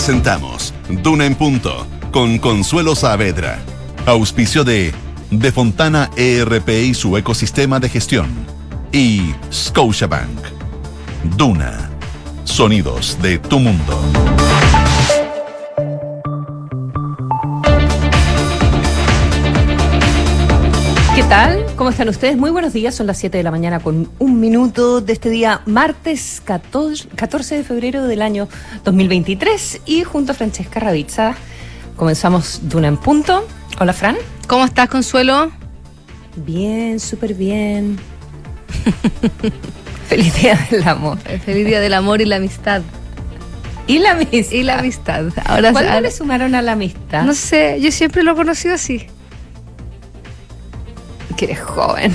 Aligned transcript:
Presentamos 0.00 0.72
Duna 1.02 1.26
en 1.26 1.34
Punto 1.34 1.86
con 2.10 2.38
Consuelo 2.38 2.94
Saavedra. 2.94 3.58
Auspicio 4.06 4.64
de 4.64 4.94
De 5.30 5.52
Fontana 5.52 6.10
ERP 6.16 6.70
y 6.70 6.94
su 6.94 7.18
ecosistema 7.18 7.78
de 7.80 7.90
gestión. 7.90 8.30
Y 8.92 9.34
Scotiabank. 9.52 10.40
Duna. 11.36 11.90
Sonidos 12.44 13.18
de 13.20 13.36
tu 13.40 13.58
mundo. 13.58 14.49
¿Qué 21.20 21.26
tal? 21.26 21.66
¿Cómo 21.76 21.90
están 21.90 22.08
ustedes? 22.08 22.38
Muy 22.38 22.50
buenos 22.50 22.72
días, 22.72 22.94
son 22.94 23.06
las 23.06 23.18
7 23.18 23.36
de 23.36 23.44
la 23.44 23.50
mañana 23.50 23.78
con 23.80 24.10
un 24.18 24.40
minuto 24.40 25.02
de 25.02 25.12
este 25.12 25.28
día, 25.28 25.60
martes 25.66 26.40
14 26.46 27.56
de 27.58 27.62
febrero 27.62 28.04
del 28.06 28.22
año 28.22 28.48
2023 28.84 29.82
y 29.84 30.02
junto 30.02 30.32
a 30.32 30.34
Francesca 30.34 30.80
Ravizza 30.80 31.34
comenzamos 31.96 32.60
Duna 32.70 32.88
en 32.88 32.96
punto. 32.96 33.46
Hola 33.78 33.92
Fran. 33.92 34.16
¿Cómo 34.46 34.64
estás, 34.64 34.88
Consuelo? 34.88 35.52
Bien, 36.36 36.98
súper 36.98 37.34
bien. 37.34 37.98
Feliz 40.08 40.34
día 40.40 40.58
del 40.70 40.88
amor. 40.88 41.18
Feliz 41.18 41.66
día 41.66 41.80
del 41.80 41.92
amor 41.92 42.22
y 42.22 42.24
la 42.24 42.36
amistad. 42.36 42.80
Y 43.86 43.98
la 43.98 44.12
amistad. 44.12 44.52
Y 44.52 44.62
la 44.62 44.78
amistad. 44.78 45.26
Ahora, 45.44 45.72
¿Cuándo 45.72 45.90
ahora- 45.90 46.00
le 46.00 46.12
sumaron 46.12 46.54
a 46.54 46.62
la 46.62 46.72
amistad? 46.72 47.24
No 47.24 47.34
sé, 47.34 47.78
yo 47.78 47.92
siempre 47.92 48.22
lo 48.22 48.32
he 48.32 48.34
conocido 48.36 48.74
así. 48.74 49.06
Que 51.36 51.44
eres 51.46 51.60
joven. 51.60 52.12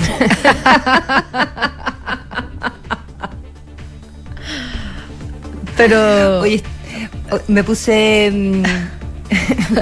Pero. 5.76 6.40
Oye, 6.40 6.62
me 7.48 7.64
puse. 7.64 8.30
mm, 8.32 8.62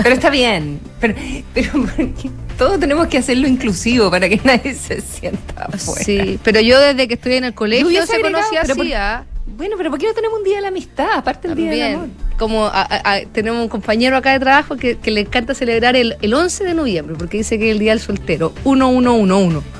pero 0.02 0.14
está 0.14 0.30
bien. 0.30 0.80
Pero, 1.00 1.14
pero 1.52 1.70
porque 1.72 2.30
todos 2.58 2.80
tenemos 2.80 3.08
que 3.08 3.18
hacerlo 3.18 3.46
inclusivo 3.46 4.10
para 4.10 4.28
que 4.28 4.40
nadie 4.44 4.74
se 4.74 5.00
sienta 5.00 5.64
afuera. 5.66 6.02
sí, 6.04 6.38
pero 6.42 6.60
yo 6.60 6.80
desde 6.80 7.06
que 7.08 7.14
estoy 7.14 7.34
en 7.34 7.44
el 7.44 7.54
colegio 7.54 8.06
se 8.06 8.20
conocía 8.20 8.62
así, 8.62 8.74
por- 8.74 8.86
¿ah? 8.94 9.24
Bueno, 9.56 9.76
pero 9.76 9.90
¿por 9.90 9.98
qué 10.00 10.06
no 10.06 10.14
tenemos 10.14 10.38
un 10.38 10.44
día 10.44 10.56
de 10.56 10.62
la 10.62 10.68
amistad? 10.68 11.06
Aparte 11.14 11.48
del 11.48 11.56
día 11.56 11.70
del 11.70 11.94
amor. 11.96 12.08
Como 12.38 12.66
a- 12.66 13.20
tenemos 13.32 13.62
un 13.62 13.68
compañero 13.68 14.16
acá 14.16 14.32
de 14.32 14.40
trabajo 14.40 14.76
que, 14.76 14.98
que 14.98 15.10
le 15.10 15.20
encanta 15.20 15.54
celebrar 15.54 15.94
el, 15.96 16.16
el 16.22 16.34
11 16.34 16.64
de 16.64 16.74
noviembre, 16.74 17.14
porque 17.16 17.38
dice 17.38 17.58
que 17.58 17.66
es 17.68 17.72
el 17.72 17.78
día 17.78 17.92
del 17.92 18.00
soltero. 18.00 18.52
1111. 18.64 19.60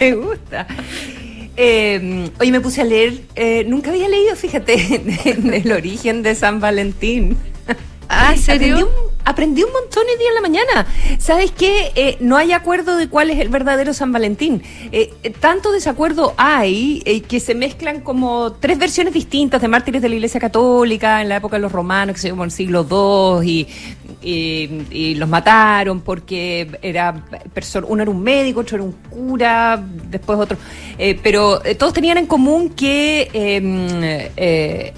Me 0.00 0.14
gusta. 0.14 0.66
Eh, 1.56 2.30
oye, 2.40 2.50
me 2.50 2.60
puse 2.60 2.80
a 2.80 2.84
leer. 2.84 3.20
eh, 3.36 3.64
nunca 3.66 3.90
había 3.90 4.08
leído, 4.08 4.34
fíjate, 4.36 4.76
de- 5.24 5.34
del 5.60 5.72
origen 5.72 6.22
de 6.22 6.34
San 6.34 6.60
Valentín. 6.60 7.36
Ah, 8.14 8.32
¿en 8.32 8.38
serio? 8.38 8.76
Aprendí 8.76 8.82
un, 8.82 9.14
aprendí 9.24 9.62
un 9.64 9.72
montón 9.72 10.04
hoy 10.10 10.18
día 10.18 10.28
en 10.28 10.34
la 10.34 10.40
mañana. 10.40 10.86
¿Sabes 11.18 11.50
qué? 11.50 11.92
Eh, 11.94 12.16
no 12.20 12.36
hay 12.36 12.52
acuerdo 12.52 12.96
de 12.96 13.08
cuál 13.08 13.30
es 13.30 13.40
el 13.40 13.48
verdadero 13.48 13.92
San 13.94 14.12
Valentín. 14.12 14.62
Eh, 14.92 15.12
eh, 15.22 15.30
tanto 15.30 15.72
desacuerdo 15.72 16.34
hay 16.36 17.00
que 17.28 17.40
se 17.40 17.54
mezclan 17.54 18.00
como 18.00 18.52
tres 18.52 18.78
versiones 18.78 19.14
distintas 19.14 19.60
de 19.60 19.68
mártires 19.68 20.02
de 20.02 20.08
la 20.08 20.14
Iglesia 20.14 20.40
Católica 20.40 21.22
en 21.22 21.28
la 21.28 21.36
época 21.36 21.56
de 21.56 21.62
los 21.62 21.72
romanos, 21.72 22.14
que 22.14 22.20
se 22.20 22.28
llamó 22.28 22.44
el 22.44 22.50
siglo 22.50 22.86
II, 22.88 23.48
y, 23.48 23.66
y- 24.24 25.14
los 25.14 25.28
mataron 25.28 26.00
porque 26.00 26.78
era 26.82 27.14
uno 27.86 28.02
era 28.02 28.10
un 28.10 28.22
médico, 28.22 28.60
otro 28.60 28.76
era 28.76 28.84
un 28.84 28.92
cura, 28.92 29.82
después 30.10 30.38
otro. 30.38 30.56
Eh, 30.98 31.18
pero 31.22 31.64
eh, 31.64 31.74
todos 31.74 31.92
tenían 31.92 32.18
en 32.18 32.26
común 32.26 32.70
que 32.70 33.28
eh, 33.32 34.30
eh, 34.36 34.94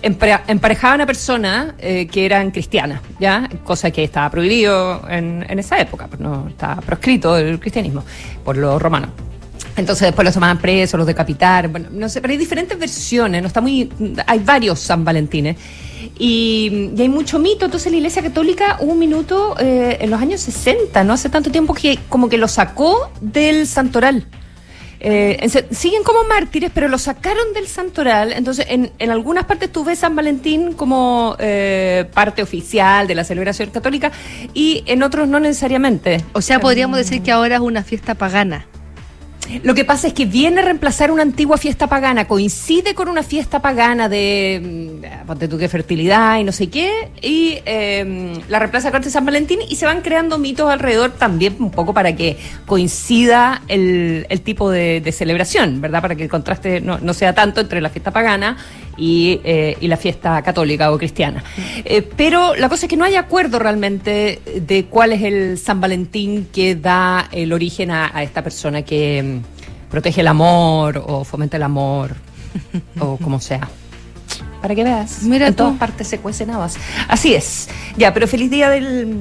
emparejaban 0.46 1.00
a 1.00 1.06
personas 1.06 1.74
eh, 1.78 2.06
que 2.06 2.24
eran 2.26 2.50
cristianas, 2.50 3.00
¿ya? 3.18 3.48
Cosa 3.64 3.90
que 3.90 4.04
estaba 4.04 4.30
prohibido 4.30 5.02
en, 5.08 5.44
en 5.48 5.58
esa 5.58 5.78
época, 5.78 6.06
pues 6.06 6.20
no 6.20 6.48
estaba 6.48 6.80
proscrito 6.80 7.36
el 7.36 7.58
cristianismo 7.58 8.04
por 8.44 8.56
los 8.56 8.80
romanos. 8.80 9.10
Entonces 9.76 10.06
después 10.08 10.24
los 10.24 10.32
tomaban 10.32 10.58
presos, 10.58 10.96
los 10.96 11.06
decapitaron, 11.06 11.70
bueno, 11.70 11.88
no 11.90 12.08
sé, 12.08 12.22
pero 12.22 12.32
hay 12.32 12.38
diferentes 12.38 12.78
versiones, 12.78 13.42
no 13.42 13.48
está 13.48 13.60
muy, 13.60 13.90
hay 14.26 14.38
varios 14.38 14.78
San 14.80 15.04
Valentines. 15.04 15.56
Y, 16.18 16.92
y 16.96 17.02
hay 17.02 17.08
mucho 17.08 17.38
mito, 17.38 17.66
entonces 17.66 17.92
la 17.92 17.98
Iglesia 17.98 18.22
Católica 18.22 18.78
hubo 18.80 18.92
un 18.92 18.98
minuto 18.98 19.54
eh, 19.58 19.98
en 20.00 20.10
los 20.10 20.20
años 20.20 20.40
60, 20.40 21.04
no 21.04 21.12
hace 21.12 21.28
tanto 21.28 21.50
tiempo 21.50 21.74
que 21.74 21.98
como 22.08 22.28
que 22.28 22.38
lo 22.38 22.48
sacó 22.48 23.10
del 23.20 23.66
santoral. 23.66 24.26
Eh, 24.98 25.36
en 25.40 25.76
siguen 25.76 26.02
como 26.02 26.24
mártires, 26.24 26.70
pero 26.72 26.88
lo 26.88 26.98
sacaron 26.98 27.52
del 27.52 27.66
santoral. 27.68 28.32
Entonces, 28.32 28.66
en, 28.70 28.92
en 28.98 29.10
algunas 29.10 29.44
partes 29.44 29.70
tú 29.70 29.84
ves 29.84 29.98
San 29.98 30.16
Valentín 30.16 30.72
como 30.72 31.36
eh, 31.38 32.06
parte 32.14 32.42
oficial 32.42 33.06
de 33.06 33.14
la 33.14 33.24
celebración 33.24 33.70
católica 33.70 34.10
y 34.54 34.82
en 34.86 35.02
otros 35.02 35.28
no 35.28 35.38
necesariamente. 35.38 36.24
O 36.32 36.40
sea, 36.40 36.60
podríamos 36.60 36.96
decir 36.96 37.22
que 37.22 37.30
ahora 37.30 37.56
es 37.56 37.60
una 37.60 37.82
fiesta 37.82 38.14
pagana. 38.14 38.66
Lo 39.62 39.74
que 39.74 39.84
pasa 39.84 40.08
es 40.08 40.12
que 40.12 40.24
viene 40.24 40.60
a 40.60 40.64
reemplazar 40.64 41.10
una 41.10 41.22
antigua 41.22 41.56
fiesta 41.56 41.86
pagana, 41.86 42.26
coincide 42.26 42.94
con 42.94 43.08
una 43.08 43.22
fiesta 43.22 43.60
pagana 43.60 44.08
de, 44.08 45.00
mm, 45.02 45.26
ponte 45.26 45.48
tú 45.48 45.58
que 45.58 45.68
fertilidad 45.68 46.38
y 46.38 46.44
no 46.44 46.52
sé 46.52 46.68
qué, 46.68 47.10
y 47.22 47.58
eh, 47.64 48.32
la 48.48 48.58
reemplaza 48.58 48.90
con 48.90 49.02
San 49.04 49.24
Valentín 49.24 49.60
y 49.68 49.76
se 49.76 49.86
van 49.86 50.00
creando 50.00 50.38
mitos 50.38 50.70
alrededor 50.70 51.12
también 51.12 51.56
un 51.58 51.70
poco 51.70 51.94
para 51.94 52.16
que 52.16 52.38
coincida 52.66 53.62
el, 53.68 54.26
tipo 54.44 54.70
de, 54.70 55.00
de 55.00 55.12
celebración, 55.12 55.80
¿verdad? 55.80 56.02
Para 56.02 56.14
que 56.14 56.24
el 56.24 56.28
contraste 56.28 56.80
no, 56.80 56.98
no 56.98 57.14
sea 57.14 57.34
tanto 57.34 57.60
entre 57.60 57.80
la 57.80 57.88
fiesta 57.88 58.10
pagana 58.10 58.56
y, 58.96 59.40
eh, 59.44 59.76
y 59.80 59.88
la 59.88 59.96
fiesta 59.96 60.40
católica 60.42 60.90
o 60.92 60.98
cristiana. 60.98 61.42
Eh, 61.84 62.02
pero 62.16 62.54
la 62.54 62.68
cosa 62.68 62.86
es 62.86 62.90
que 62.90 62.96
no 62.96 63.04
hay 63.04 63.16
acuerdo 63.16 63.58
realmente 63.58 64.40
de 64.60 64.86
cuál 64.86 65.12
es 65.12 65.22
el 65.22 65.58
San 65.58 65.80
Valentín 65.80 66.48
que 66.52 66.74
da 66.74 67.28
el 67.32 67.52
origen 67.52 67.90
a, 67.90 68.10
a 68.12 68.22
esta 68.22 68.42
persona 68.42 68.82
que 68.82 69.22
mm, 69.22 69.90
protege 69.90 70.20
el 70.20 70.28
amor 70.28 71.02
o 71.06 71.24
fomenta 71.24 71.56
el 71.56 71.62
amor 71.62 72.14
o 73.00 73.16
como 73.18 73.40
sea. 73.40 73.68
Para 74.62 74.74
que 74.74 74.82
veas, 74.82 75.22
Mira 75.22 75.46
en 75.48 75.54
tú. 75.54 75.64
todas 75.64 75.78
partes 75.78 76.08
se 76.08 76.18
cuecen 76.18 76.50
habas. 76.50 76.76
Así 77.08 77.34
es. 77.34 77.68
Ya, 77.96 78.12
pero 78.12 78.26
feliz 78.26 78.50
día 78.50 78.68
del, 78.70 79.16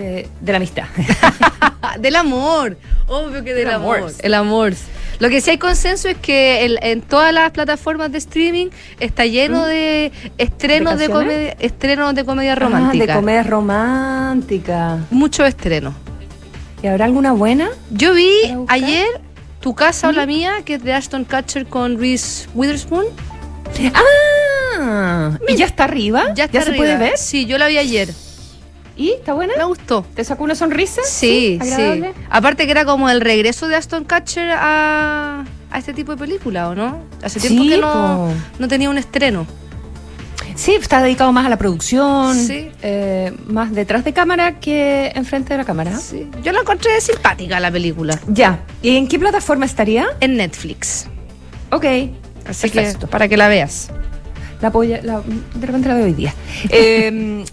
de, 0.00 0.28
de 0.40 0.52
la 0.52 0.56
amistad. 0.56 0.84
Del 1.98 2.14
amor, 2.16 2.76
obvio 3.08 3.42
que 3.42 3.52
del 3.54 3.64
Del 3.66 3.74
amor. 3.74 3.98
amor. 3.98 4.12
El 4.20 4.34
amor. 4.34 4.72
Lo 5.18 5.28
que 5.28 5.40
sí 5.40 5.50
hay 5.50 5.58
consenso 5.58 6.08
es 6.08 6.16
que 6.18 6.64
el- 6.64 6.78
en 6.82 7.00
todas 7.02 7.32
las 7.34 7.50
plataformas 7.50 8.12
de 8.12 8.18
streaming 8.18 8.68
está 9.00 9.26
lleno 9.26 9.66
de 9.66 10.12
estrenos 10.38 10.98
de, 10.98 11.08
comedia, 11.08 11.56
estrenos 11.58 12.14
de 12.14 12.24
comedia 12.24 12.52
Ah, 12.52 12.56
romántica. 12.56 13.06
de 13.06 13.12
comedia 13.14 13.42
romántica. 13.42 14.98
Muchos 15.10 15.48
estrenos. 15.48 15.94
¿Y 16.82 16.86
habrá 16.86 17.04
alguna 17.06 17.32
buena? 17.32 17.68
Yo 17.90 18.14
vi 18.14 18.30
ayer 18.68 19.06
Tu 19.60 19.74
casa 19.74 20.08
o 20.08 20.12
la 20.12 20.24
mía, 20.26 20.62
que 20.64 20.74
es 20.74 20.82
de 20.84 20.94
Ashton 20.94 21.24
Kutcher 21.24 21.66
con 21.66 21.98
Reese 21.98 22.48
Witherspoon. 22.54 23.04
Ah, 23.94 25.36
¿y 25.48 25.56
ya 25.56 25.66
está 25.66 25.84
arriba? 25.84 26.32
Ya, 26.34 26.44
está 26.44 26.62
se 26.62 26.70
arriba. 26.70 26.76
puede 26.84 26.96
ver? 26.96 27.18
Sí, 27.18 27.44
yo 27.46 27.58
la 27.58 27.66
vi 27.66 27.76
ayer. 27.78 28.08
¿Y 29.00 29.12
está 29.12 29.32
buena? 29.32 29.54
Me 29.56 29.64
gustó. 29.64 30.04
¿Te 30.14 30.22
sacó 30.24 30.44
una 30.44 30.54
sonrisa? 30.54 31.00
Sí, 31.06 31.58
sí. 31.62 31.72
agradable. 31.72 32.12
Aparte 32.28 32.66
que 32.66 32.70
era 32.70 32.84
como 32.84 33.08
el 33.08 33.22
regreso 33.22 33.66
de 33.66 33.76
Aston 33.76 34.04
Kutcher 34.04 34.50
a, 34.52 35.44
a 35.70 35.78
este 35.78 35.94
tipo 35.94 36.12
de 36.12 36.18
película, 36.18 36.68
¿o 36.68 36.74
no? 36.74 36.98
Hace 37.22 37.40
tiempo 37.40 37.62
Sí, 37.62 37.70
que 37.70 37.78
no, 37.78 38.28
no 38.58 38.68
tenía 38.68 38.90
un 38.90 38.98
estreno. 38.98 39.46
Sí, 40.54 40.74
está 40.74 41.00
dedicado 41.00 41.32
más 41.32 41.46
a 41.46 41.48
la 41.48 41.56
producción, 41.56 42.34
Sí. 42.36 42.68
eh, 42.82 43.32
más 43.46 43.72
detrás 43.72 44.04
de 44.04 44.12
cámara 44.12 44.60
que 44.60 45.10
enfrente 45.14 45.54
de 45.54 45.58
la 45.58 45.64
cámara. 45.64 45.96
Sí. 45.96 46.28
Yo 46.42 46.52
la 46.52 46.60
encontré 46.60 47.00
simpática 47.00 47.58
la 47.58 47.70
película. 47.70 48.20
Ya. 48.26 48.60
¿Y 48.82 48.96
en 48.96 49.08
qué 49.08 49.18
plataforma 49.18 49.64
estaría? 49.64 50.08
En 50.20 50.36
Netflix. 50.36 51.06
Ok. 51.70 51.86
Así 52.46 52.68
Perfecto. 52.68 53.06
que 53.06 53.06
para 53.06 53.28
que 53.28 53.38
la 53.38 53.48
veas. 53.48 53.88
La 54.60 54.68
apoya, 54.68 55.00
la, 55.02 55.22
de 55.54 55.66
repente 55.66 55.88
la 55.88 55.94
veo 55.94 56.04
hoy 56.04 56.12
día. 56.12 56.34
Eh, 56.70 57.44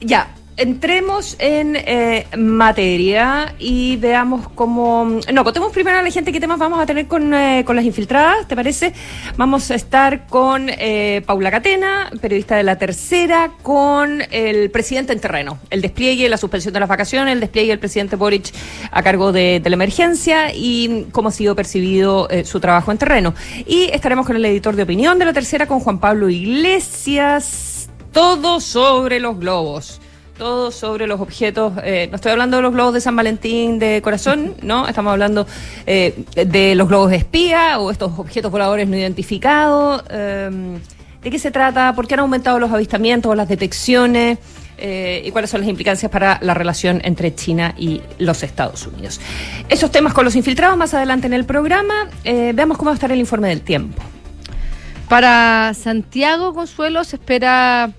ya, 0.00 0.28
entremos 0.58 1.36
en 1.38 1.76
eh, 1.76 2.26
materia 2.36 3.54
y 3.58 3.96
veamos 3.96 4.48
cómo... 4.54 5.20
No, 5.32 5.44
contemos 5.44 5.72
primero 5.72 5.98
a 5.98 6.02
la 6.02 6.10
gente 6.10 6.32
qué 6.32 6.40
temas 6.40 6.58
vamos 6.58 6.80
a 6.80 6.86
tener 6.86 7.06
con, 7.06 7.32
eh, 7.32 7.62
con 7.64 7.76
las 7.76 7.84
infiltradas, 7.84 8.46
¿te 8.48 8.56
parece? 8.56 8.92
Vamos 9.36 9.70
a 9.70 9.76
estar 9.76 10.26
con 10.26 10.68
eh, 10.68 11.22
Paula 11.24 11.50
Catena, 11.50 12.10
periodista 12.20 12.56
de 12.56 12.64
La 12.64 12.76
Tercera, 12.76 13.52
con 13.62 14.22
el 14.30 14.70
presidente 14.70 15.12
en 15.12 15.20
terreno, 15.20 15.58
el 15.70 15.80
despliegue, 15.80 16.28
la 16.28 16.36
suspensión 16.36 16.74
de 16.74 16.80
las 16.80 16.88
vacaciones, 16.88 17.32
el 17.32 17.40
despliegue 17.40 17.70
del 17.70 17.78
presidente 17.78 18.16
Boric 18.16 18.52
a 18.90 19.02
cargo 19.02 19.32
de, 19.32 19.62
la 19.64 19.74
emergencia 19.74 20.54
y 20.54 21.06
cómo 21.12 21.28
ha 21.28 21.32
sido 21.32 21.54
percibido 21.54 22.28
eh, 22.30 22.44
su 22.44 22.58
trabajo 22.58 22.90
en 22.90 22.98
terreno. 22.98 23.34
Y 23.66 23.90
estaremos 23.92 24.26
con 24.26 24.34
el 24.34 24.44
editor 24.44 24.74
de 24.74 24.82
opinión 24.82 25.18
de 25.18 25.24
La 25.24 25.32
Tercera, 25.32 25.66
con 25.66 25.80
Juan 25.80 26.00
Pablo 26.00 26.28
Iglesias, 26.28 27.90
todo 28.12 28.60
sobre 28.60 29.20
los 29.20 29.38
globos. 29.38 30.00
Todo 30.38 30.70
sobre 30.70 31.06
los 31.06 31.20
objetos. 31.20 31.74
Eh, 31.82 32.08
no 32.10 32.16
estoy 32.16 32.32
hablando 32.32 32.56
de 32.56 32.62
los 32.62 32.72
globos 32.72 32.94
de 32.94 33.00
San 33.00 33.14
Valentín 33.16 33.78
de 33.78 34.00
corazón, 34.02 34.54
¿no? 34.62 34.88
Estamos 34.88 35.12
hablando 35.12 35.46
eh, 35.86 36.24
de 36.34 36.74
los 36.74 36.88
globos 36.88 37.10
de 37.10 37.16
espía 37.16 37.78
o 37.78 37.90
estos 37.90 38.18
objetos 38.18 38.50
voladores 38.50 38.88
no 38.88 38.96
identificados. 38.96 40.02
Eh, 40.10 40.78
¿De 41.22 41.30
qué 41.30 41.38
se 41.38 41.50
trata? 41.50 41.94
¿Por 41.94 42.06
qué 42.06 42.14
han 42.14 42.20
aumentado 42.20 42.58
los 42.58 42.70
avistamientos 42.70 43.30
o 43.30 43.34
las 43.34 43.48
detecciones? 43.48 44.38
Eh, 44.80 45.22
y 45.24 45.32
cuáles 45.32 45.50
son 45.50 45.60
las 45.60 45.68
implicancias 45.68 46.10
para 46.10 46.38
la 46.40 46.54
relación 46.54 47.00
entre 47.02 47.34
China 47.34 47.74
y 47.76 48.00
los 48.18 48.44
Estados 48.44 48.86
Unidos. 48.86 49.20
Esos 49.68 49.90
temas 49.90 50.14
con 50.14 50.24
los 50.24 50.36
infiltrados 50.36 50.78
más 50.78 50.94
adelante 50.94 51.26
en 51.26 51.32
el 51.32 51.44
programa. 51.44 52.08
Eh, 52.22 52.52
veamos 52.54 52.78
cómo 52.78 52.90
va 52.90 52.92
a 52.92 52.94
estar 52.94 53.10
el 53.10 53.18
informe 53.18 53.48
del 53.48 53.62
tiempo. 53.62 54.00
Para 55.08 55.74
Santiago 55.74 56.54
Consuelo 56.54 57.02
se 57.02 57.16
espera 57.16 57.90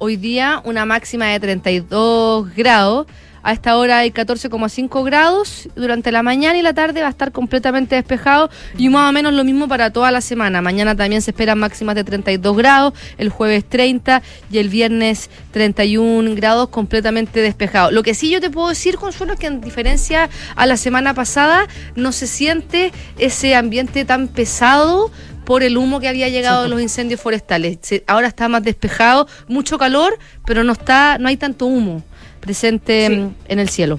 hoy 0.00 0.16
día 0.16 0.62
una 0.64 0.86
máxima 0.86 1.26
de 1.26 1.38
32 1.38 2.54
grados. 2.56 3.06
A 3.42 3.52
esta 3.52 3.76
hora 3.76 3.98
hay 3.98 4.10
14,5 4.10 5.04
grados. 5.04 5.68
Durante 5.76 6.10
la 6.10 6.22
mañana 6.22 6.58
y 6.58 6.62
la 6.62 6.74
tarde 6.74 7.00
va 7.00 7.06
a 7.06 7.10
estar 7.10 7.32
completamente 7.32 7.96
despejado 7.96 8.50
y 8.76 8.88
más 8.88 9.08
o 9.08 9.12
menos 9.12 9.32
lo 9.32 9.44
mismo 9.44 9.68
para 9.68 9.90
toda 9.90 10.10
la 10.10 10.20
semana. 10.20 10.62
Mañana 10.62 10.94
también 10.94 11.22
se 11.22 11.30
esperan 11.30 11.58
máximas 11.58 11.94
de 11.94 12.04
32 12.04 12.56
grados, 12.56 12.94
el 13.18 13.28
jueves 13.28 13.64
30 13.66 14.22
y 14.50 14.58
el 14.58 14.68
viernes 14.68 15.30
31 15.52 16.34
grados 16.34 16.68
completamente 16.70 17.40
despejado. 17.40 17.90
Lo 17.90 18.02
que 18.02 18.14
sí 18.14 18.30
yo 18.30 18.40
te 18.40 18.50
puedo 18.50 18.68
decir, 18.68 18.96
Consuelo, 18.96 19.34
es 19.34 19.38
que 19.38 19.46
en 19.48 19.60
diferencia 19.60 20.30
a 20.56 20.66
la 20.66 20.76
semana 20.76 21.14
pasada 21.14 21.66
no 21.94 22.12
se 22.12 22.26
siente 22.26 22.92
ese 23.18 23.54
ambiente 23.54 24.04
tan 24.04 24.28
pesado 24.28 25.10
por 25.50 25.64
el 25.64 25.76
humo 25.76 25.98
que 25.98 26.06
había 26.06 26.28
llegado 26.28 26.62
de 26.62 26.68
los 26.68 26.80
incendios 26.80 27.20
forestales. 27.20 27.80
ahora 28.06 28.28
está 28.28 28.48
más 28.48 28.62
despejado, 28.62 29.26
mucho 29.48 29.78
calor, 29.78 30.16
pero 30.46 30.62
no 30.62 30.70
está, 30.70 31.18
no 31.18 31.26
hay 31.26 31.36
tanto 31.36 31.66
humo 31.66 32.04
presente 32.38 33.06
en 33.06 33.58
el 33.58 33.68
cielo. 33.68 33.98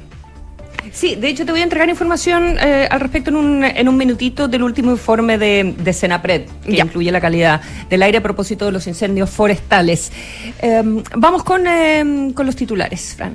Sí, 0.94 1.16
de 1.16 1.28
hecho 1.28 1.46
te 1.46 1.52
voy 1.52 1.60
a 1.60 1.64
entregar 1.64 1.90
información 1.90 2.56
eh, 2.58 2.88
al 2.90 3.02
respecto 3.02 3.32
en 3.32 3.36
un, 3.36 3.66
en 3.66 3.90
un 3.90 3.98
minutito 3.98 4.48
del 4.48 4.64
último 4.64 4.92
informe 4.92 5.38
de, 5.38 5.76
de 5.78 5.92
Senapred, 5.92 6.44
que 6.64 6.78
incluye 6.80 7.12
la 7.12 7.20
calidad 7.20 7.60
del 7.90 8.02
aire 8.02 8.20
a 8.20 8.24
propósito 8.24 8.68
de 8.68 8.72
los 8.72 8.88
incendios 8.88 9.30
forestales. 9.30 10.10
Em, 10.60 11.04
vamos 11.18 11.44
con, 11.44 11.68
em, 11.68 12.32
con 12.32 12.46
los 12.46 12.56
titulares, 12.56 13.14
Fran. 13.18 13.34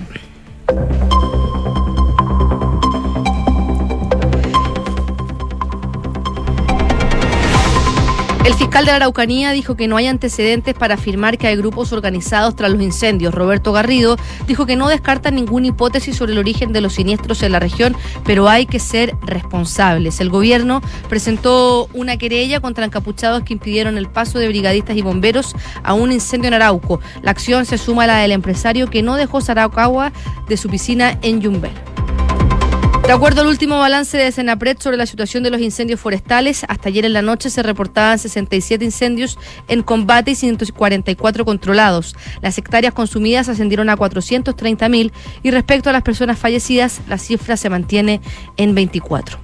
El 8.46 8.54
fiscal 8.54 8.84
de 8.84 8.92
la 8.92 8.98
Araucanía 8.98 9.50
dijo 9.50 9.74
que 9.74 9.88
no 9.88 9.96
hay 9.96 10.06
antecedentes 10.06 10.72
para 10.72 10.94
afirmar 10.94 11.36
que 11.36 11.48
hay 11.48 11.56
grupos 11.56 11.92
organizados 11.92 12.54
tras 12.54 12.70
los 12.70 12.80
incendios. 12.80 13.34
Roberto 13.34 13.72
Garrido 13.72 14.16
dijo 14.46 14.66
que 14.66 14.76
no 14.76 14.86
descarta 14.86 15.32
ninguna 15.32 15.66
hipótesis 15.66 16.14
sobre 16.14 16.30
el 16.30 16.38
origen 16.38 16.72
de 16.72 16.80
los 16.80 16.92
siniestros 16.92 17.42
en 17.42 17.50
la 17.50 17.58
región, 17.58 17.96
pero 18.24 18.48
hay 18.48 18.66
que 18.66 18.78
ser 18.78 19.16
responsables. 19.22 20.20
El 20.20 20.30
gobierno 20.30 20.80
presentó 21.08 21.88
una 21.92 22.18
querella 22.18 22.60
contra 22.60 22.84
encapuchados 22.84 23.42
que 23.42 23.54
impidieron 23.54 23.98
el 23.98 24.06
paso 24.06 24.38
de 24.38 24.46
brigadistas 24.46 24.96
y 24.96 25.02
bomberos 25.02 25.56
a 25.82 25.94
un 25.94 26.12
incendio 26.12 26.46
en 26.46 26.54
Arauco. 26.54 27.00
La 27.22 27.32
acción 27.32 27.66
se 27.66 27.78
suma 27.78 28.04
a 28.04 28.06
la 28.06 28.18
del 28.18 28.30
empresario 28.30 28.88
que 28.88 29.02
no 29.02 29.16
dejó 29.16 29.40
Saraucagua 29.40 30.12
de 30.46 30.56
su 30.56 30.68
piscina 30.68 31.18
en 31.22 31.40
Yumbel. 31.40 31.72
De 33.06 33.12
acuerdo 33.12 33.42
al 33.42 33.46
último 33.46 33.78
balance 33.78 34.18
de 34.18 34.32
Senapred 34.32 34.78
sobre 34.80 34.96
la 34.96 35.06
situación 35.06 35.44
de 35.44 35.50
los 35.50 35.60
incendios 35.60 36.00
forestales, 36.00 36.66
hasta 36.68 36.88
ayer 36.88 37.04
en 37.04 37.12
la 37.12 37.22
noche 37.22 37.50
se 37.50 37.62
reportaban 37.62 38.18
67 38.18 38.84
incendios 38.84 39.38
en 39.68 39.84
combate 39.84 40.32
y 40.32 40.34
144 40.34 41.44
controlados. 41.44 42.16
Las 42.42 42.58
hectáreas 42.58 42.94
consumidas 42.94 43.48
ascendieron 43.48 43.90
a 43.90 43.96
430.000 43.96 45.12
y 45.44 45.50
respecto 45.52 45.88
a 45.88 45.92
las 45.92 46.02
personas 46.02 46.36
fallecidas, 46.36 47.00
la 47.08 47.18
cifra 47.18 47.56
se 47.56 47.70
mantiene 47.70 48.20
en 48.56 48.74
24. 48.74 49.38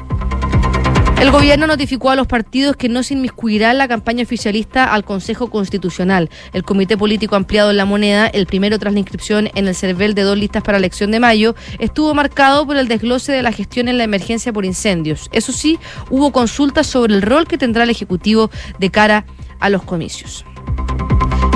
El 1.23 1.31
gobierno 1.31 1.69
notificó 1.69 2.11
a 2.11 2.17
los 2.17 2.27
partidos 2.27 2.75
que 2.75 2.89
no 2.89 3.05
se 3.05 3.15
inmiscuirá 3.15 3.71
en 3.71 3.79
la 3.79 3.87
campaña 3.87 4.25
oficialista 4.25 4.93
al 4.93 5.05
Consejo 5.05 5.51
Constitucional. 5.51 6.29
El 6.53 6.65
Comité 6.65 6.97
Político 6.97 7.37
Ampliado 7.37 7.71
en 7.71 7.77
la 7.77 7.85
Moneda, 7.85 8.27
el 8.27 8.47
primero 8.47 8.77
tras 8.81 8.93
la 8.93 8.99
inscripción 8.99 9.49
en 9.55 9.69
el 9.69 9.77
CERVEL 9.77 10.15
de 10.15 10.23
dos 10.23 10.37
listas 10.37 10.65
para 10.65 10.81
la 10.81 10.87
elección 10.87 11.13
de 11.13 11.21
mayo, 11.21 11.55
estuvo 11.79 12.13
marcado 12.13 12.67
por 12.67 12.77
el 12.77 12.89
desglose 12.89 13.31
de 13.31 13.45
la 13.45 13.53
gestión 13.53 13.87
en 13.87 13.99
la 13.99 14.05
emergencia 14.05 14.53
por 14.53 14.65
incendios. 14.65 15.29
Eso 15.31 15.53
sí, 15.53 15.79
hubo 16.11 16.33
consultas 16.33 16.89
sobre 16.89 17.15
el 17.15 17.23
rol 17.23 17.47
que 17.47 17.57
tendrá 17.57 17.85
el 17.85 17.91
Ejecutivo 17.91 18.51
de 18.81 18.91
cara 18.91 19.25
a 19.61 19.71
los 19.71 19.85
comicios. 19.85 20.45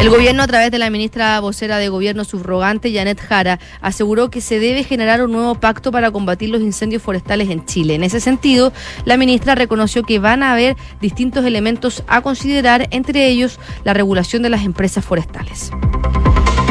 El 0.01 0.11
gobierno, 0.11 0.43
a 0.43 0.47
través 0.47 0.71
de 0.71 0.79
la 0.79 0.91
ministra 0.91 1.41
vocera 1.41 1.79
de 1.79 1.89
gobierno 1.89 2.25
subrogante, 2.25 2.93
Janet 2.93 3.19
Jara, 3.19 3.59
aseguró 3.81 4.31
que 4.31 4.41
se 4.43 4.61
debe 4.61 4.85
generar 4.85 5.23
un 5.23 5.33
nuevo 5.33 5.55
pacto 5.55 5.91
para 5.91 6.11
combatir 6.11 6.51
los 6.51 6.61
incendios 6.61 7.03
forestales 7.03 7.49
en 7.49 7.65
Chile. 7.65 7.95
En 7.95 8.05
ese 8.05 8.21
sentido, 8.21 8.73
la 9.07 9.17
ministra 9.17 9.55
reconoció 9.55 10.03
que 10.03 10.19
van 10.19 10.43
a 10.43 10.53
haber 10.53 10.77
distintos 11.01 11.45
elementos 11.47 12.05
a 12.09 12.21
considerar, 12.21 12.89
entre 12.91 13.27
ellos 13.29 13.59
la 13.85 13.95
regulación 13.95 14.43
de 14.43 14.51
las 14.51 14.65
empresas 14.65 15.05
forestales. 15.05 15.73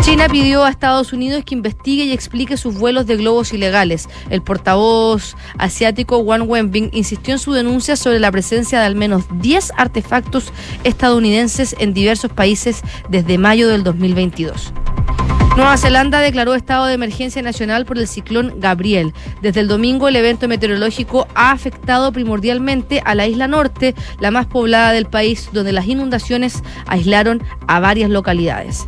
China 0.05 0.29
pidió 0.29 0.63
a 0.63 0.69
Estados 0.69 1.13
Unidos 1.13 1.43
que 1.43 1.55
investigue 1.55 2.03
y 2.03 2.11
explique 2.11 2.57
sus 2.57 2.77
vuelos 2.77 3.07
de 3.07 3.15
globos 3.15 3.53
ilegales. 3.53 4.07
El 4.29 4.43
portavoz 4.43 5.35
asiático 5.57 6.19
Wang 6.19 6.47
Wenbing 6.47 6.91
insistió 6.93 7.33
en 7.33 7.39
su 7.39 7.53
denuncia 7.53 7.95
sobre 7.95 8.19
la 8.19 8.31
presencia 8.31 8.79
de 8.79 8.85
al 8.85 8.93
menos 8.93 9.23
10 9.39 9.71
artefactos 9.75 10.53
estadounidenses 10.83 11.75
en 11.79 11.95
diversos 11.95 12.31
países 12.31 12.83
desde 13.09 13.39
mayo 13.39 13.67
del 13.67 13.83
2022. 13.83 14.73
Nueva 15.57 15.75
Zelanda 15.75 16.19
declaró 16.19 16.53
estado 16.53 16.85
de 16.85 16.93
emergencia 16.93 17.41
nacional 17.41 17.87
por 17.87 17.97
el 17.97 18.07
ciclón 18.07 18.59
Gabriel. 18.59 19.11
Desde 19.41 19.61
el 19.61 19.67
domingo 19.67 20.07
el 20.07 20.17
evento 20.17 20.47
meteorológico 20.47 21.27
ha 21.33 21.49
afectado 21.49 22.11
primordialmente 22.11 23.01
a 23.03 23.15
la 23.15 23.25
isla 23.25 23.47
norte, 23.47 23.95
la 24.19 24.29
más 24.29 24.45
poblada 24.45 24.91
del 24.91 25.07
país, 25.07 25.49
donde 25.51 25.71
las 25.71 25.87
inundaciones 25.87 26.61
aislaron 26.85 27.41
a 27.65 27.79
varias 27.79 28.11
localidades. 28.11 28.85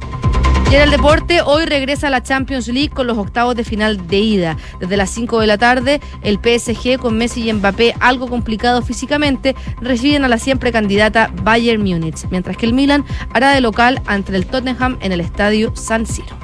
Y 0.70 0.76
en 0.76 0.82
el 0.82 0.92
deporte, 0.92 1.42
hoy 1.42 1.66
regresa 1.66 2.10
la 2.10 2.22
Champions 2.22 2.68
League 2.68 2.90
con 2.90 3.08
los 3.08 3.18
octavos 3.18 3.56
de 3.56 3.64
final 3.64 4.06
de 4.08 4.18
ida. 4.18 4.58
Desde 4.82 4.98
las 4.98 5.10
5 5.12 5.40
de 5.40 5.48
la 5.48 5.58
tarde, 5.58 6.02
el 6.24 6.40
PSG 6.44 6.98
con 7.00 7.18
Messi 7.18 7.50
y 7.50 7.54
Mbappé, 7.54 7.96
algo 8.02 8.28
complicado 8.28 8.82
físicamente, 8.82 9.56
reciben 9.80 10.26
a 10.26 10.28
la 10.28 10.38
siempre 10.38 10.74
candidata 10.74 11.32
Bayern 11.42 11.82
Múnich, 11.82 12.26
mientras 12.32 12.58
que 12.58 12.66
el 12.66 12.74
Milan 12.74 13.06
hará 13.34 13.54
de 13.54 13.62
local 13.62 14.02
ante 14.08 14.36
el 14.36 14.46
Tottenham 14.46 14.98
en 15.00 15.14
el 15.14 15.22
estadio 15.22 15.74
San 15.74 16.06
Siro. 16.06 16.36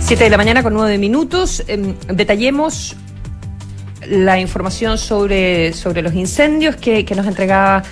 7 0.00 0.24
de 0.24 0.30
la 0.30 0.36
mañana 0.36 0.64
con 0.64 0.74
9 0.74 0.98
minutos. 0.98 1.62
Em, 1.68 1.94
detallemos 2.08 2.96
la 4.08 4.40
información 4.40 4.98
sobre, 4.98 5.72
sobre 5.74 6.02
los 6.02 6.14
incendios 6.14 6.74
que 6.74 7.06
nos 7.14 7.26
entregaba 7.26 7.84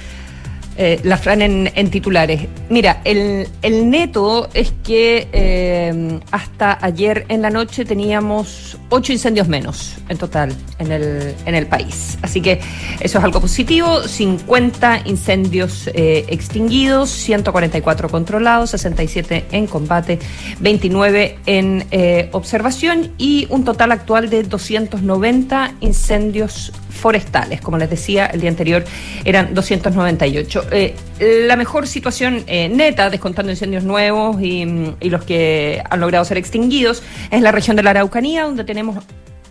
eh, 0.79 1.01
la 1.05 1.17
Fran 1.17 1.41
en, 1.41 1.91
titulares. 1.91 2.43
Mira, 2.69 3.01
el, 3.05 3.49
neto 3.63 4.49
es 4.53 4.75
que 4.85 5.29
eh, 5.33 6.21
hasta 6.31 6.79
ayer 6.85 7.25
en 7.29 7.41
la 7.41 7.49
noche 7.49 7.87
teníamos 7.87 8.77
ocho 8.91 9.13
incendios 9.13 9.49
menos 9.49 9.97
en 10.09 10.19
total 10.19 10.53
en 10.79 10.93
el, 10.93 11.35
en 11.47 11.55
el 11.55 11.67
país. 11.67 12.19
Así 12.21 12.43
que 12.43 12.61
eso 13.01 13.19
es 13.19 13.25
algo 13.25 13.41
positivo. 13.41 14.03
50 14.03 15.03
incendios 15.07 15.89
eh, 15.95 16.27
extinguidos, 16.29 17.09
144 17.11 18.11
controlados, 18.11 18.71
67 18.71 19.47
en 19.53 19.67
combate, 19.67 20.19
29 20.61 21.39
en 21.47 21.87
observación 22.33 23.13
y 23.17 23.47
un 23.49 23.65
total 23.65 23.93
actual 23.93 24.29
de 24.29 24.43
290 24.43 25.75
incendios 25.81 26.73
forestales. 26.97 27.61
Como 27.61 27.79
les 27.79 27.89
decía, 27.89 28.27
el 28.27 28.41
día 28.41 28.51
anterior 28.51 28.85
eran 29.25 29.55
298. 29.55 30.66
Eh, 30.71 30.95
la 31.47 31.57
mejor 31.57 31.87
situación 31.87 32.45
eh, 32.47 32.69
neta, 32.69 33.11
descontando 33.11 33.51
incendios 33.51 33.85
nuevos 33.85 34.41
y, 34.41 34.95
y 35.01 35.11
los 35.11 35.25
que 35.25 35.83
han 35.89 36.01
logrado 36.01 36.25
ser 36.25 36.39
extinguidos, 36.39 37.03
es 37.31 37.43
la 37.43 37.53
región 37.53 37.77
de 37.77 37.83
la 37.83 37.91
Araucanía, 37.91 38.45
donde 38.45 38.65
tenemos 38.65 38.97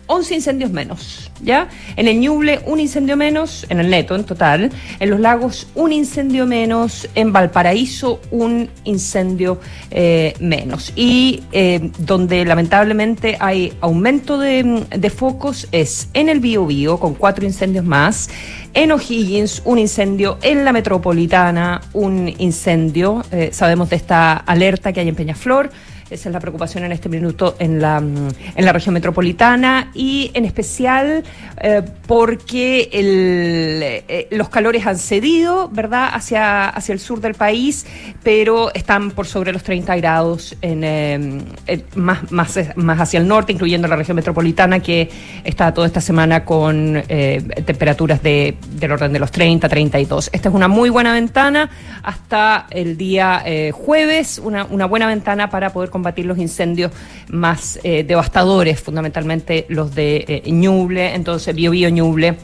11 0.08 0.34
incendios 0.36 0.70
menos, 0.70 1.30
¿ya? 1.42 1.68
En 1.96 2.06
el 2.06 2.20
Ñuble, 2.20 2.60
un 2.66 2.78
incendio 2.78 3.16
menos, 3.16 3.66
en 3.68 3.80
el 3.80 3.90
neto 3.90 4.14
en 4.14 4.24
total. 4.24 4.70
En 5.00 5.10
los 5.10 5.18
lagos, 5.18 5.66
un 5.74 5.92
incendio 5.92 6.46
menos. 6.46 7.08
En 7.14 7.32
Valparaíso, 7.32 8.20
un 8.30 8.70
incendio 8.84 9.60
eh, 9.90 10.34
menos. 10.38 10.92
Y 10.94 11.42
eh, 11.52 11.90
donde 11.98 12.44
lamentablemente 12.44 13.36
hay 13.40 13.72
aumento 13.80 14.38
de, 14.38 15.10
focos 15.14 15.68
es 15.72 16.08
en 16.14 16.28
el 16.28 16.40
Biobío, 16.40 16.98
con 16.98 17.14
cuatro 17.14 17.44
incendios 17.44 17.84
más. 17.84 18.30
En 18.74 18.92
O'Higgins, 18.92 19.62
un 19.64 19.78
incendio. 19.78 20.38
En 20.42 20.64
la 20.64 20.72
metropolitana, 20.72 21.80
un 21.94 22.32
incendio. 22.38 23.24
Eh, 23.32 23.50
sabemos 23.52 23.90
de 23.90 23.96
esta 23.96 24.34
alerta 24.34 24.92
que 24.92 25.00
hay 25.00 25.08
en 25.08 25.16
Peñaflor 25.16 25.70
Esa 26.08 26.28
es 26.28 26.32
la 26.32 26.38
preocupación 26.38 26.84
en 26.84 26.92
este 26.92 27.08
minuto 27.08 27.56
en 27.58 27.80
la, 27.80 28.00
mm, 28.00 28.28
en 28.54 28.64
la 28.64 28.72
región 28.72 28.94
metropolitana 28.94 29.90
y 29.92 30.30
en 30.34 30.44
especial 30.44 31.24
eh, 31.60 31.82
porque 32.06 32.88
eh, 32.92 34.28
los 34.30 34.48
calores 34.48 34.86
han 34.86 34.98
cedido, 34.98 35.68
¿verdad?, 35.68 36.10
hacia, 36.12 36.68
hacia 36.68 36.92
el 36.92 37.00
sur 37.00 37.20
del 37.20 37.34
país, 37.34 37.86
pero 38.22 38.72
están 38.74 39.10
por 39.10 39.26
sobre 39.26 39.52
los 39.52 39.64
30 39.64 39.96
grados 39.96 40.56
en, 40.62 40.84
eh, 40.84 41.84
más, 41.96 42.30
más, 42.30 42.56
más 42.76 43.00
hacia 43.00 43.18
el 43.18 43.26
norte, 43.26 43.52
incluyendo 43.52 43.88
la 43.88 43.96
región 43.96 44.14
metropolitana, 44.14 44.78
que 44.78 45.10
está 45.42 45.74
toda 45.74 45.88
esta 45.88 46.00
semana 46.00 46.44
con 46.44 47.02
temperaturas 47.06 48.22
de, 48.22 48.56
del 48.72 48.92
orden 48.92 49.12
de 49.12 49.18
los 49.18 49.30
30, 49.30 49.68
32. 49.68 50.30
Esta 50.32 50.48
es 50.48 50.54
una 50.54 50.68
muy 50.68 50.90
buena 50.90 51.12
ventana 51.12 51.68
hasta 52.02 52.66
el 52.70 52.96
día 52.96 53.42
jueves, 53.72 54.38
una, 54.38 54.64
una 54.66 54.86
buena 54.86 55.06
ventana 55.06 55.50
para 55.50 55.70
poder 55.70 55.90
combatir 55.96 56.26
los 56.26 56.38
incendios 56.38 56.92
más 57.28 57.80
eh, 57.82 58.04
devastadores, 58.04 58.80
fundamentalmente 58.80 59.66
los 59.68 59.94
de 59.94 60.24
eh, 60.28 60.50
Ñuble, 60.52 61.14
entonces 61.14 61.54
Bio 61.54 61.70
Bio 61.70 61.88
Ñuble 61.88 62.36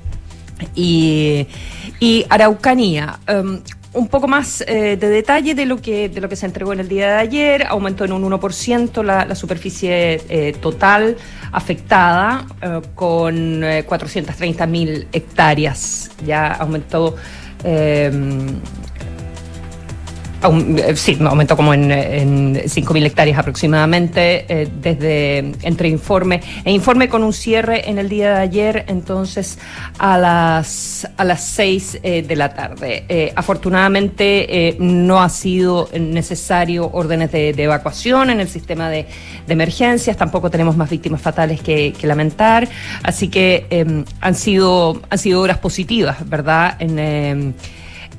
y, 0.74 1.46
Araucanía. 2.28 3.18
Um, 3.28 3.60
un 3.94 4.08
poco 4.08 4.26
más 4.26 4.62
eh, 4.66 4.96
de 4.96 5.08
detalle 5.08 5.54
de 5.54 5.66
lo 5.66 5.76
que 5.76 6.08
de 6.08 6.20
lo 6.20 6.28
que 6.28 6.36
se 6.36 6.46
entregó 6.46 6.72
en 6.72 6.80
el 6.80 6.88
día 6.88 7.08
de 7.08 7.20
ayer, 7.20 7.66
aumentó 7.68 8.04
en 8.04 8.12
un 8.12 8.22
1% 8.30 9.02
la, 9.02 9.26
la 9.26 9.34
superficie 9.34 10.22
eh, 10.28 10.54
total 10.60 11.16
afectada 11.52 12.46
eh, 12.62 12.80
con 12.94 13.60
430.000 13.62 15.08
hectáreas. 15.12 16.10
Ya 16.24 16.52
aumentó 16.52 17.16
eh, 20.42 20.96
sí, 20.96 21.18
aumentó 21.24 21.56
como 21.56 21.74
en, 21.74 21.90
en 21.90 22.54
5.000 22.54 23.06
hectáreas 23.06 23.38
aproximadamente, 23.38 24.44
eh, 24.48 24.68
desde 24.80 25.38
entre 25.62 25.88
informe 25.88 26.40
e 26.64 26.72
informe 26.72 27.08
con 27.08 27.22
un 27.22 27.32
cierre 27.32 27.88
en 27.88 27.98
el 27.98 28.08
día 28.08 28.34
de 28.34 28.40
ayer, 28.40 28.84
entonces 28.88 29.58
a 29.98 30.18
las, 30.18 31.08
a 31.16 31.24
las 31.24 31.44
6 31.44 32.00
eh, 32.02 32.22
de 32.22 32.36
la 32.36 32.54
tarde. 32.54 33.32
afortunadamente 33.36 34.76
no 34.78 35.22
ha 35.22 35.28
sido 35.28 35.88
necesario 35.98 36.90
órdenes 36.92 37.30
de, 37.32 37.50
evacuación 37.50 38.30
en 38.30 38.40
el 38.40 38.48
sistema 38.48 38.88
de, 38.88 39.06
emergencias, 39.48 40.16
tampoco 40.16 40.50
tenemos 40.50 40.76
más 40.76 40.88
víctimas 40.88 41.20
fatales 41.20 41.60
que, 41.60 41.94
lamentar, 42.02 42.68
así 43.02 43.28
que 43.28 43.66
em, 43.70 44.04
han, 44.20 44.34
sido, 44.34 45.00
han 45.08 45.18
sido 45.18 45.40
horas 45.40 45.58
positivas, 45.58 46.28
¿verdad? 46.28 46.76
Em, 46.80 47.52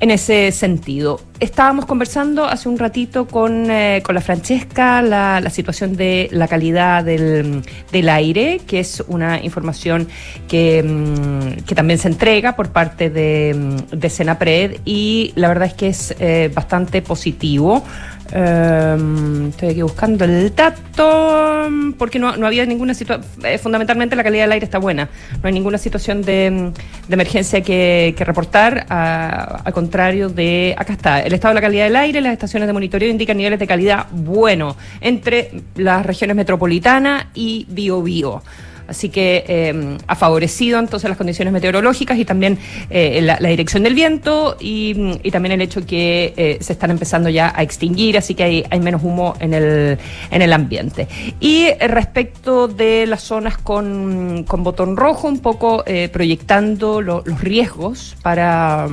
en 0.00 0.10
ese 0.10 0.52
sentido. 0.52 1.20
Estábamos 1.40 1.86
conversando 1.86 2.44
hace 2.44 2.68
un 2.68 2.78
ratito 2.78 3.26
con, 3.26 3.70
eh, 3.70 4.02
con 4.04 4.14
la 4.14 4.20
Francesca 4.20 5.02
la, 5.02 5.40
la, 5.40 5.50
situación 5.50 5.96
de 5.96 6.28
la 6.32 6.48
calidad 6.48 7.04
del, 7.04 7.62
del, 7.90 8.08
aire, 8.08 8.60
que 8.66 8.80
es 8.80 9.02
una 9.08 9.42
información 9.42 10.08
que, 10.48 10.82
mm, 10.82 11.64
que 11.64 11.74
también 11.74 11.98
se 11.98 12.08
entrega 12.08 12.56
por 12.56 12.70
parte 12.70 13.10
de, 13.10 13.54
mm, 13.54 13.96
de 13.96 14.10
Senapred 14.10 14.80
y 14.84 15.32
la 15.34 15.48
verdad 15.48 15.68
es 15.68 15.74
que 15.74 15.88
es 15.88 16.14
eh, 16.18 16.50
bastante 16.54 17.02
positivo. 17.02 17.84
Um, 18.32 19.48
estoy 19.48 19.68
aquí 19.68 19.82
buscando 19.82 20.24
el 20.24 20.54
dato 20.54 21.68
porque 21.98 22.18
no, 22.18 22.36
no 22.36 22.46
había 22.46 22.64
ninguna 22.64 22.94
situación. 22.94 23.30
Eh, 23.44 23.58
fundamentalmente 23.58 24.16
la 24.16 24.24
calidad 24.24 24.44
del 24.44 24.52
aire 24.52 24.64
está 24.64 24.78
buena. 24.78 25.08
No 25.42 25.46
hay 25.46 25.52
ninguna 25.52 25.78
situación 25.78 26.22
de, 26.22 26.72
de 27.06 27.14
emergencia 27.14 27.60
que, 27.62 28.14
que 28.16 28.24
reportar. 28.24 28.86
al 28.88 29.72
contrario 29.72 30.28
de. 30.28 30.74
Acá 30.76 30.94
está. 30.94 31.20
El 31.20 31.32
estado 31.34 31.52
de 31.52 31.56
la 31.56 31.60
calidad 31.60 31.84
del 31.84 31.96
aire. 31.96 32.20
Las 32.20 32.32
estaciones 32.32 32.66
de 32.66 32.72
monitoreo 32.72 33.08
indican 33.08 33.36
niveles 33.36 33.58
de 33.58 33.66
calidad 33.66 34.06
bueno 34.10 34.76
entre 35.00 35.62
las 35.76 36.04
regiones 36.04 36.36
metropolitana 36.36 37.28
y 37.34 37.66
Bio 37.68 38.02
Bio. 38.02 38.42
Así 38.86 39.08
que 39.08 39.44
eh, 39.48 39.98
ha 40.06 40.14
favorecido 40.14 40.78
entonces 40.78 41.08
las 41.08 41.16
condiciones 41.16 41.52
meteorológicas 41.52 42.18
y 42.18 42.24
también 42.24 42.58
eh, 42.90 43.20
la, 43.22 43.36
dirección 43.38 43.82
del 43.82 43.94
viento 43.94 44.56
y, 44.60 44.94
también 45.30 45.52
el 45.52 45.62
hecho 45.62 45.84
que 45.86 46.34
eh, 46.36 46.58
se 46.60 46.72
están 46.74 46.90
empezando 46.90 47.28
ya 47.28 47.52
a 47.54 47.62
extinguir, 47.62 48.18
así 48.18 48.34
que 48.34 48.64
hay, 48.68 48.80
menos 48.80 49.02
humo 49.02 49.34
en 49.40 49.54
el, 49.54 49.98
en 50.30 50.42
el 50.42 50.52
ambiente. 50.52 51.08
Y 51.40 51.72
respecto 51.80 52.68
de 52.68 53.06
las 53.06 53.22
zonas 53.22 53.58
con, 53.58 54.44
botón 54.58 54.96
rojo, 54.96 55.28
un 55.28 55.40
poco 55.40 55.84
proyectando 56.12 57.00
los 57.00 57.24
riesgos 57.40 58.16
para, 58.22 58.88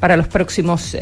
para 0.00 0.16
los 0.16 0.28
próximos 0.28 0.96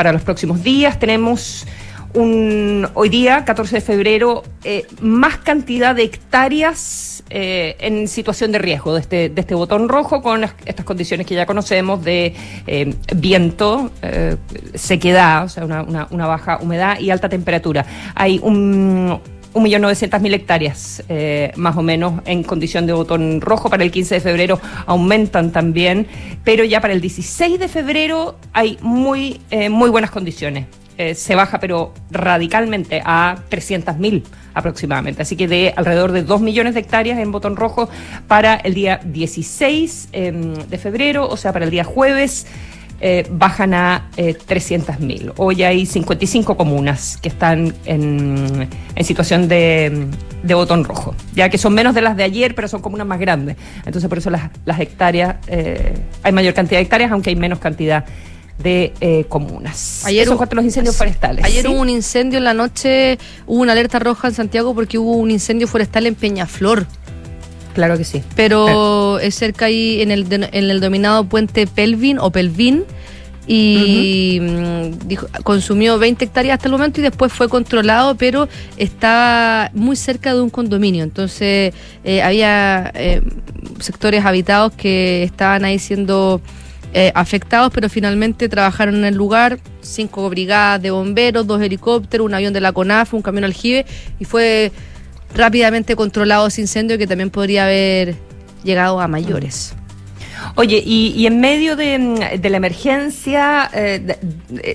para 0.00 0.12
los 0.12 0.22
próximos 0.22 0.62
días 0.62 0.98
tenemos 0.98 1.66
un, 2.14 2.88
hoy 2.94 3.08
día, 3.08 3.44
14 3.44 3.76
de 3.76 3.80
febrero, 3.80 4.42
eh, 4.64 4.86
más 5.00 5.38
cantidad 5.38 5.94
de 5.94 6.04
hectáreas 6.04 7.22
eh, 7.30 7.76
en 7.80 8.08
situación 8.08 8.50
de 8.52 8.58
riesgo 8.58 8.94
de 8.94 9.00
este, 9.00 9.32
este 9.34 9.54
botón 9.54 9.88
rojo 9.88 10.20
con 10.20 10.44
estas 10.64 10.84
condiciones 10.84 11.26
que 11.26 11.34
ya 11.34 11.46
conocemos 11.46 12.04
de 12.04 12.34
eh, 12.66 12.94
viento, 13.14 13.92
sequedad, 14.74 15.44
o 15.44 15.48
sea, 15.48 15.64
una, 15.64 16.08
una, 16.10 16.26
baja 16.26 16.58
humedad 16.60 16.98
y 16.98 17.10
alta 17.10 17.28
temperatura. 17.28 17.86
Hay 18.14 18.40
un... 18.42 19.20
1.900.000 19.52 20.32
hectáreas, 20.32 21.02
más 21.56 21.76
o 21.76 21.82
menos, 21.82 22.22
en 22.24 22.44
condición 22.44 22.86
de 22.86 22.92
botón 22.92 23.40
rojo. 23.40 23.68
Para 23.68 23.82
el 23.82 23.90
15 23.90 24.14
de 24.14 24.20
febrero 24.20 24.60
aumentan 24.86 25.50
también, 25.50 26.06
pero 26.44 26.62
ya 26.62 26.80
para 26.80 26.92
el 26.92 27.00
16 27.00 27.58
de 27.58 27.66
febrero 27.66 28.36
hay 28.52 28.78
muy, 28.80 29.40
muy 29.68 29.90
buenas 29.90 30.12
condiciones. 30.12 30.66
Eh, 31.00 31.14
se 31.14 31.34
baja, 31.34 31.58
pero 31.60 31.94
radicalmente 32.10 33.00
a 33.02 33.36
300.000 33.50 34.22
aproximadamente. 34.52 35.22
Así 35.22 35.34
que 35.34 35.48
de 35.48 35.72
alrededor 35.74 36.12
de 36.12 36.22
2 36.22 36.42
millones 36.42 36.74
de 36.74 36.80
hectáreas 36.80 37.18
en 37.18 37.32
botón 37.32 37.56
rojo 37.56 37.88
para 38.28 38.56
el 38.56 38.74
día 38.74 39.00
16 39.02 40.10
em, 40.12 40.52
de 40.52 40.76
febrero, 40.76 41.26
o 41.26 41.38
sea, 41.38 41.54
para 41.54 41.64
el 41.64 41.70
día 41.70 41.84
jueves. 41.84 42.46
Eh, 43.00 43.26
bajan 43.30 43.72
a 43.72 44.10
eh, 44.18 44.36
300.000. 44.36 45.32
Hoy 45.38 45.62
hay 45.62 45.86
55 45.86 46.54
comunas 46.54 47.16
que 47.16 47.30
están 47.30 47.72
en, 47.86 48.68
situación 49.00 49.48
de, 49.48 50.06
botón 50.44 50.84
rojo, 50.84 51.14
ya 51.34 51.48
que 51.48 51.56
son 51.56 51.72
menos 51.72 51.94
de 51.94 52.02
las 52.02 52.14
de 52.14 52.24
ayer, 52.24 52.54
pero 52.54 52.68
son 52.68 52.82
comunas 52.82 53.06
más 53.06 53.18
grandes. 53.18 53.56
Entonces, 53.86 54.06
por 54.06 54.18
eso 54.18 54.28
las, 54.28 54.50
las 54.66 54.78
hectáreas, 54.78 55.36
eh, 55.46 55.94
hay 56.22 56.32
mayor 56.32 56.52
cantidad 56.52 56.78
de 56.78 56.82
hectáreas, 56.82 57.10
aunque 57.10 57.30
hay 57.30 57.36
menos 57.36 57.58
cantidad 57.58 58.04
de 58.62 58.92
eh, 59.00 59.24
comunas. 59.28 60.04
Ayer 60.04 60.24
Eso 60.24 60.38
los 60.50 60.64
incendios 60.64 60.96
forestales. 60.96 61.44
Ayer 61.44 61.66
hubo 61.68 61.80
un 61.80 61.88
incendio 61.88 62.38
en 62.38 62.44
la 62.44 62.54
noche, 62.54 63.18
hubo 63.46 63.60
una 63.60 63.72
alerta 63.72 63.98
roja 63.98 64.28
en 64.28 64.34
Santiago 64.34 64.74
porque 64.74 64.98
hubo 64.98 65.16
un 65.16 65.30
incendio 65.30 65.66
forestal 65.66 66.06
en 66.06 66.14
Peñaflor. 66.14 66.86
Claro 67.74 67.96
que 67.96 68.04
sí. 68.04 68.22
Pero 68.34 69.18
es 69.20 69.34
cerca 69.34 69.66
ahí 69.66 70.02
en 70.02 70.10
el, 70.10 70.26
en 70.32 70.70
el 70.70 70.80
dominado 70.80 71.24
puente 71.24 71.66
Pelvin 71.66 72.18
o 72.18 72.30
Pelvin 72.30 72.84
y 73.46 74.38
mm, 74.40 75.08
dijo, 75.08 75.26
consumió 75.42 75.98
20 75.98 76.24
hectáreas 76.24 76.54
hasta 76.54 76.68
el 76.68 76.72
momento 76.72 77.00
y 77.00 77.02
después 77.02 77.32
fue 77.32 77.48
controlado, 77.48 78.14
pero 78.14 78.48
estaba 78.76 79.70
muy 79.74 79.96
cerca 79.96 80.34
de 80.34 80.40
un 80.40 80.50
condominio. 80.50 81.02
Entonces 81.02 81.74
eh, 82.04 82.22
había 82.22 82.92
eh, 82.94 83.22
sectores 83.80 84.24
habitados 84.24 84.72
que 84.74 85.24
estaban 85.24 85.64
ahí 85.64 85.78
siendo 85.78 86.40
eh, 86.92 87.12
afectados, 87.14 87.70
pero 87.72 87.88
finalmente 87.88 88.48
trabajaron 88.48 88.96
en 88.96 89.04
el 89.04 89.14
lugar, 89.14 89.58
cinco 89.80 90.28
brigadas 90.28 90.82
de 90.82 90.90
bomberos, 90.90 91.46
dos 91.46 91.62
helicópteros, 91.62 92.24
un 92.24 92.34
avión 92.34 92.52
de 92.52 92.60
la 92.60 92.72
CONAF, 92.72 93.14
un 93.14 93.22
camión 93.22 93.44
aljibe, 93.44 93.86
y 94.18 94.24
fue 94.24 94.72
rápidamente 95.34 95.94
controlado 95.94 96.48
ese 96.48 96.62
incendio 96.62 96.98
que 96.98 97.06
también 97.06 97.30
podría 97.30 97.64
haber 97.64 98.16
llegado 98.64 99.00
a 99.00 99.08
mayores. 99.08 99.74
Oye, 100.56 100.82
y, 100.84 101.26
en 101.26 101.40
medio 101.40 101.76
de, 101.76 102.38
la 102.42 102.56
emergencia, 102.56 103.70
eh, 103.72 104.18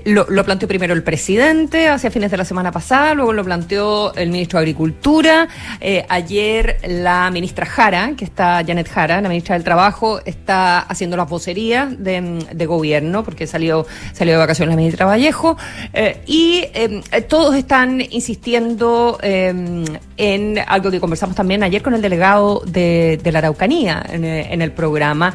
lo, 0.05 0.25
planteó 0.45 0.67
primero 0.67 0.93
el 0.93 1.03
presidente 1.03 1.89
hacia 1.89 2.11
fines 2.11 2.31
de 2.31 2.37
la 2.37 2.45
semana 2.45 2.71
pasada, 2.71 3.13
luego 3.13 3.33
lo 3.33 3.43
planteó 3.43 4.13
el 4.15 4.29
ministro 4.29 4.59
de 4.59 4.63
Agricultura. 4.63 5.47
Eh, 5.81 6.05
ayer 6.09 6.77
la 6.87 7.29
ministra 7.31 7.65
Jara, 7.65 8.13
que 8.17 8.25
está 8.25 8.63
Janet 8.65 8.89
Jara, 8.89 9.21
la 9.21 9.29
ministra 9.29 9.55
del 9.55 9.63
Trabajo, 9.63 10.21
está 10.25 10.79
haciendo 10.79 11.17
las 11.17 11.29
vocerías 11.29 11.89
de, 12.01 12.65
gobierno, 12.65 13.23
porque 13.23 13.45
salió, 13.45 13.85
salió 14.13 14.33
de 14.33 14.39
vacaciones 14.39 14.73
la 14.73 14.77
ministra 14.77 15.05
Vallejo, 15.05 15.57
eh, 15.93 16.21
y 16.25 16.63
todos 17.27 17.55
están 17.55 18.01
insistiendo 18.01 19.19
en 19.21 20.59
algo 20.67 20.89
que 20.89 20.99
conversamos 20.99 21.35
también 21.35 21.63
ayer 21.63 21.83
con 21.83 21.93
el 21.93 22.01
delegado 22.01 22.63
de, 22.65 23.19
la 23.23 23.39
Araucanía 23.39 24.03
en, 24.09 24.23
en 24.23 24.61
el 24.61 24.71
programa 24.71 25.33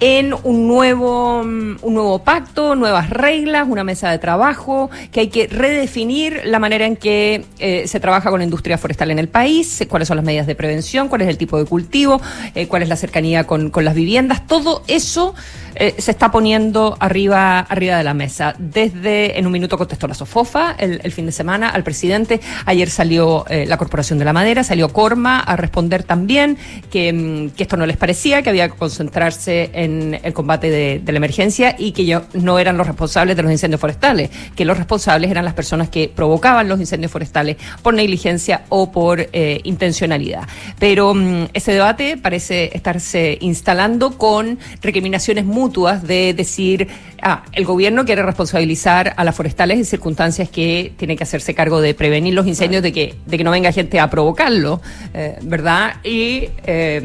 en 0.00 0.34
un 0.42 0.66
nuevo, 0.66 1.42
mm, 1.44 1.78
un 1.82 1.94
nuevo 1.94 2.18
pacto, 2.20 2.74
nuevas 2.74 3.10
reglas, 3.10 3.66
una 3.68 3.84
mesa 3.84 4.10
de 4.10 4.18
trabajo, 4.18 4.90
que 5.10 5.20
hay 5.20 5.28
que 5.28 5.46
redefinir 5.46 6.42
la 6.44 6.58
manera 6.58 6.86
en 6.86 6.96
que 6.96 7.44
eh, 7.58 7.86
se 7.86 8.00
trabaja 8.00 8.30
con 8.30 8.40
la 8.40 8.44
industria 8.44 8.78
forestal 8.78 9.10
en 9.10 9.18
el 9.18 9.28
país, 9.28 9.84
cuáles 9.88 10.08
son 10.08 10.16
las 10.16 10.24
medidas 10.24 10.46
de 10.46 10.54
prevención, 10.54 11.08
cuál 11.08 11.22
es 11.22 11.28
el 11.28 11.38
tipo 11.38 11.58
de 11.58 11.64
cultivo, 11.64 12.20
eh, 12.54 12.66
cuál 12.68 12.82
es 12.82 12.88
la 12.88 12.96
cercanía 12.96 13.44
con, 13.44 13.70
con 13.70 13.84
las 13.84 13.94
viviendas, 13.94 14.46
todo 14.46 14.82
eso 14.86 15.34
eh, 15.74 15.94
se 15.98 16.10
está 16.10 16.30
poniendo 16.30 16.96
arriba, 17.00 17.60
arriba 17.60 17.96
de 17.96 18.04
la 18.04 18.14
mesa. 18.14 18.54
Desde, 18.58 19.38
en 19.38 19.46
un 19.46 19.52
minuto 19.52 19.78
contestó 19.78 20.06
la 20.06 20.14
Sofofa 20.14 20.76
el, 20.78 21.12
fin 21.12 21.26
de 21.26 21.32
semana 21.32 21.70
al 21.70 21.82
presidente. 21.82 22.40
Ayer 22.66 22.90
salió 22.90 23.44
eh, 23.48 23.66
la 23.66 23.78
Corporación 23.78 24.18
de 24.18 24.24
la 24.24 24.32
Madera, 24.32 24.64
salió 24.64 24.90
Corma 24.90 25.40
a 25.40 25.56
responder 25.56 26.02
también 26.04 26.58
que, 26.90 27.12
mm, 27.12 27.50
que, 27.50 27.62
esto 27.62 27.76
no 27.76 27.86
les 27.86 27.96
parecía, 27.96 28.42
que 28.42 28.50
había 28.50 28.68
que 28.68 28.76
concentrarse 28.76 29.70
en 29.72 30.18
el 30.22 30.32
combate 30.32 30.70
de, 30.70 31.12
la 31.12 31.16
emergencia 31.18 31.76
y 31.78 31.92
que 31.92 32.02
ellos 32.02 32.22
no 32.32 32.58
eran 32.58 32.76
los 32.76 32.86
responsables 32.86 33.36
de 33.36 33.42
los 33.42 33.52
incendios 33.52 33.80
forestales, 33.80 34.30
que 34.56 34.64
los 34.64 34.76
responsables 34.76 35.30
eran 35.30 35.44
las 35.44 35.54
personas 35.54 35.88
que 35.88 36.10
provocaban 36.14 36.68
los 36.68 36.80
incendios 36.80 37.12
forestales 37.12 37.56
por 37.82 37.94
negligencia 37.94 38.62
o 38.68 38.90
por 38.90 39.20
eh, 39.20 39.60
intencionalidad. 39.64 40.48
Pero 40.78 41.14
mm, 41.14 41.48
ese 41.52 41.72
debate 41.72 42.16
parece 42.16 42.70
estarse 42.74 43.38
instalando 43.40 44.16
con 44.16 44.58
recriminaciones 44.80 45.44
mutuas 45.44 46.02
de 46.06 46.34
decir, 46.34 46.88
ah, 47.22 47.44
el 47.52 47.64
gobierno 47.64 48.04
quiere 48.04 48.22
responsabilizar 48.22 49.14
a 49.16 49.24
las 49.24 49.34
forestales 49.34 49.78
en 49.78 49.84
circunstancias 49.84 50.48
que 50.48 50.92
tiene 50.96 51.16
que 51.16 51.24
hacerse 51.24 51.54
cargo 51.54 51.80
de 51.80 51.94
prevenir 51.94 52.34
los 52.34 52.46
incendios, 52.46 52.82
de 52.82 52.92
que, 52.92 53.14
de 53.26 53.38
que 53.38 53.44
no 53.44 53.50
venga 53.50 53.72
gente 53.72 54.00
a 54.00 54.10
provocarlo, 54.10 54.80
eh, 55.14 55.38
¿verdad? 55.42 55.96
Y, 56.04 56.48
eh, 56.64 57.02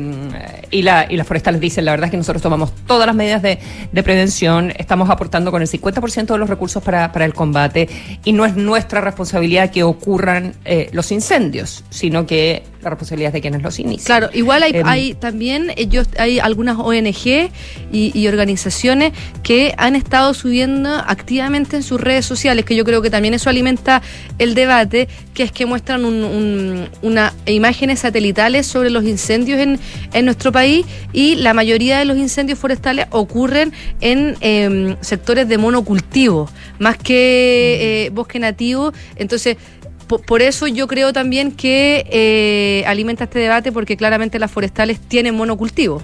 y, 0.71 0.81
la, 0.81 1.07
y 1.09 1.17
las 1.17 1.27
forestales 1.27 1.61
dicen, 1.61 1.85
la 1.85 1.91
verdad 1.91 2.05
es 2.05 2.11
que 2.11 2.17
nosotros 2.17 2.41
tomamos 2.41 2.73
todas 2.85 3.07
las 3.07 3.15
medidas 3.15 3.41
de, 3.41 3.59
de 3.91 4.03
prevención, 4.03 4.73
estamos 4.77 5.09
aportando 5.09 5.51
con 5.51 5.61
el 5.61 5.67
50% 5.67 6.25
de 6.25 6.37
los 6.37 6.49
recursos 6.49 6.83
para, 6.83 7.11
para, 7.11 7.25
el 7.25 7.33
combate 7.33 7.87
y 8.23 8.33
no 8.33 8.45
es 8.45 8.55
nuestra 8.55 9.01
responsabilidad 9.01 9.71
que 9.71 9.83
ocurran 9.83 10.53
eh, 10.65 10.89
los 10.91 11.11
incendios, 11.11 11.83
sino 11.89 12.25
que 12.25 12.63
la 12.81 12.89
responsabilidad 12.89 13.33
de 13.33 13.41
quienes 13.41 13.61
los 13.61 13.79
inician. 13.79 14.05
Claro, 14.05 14.29
igual 14.33 14.63
hay, 14.63 14.71
em, 14.75 14.85
hay 14.85 15.13
también, 15.13 15.71
ellos, 15.75 16.07
hay 16.17 16.39
algunas 16.39 16.77
ONG 16.77 17.49
y, 17.91 18.11
y 18.13 18.27
organizaciones 18.27 19.13
que 19.43 19.73
han 19.77 19.95
estado 19.95 20.33
subiendo 20.33 20.89
activamente 20.89 21.77
en 21.77 21.83
sus 21.83 21.99
redes 21.99 22.25
sociales, 22.25 22.65
que 22.65 22.75
yo 22.75 22.83
creo 22.85 23.01
que 23.01 23.09
también 23.09 23.33
eso 23.33 23.49
alimenta 23.49 24.01
el 24.39 24.55
debate, 24.55 25.07
que 25.33 25.43
es 25.43 25.51
que 25.51 25.65
muestran 25.65 26.05
un, 26.05 26.89
una 27.01 27.33
imágenes 27.45 27.99
satelitales 27.99 28.65
sobre 28.67 28.89
los 28.89 29.03
incendios 29.03 29.59
en, 29.59 29.79
en, 30.13 30.25
nuestro 30.25 30.51
país 30.51 30.85
y 31.13 31.35
la 31.35 31.53
mayoría 31.53 31.99
de 31.99 32.05
los 32.05 32.17
incendios 32.17 32.59
forestales 32.59 33.07
ocurren 33.11 33.71
en 34.01 34.35
em, 34.41 34.95
sectores 35.01 35.47
de 35.47 35.57
monocultivo, 35.57 36.49
más 36.79 36.97
que 36.97 38.05
eh, 38.05 38.09
bosque 38.09 38.39
nativo. 38.39 38.93
Entonces, 39.15 39.57
por 40.07 40.41
eso 40.41 40.67
yo 40.67 40.87
creo 40.87 41.13
también 41.13 41.51
que 41.51 42.05
eh, 42.09 42.83
alimenta 42.87 43.25
este 43.25 43.39
debate 43.39 43.71
porque 43.71 43.97
claramente 43.97 44.39
las 44.39 44.51
forestales 44.51 44.99
tienen 44.99 45.35
monocultivo. 45.35 46.01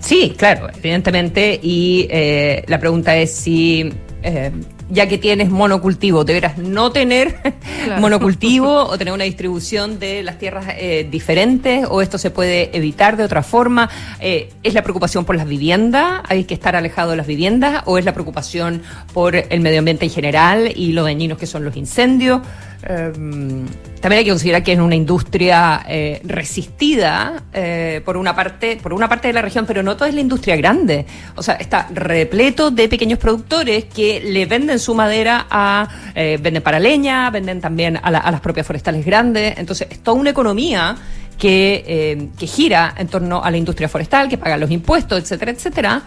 Sí, 0.00 0.34
claro, 0.36 0.68
evidentemente. 0.76 1.58
Y 1.62 2.06
eh, 2.10 2.64
la 2.66 2.78
pregunta 2.78 3.16
es 3.16 3.34
si, 3.34 3.90
eh, 4.22 4.50
ya 4.94 5.08
que 5.08 5.18
tienes 5.18 5.50
monocultivo, 5.50 6.24
deberás 6.24 6.56
no 6.56 6.92
tener 6.92 7.36
monocultivo 7.98 8.84
o 8.84 8.96
tener 8.96 9.12
una 9.12 9.24
distribución 9.24 9.98
de 9.98 10.22
las 10.22 10.38
tierras 10.38 10.66
eh, 10.78 11.06
diferentes 11.10 11.86
o 11.90 12.00
esto 12.00 12.16
se 12.16 12.30
puede 12.30 12.74
evitar 12.76 13.16
de 13.16 13.24
otra 13.24 13.42
forma. 13.42 13.90
¿Es 14.20 14.72
la 14.72 14.82
preocupación 14.82 15.24
por 15.24 15.36
las 15.36 15.46
viviendas? 15.46 16.22
¿Hay 16.28 16.44
que 16.44 16.54
estar 16.54 16.76
alejado 16.76 17.10
de 17.10 17.16
las 17.16 17.26
viviendas? 17.26 17.82
¿O 17.86 17.98
es 17.98 18.04
la 18.04 18.14
preocupación 18.14 18.82
por 19.12 19.36
el 19.36 19.60
medio 19.60 19.80
ambiente 19.80 20.04
en 20.04 20.10
general 20.10 20.72
y 20.74 20.92
lo 20.92 21.02
dañinos 21.04 21.36
que 21.36 21.46
son 21.46 21.64
los 21.64 21.76
incendios? 21.76 22.40
Em, 22.86 23.66
también 24.00 24.18
hay 24.18 24.24
que 24.24 24.30
considerar 24.30 24.62
que 24.62 24.72
es 24.72 24.78
una 24.78 24.94
industria 24.94 25.86
eh, 25.88 26.20
resistida 26.24 27.44
eh, 27.54 28.02
por 28.04 28.18
una 28.18 28.36
parte, 28.36 28.78
por 28.82 28.92
una 28.92 29.08
parte 29.08 29.28
de 29.28 29.34
la 29.34 29.40
región, 29.40 29.64
pero 29.66 29.82
no 29.82 29.96
toda 29.96 30.08
es 30.08 30.14
la 30.14 30.20
industria 30.20 30.56
grande. 30.56 31.06
O 31.36 31.42
sea, 31.42 31.54
está 31.54 31.88
repleto 31.90 32.70
de 32.70 32.88
pequeños 32.88 33.18
productores 33.18 33.86
que 33.86 34.20
le 34.20 34.44
venden 34.44 34.78
su 34.78 34.94
madera 34.94 35.46
a, 35.50 35.88
eh, 36.14 36.38
venden 36.40 36.62
para 36.62 36.78
leña, 36.78 37.30
venden 37.30 37.62
también 37.62 37.98
a, 38.02 38.10
las 38.10 38.40
propias 38.40 38.66
forestales 38.66 39.06
grandes. 39.06 39.54
Entonces, 39.56 39.88
es 39.90 40.00
toda 40.00 40.18
una 40.18 40.30
economía 40.30 40.96
que, 41.38 42.28
que 42.38 42.46
gira 42.46 42.94
en 42.96 43.08
torno 43.08 43.42
a 43.42 43.50
la 43.50 43.56
industria 43.56 43.88
forestal, 43.88 44.28
que 44.28 44.38
paga 44.38 44.56
los 44.56 44.70
impuestos, 44.70 45.18
etcétera, 45.18 45.52
etcétera 45.52 46.02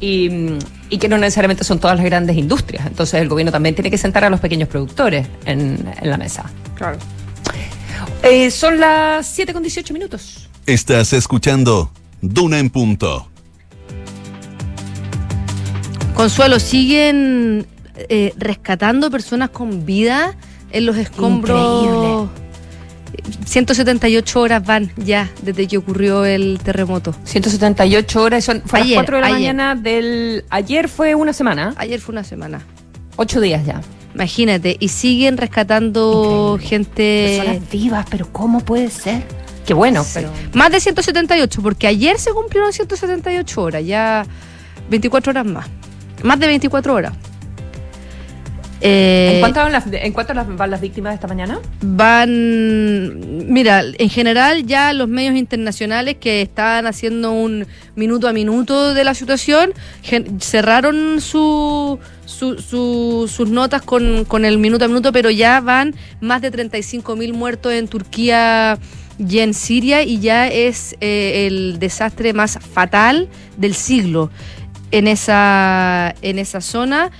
y, 0.00 0.58
que 0.98 1.08
no 1.08 1.18
necesariamente 1.18 1.64
son 1.64 1.78
todas 1.78 1.96
las 1.96 2.04
grandes 2.04 2.36
industrias. 2.36 2.86
Entonces 2.86 3.20
el 3.20 3.28
gobierno 3.28 3.52
también 3.52 3.74
tiene 3.74 3.90
que 3.90 3.98
sentar 3.98 4.24
a 4.24 4.30
los 4.30 4.40
pequeños 4.40 4.68
productores 4.68 5.26
en, 5.44 5.88
la 6.02 6.16
mesa. 6.16 6.50
Claro. 6.74 6.98
Eh, 8.22 8.50
son 8.50 8.80
las 8.80 9.26
7 9.26 9.52
con 9.52 9.62
18 9.62 9.92
minutos. 9.94 10.48
Estás 10.66 11.12
escuchando 11.12 11.90
Duna 12.20 12.58
en 12.58 12.70
punto. 12.70 13.28
Consuelo, 16.14 16.58
siguen 16.58 17.66
eh, 18.08 18.32
rescatando 18.36 19.10
personas 19.10 19.50
con 19.50 19.86
vida 19.86 20.36
en 20.72 20.86
los 20.86 20.96
escombros. 20.96 22.28
178 23.44 24.40
horas 24.40 24.64
van 24.64 24.90
ya 24.96 25.30
desde 25.42 25.66
que 25.66 25.78
ocurrió 25.78 26.24
el 26.24 26.58
terremoto. 26.62 27.14
178 27.24 28.22
horas, 28.22 28.44
son, 28.44 28.62
fue 28.64 28.80
a 28.80 28.84
las 28.84 28.94
4 28.94 29.16
de 29.16 29.22
la 29.22 29.28
mañana 29.28 29.74
del... 29.74 30.44
Ayer 30.50 30.88
fue 30.88 31.14
una 31.14 31.32
semana. 31.32 31.74
Ayer 31.76 32.00
fue 32.00 32.12
una 32.12 32.24
semana. 32.24 32.60
Ocho 33.16 33.40
días 33.40 33.64
ya. 33.64 33.80
Imagínate, 34.14 34.76
y 34.78 34.88
siguen 34.88 35.36
rescatando 35.36 36.58
gente... 36.60 37.38
Personas 37.38 37.70
vivas, 37.70 38.06
pero 38.10 38.32
¿cómo 38.32 38.60
puede 38.60 38.90
ser? 38.90 39.22
Qué 39.66 39.74
bueno, 39.74 40.04
pero... 40.14 40.30
Más 40.54 40.72
de 40.72 40.80
178, 40.80 41.62
porque 41.62 41.86
ayer 41.86 42.18
se 42.18 42.32
cumplieron 42.32 42.72
178 42.72 43.62
horas, 43.62 43.84
ya 43.84 44.24
24 44.90 45.30
horas 45.30 45.46
más. 45.46 45.66
Más 46.22 46.40
de 46.40 46.46
24 46.46 46.94
horas. 46.94 47.12
Eh, 48.80 49.32
¿En, 49.34 49.40
cuánto 49.40 49.60
van 49.60 49.72
las, 49.72 49.84
¿En 49.90 50.56
van 50.56 50.70
las 50.70 50.80
víctimas 50.80 51.14
esta 51.14 51.26
mañana? 51.26 51.58
Van, 51.80 53.52
mira, 53.52 53.82
en 53.98 54.08
general 54.08 54.66
ya 54.66 54.92
los 54.92 55.08
medios 55.08 55.34
internacionales 55.36 56.16
que 56.20 56.42
estaban 56.42 56.86
haciendo 56.86 57.32
un 57.32 57.66
minuto 57.96 58.28
a 58.28 58.32
minuto 58.32 58.94
de 58.94 59.02
la 59.02 59.14
situación 59.14 59.72
cerraron 60.38 61.20
su, 61.20 61.98
sus 62.24 63.48
notas 63.48 63.82
con, 63.82 64.44
el 64.44 64.58
minuto 64.58 64.84
a 64.84 64.88
minuto, 64.88 65.12
pero 65.12 65.30
ya 65.30 65.60
van 65.60 65.94
más 66.20 66.40
de 66.40 66.52
35 66.52 67.16
mil 67.16 67.34
muertos 67.34 67.72
en 67.72 67.88
Turquía 67.88 68.78
y 69.18 69.40
en 69.40 69.54
Siria 69.54 70.02
y 70.04 70.20
ya 70.20 70.46
es 70.46 70.94
eh, 71.00 71.48
el 71.48 71.80
desastre 71.80 72.32
más 72.32 72.60
fatal 72.60 73.28
del 73.56 73.74
siglo 73.74 74.30
en 74.92 75.08
esa, 75.08 76.14
en 76.22 76.38
esa 76.38 76.60
zona. 76.60 77.10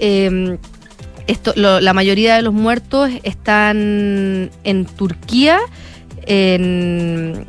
Eh, 0.00 0.58
esto, 1.26 1.52
la 1.56 1.92
mayoría 1.92 2.36
de 2.36 2.42
los 2.42 2.54
muertos 2.54 3.10
están 3.22 4.50
en 4.64 4.86
Turquía. 4.96 5.58
En, 6.26 7.46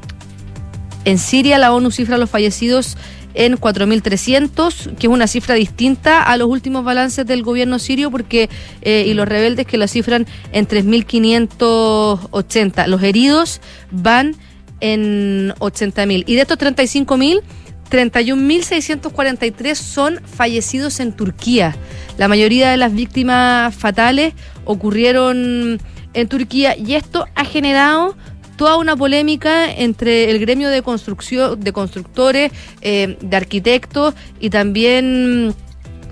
en 1.06 1.18
Siria 1.18 1.58
la 1.58 1.74
ONU 1.74 1.92
cifra 1.92 2.18
los 2.18 2.30
fallecidos 2.30 2.98
en 3.36 3.58
4.300, 3.58 4.96
que 4.96 5.08
es 5.08 5.14
una 5.14 5.28
cifra 5.28 5.56
distinta 5.56 6.24
a 6.24 6.38
los 6.38 6.48
últimos 6.50 6.86
balances 6.86 7.28
del 7.28 7.44
gobierno 7.44 7.78
sirio 7.80 8.10
porque 8.10 8.50
eh, 8.82 9.04
y 9.08 9.14
los 9.14 9.28
rebeldes 9.28 9.68
que 9.68 9.78
lo 9.78 9.86
cifran 9.88 10.26
en 10.52 10.68
3.580. 10.68 12.88
Los 12.88 13.04
heridos 13.04 13.62
van 13.92 14.36
en 14.80 15.54
80.000. 15.60 16.24
Y 16.26 16.34
de 16.36 16.42
estos 16.42 16.58
35.000, 16.58 17.42
31.643 17.90 19.76
son 19.76 20.20
fallecidos 20.26 21.00
en 21.00 21.14
Turquía. 21.14 21.76
La 22.18 22.28
mayoría 22.28 22.72
de 22.72 22.78
las 22.78 22.94
víctimas 22.94 23.74
fatales 23.76 24.34
ocurrieron 24.66 25.80
en 26.14 26.28
Turquía 26.28 26.76
y 26.78 26.96
esto 26.96 27.26
ha 27.36 27.46
generado 27.46 28.16
toda 28.58 28.78
una 28.78 28.96
polémica 28.96 29.72
entre 29.72 30.30
el 30.32 30.40
gremio 30.40 30.70
de 30.70 30.82
construcción, 30.82 31.60
de 31.60 31.74
constructores, 31.74 32.52
eh, 32.82 33.18
de 33.22 33.38
arquitectos 33.38 34.14
y 34.40 34.50
también 34.50 35.54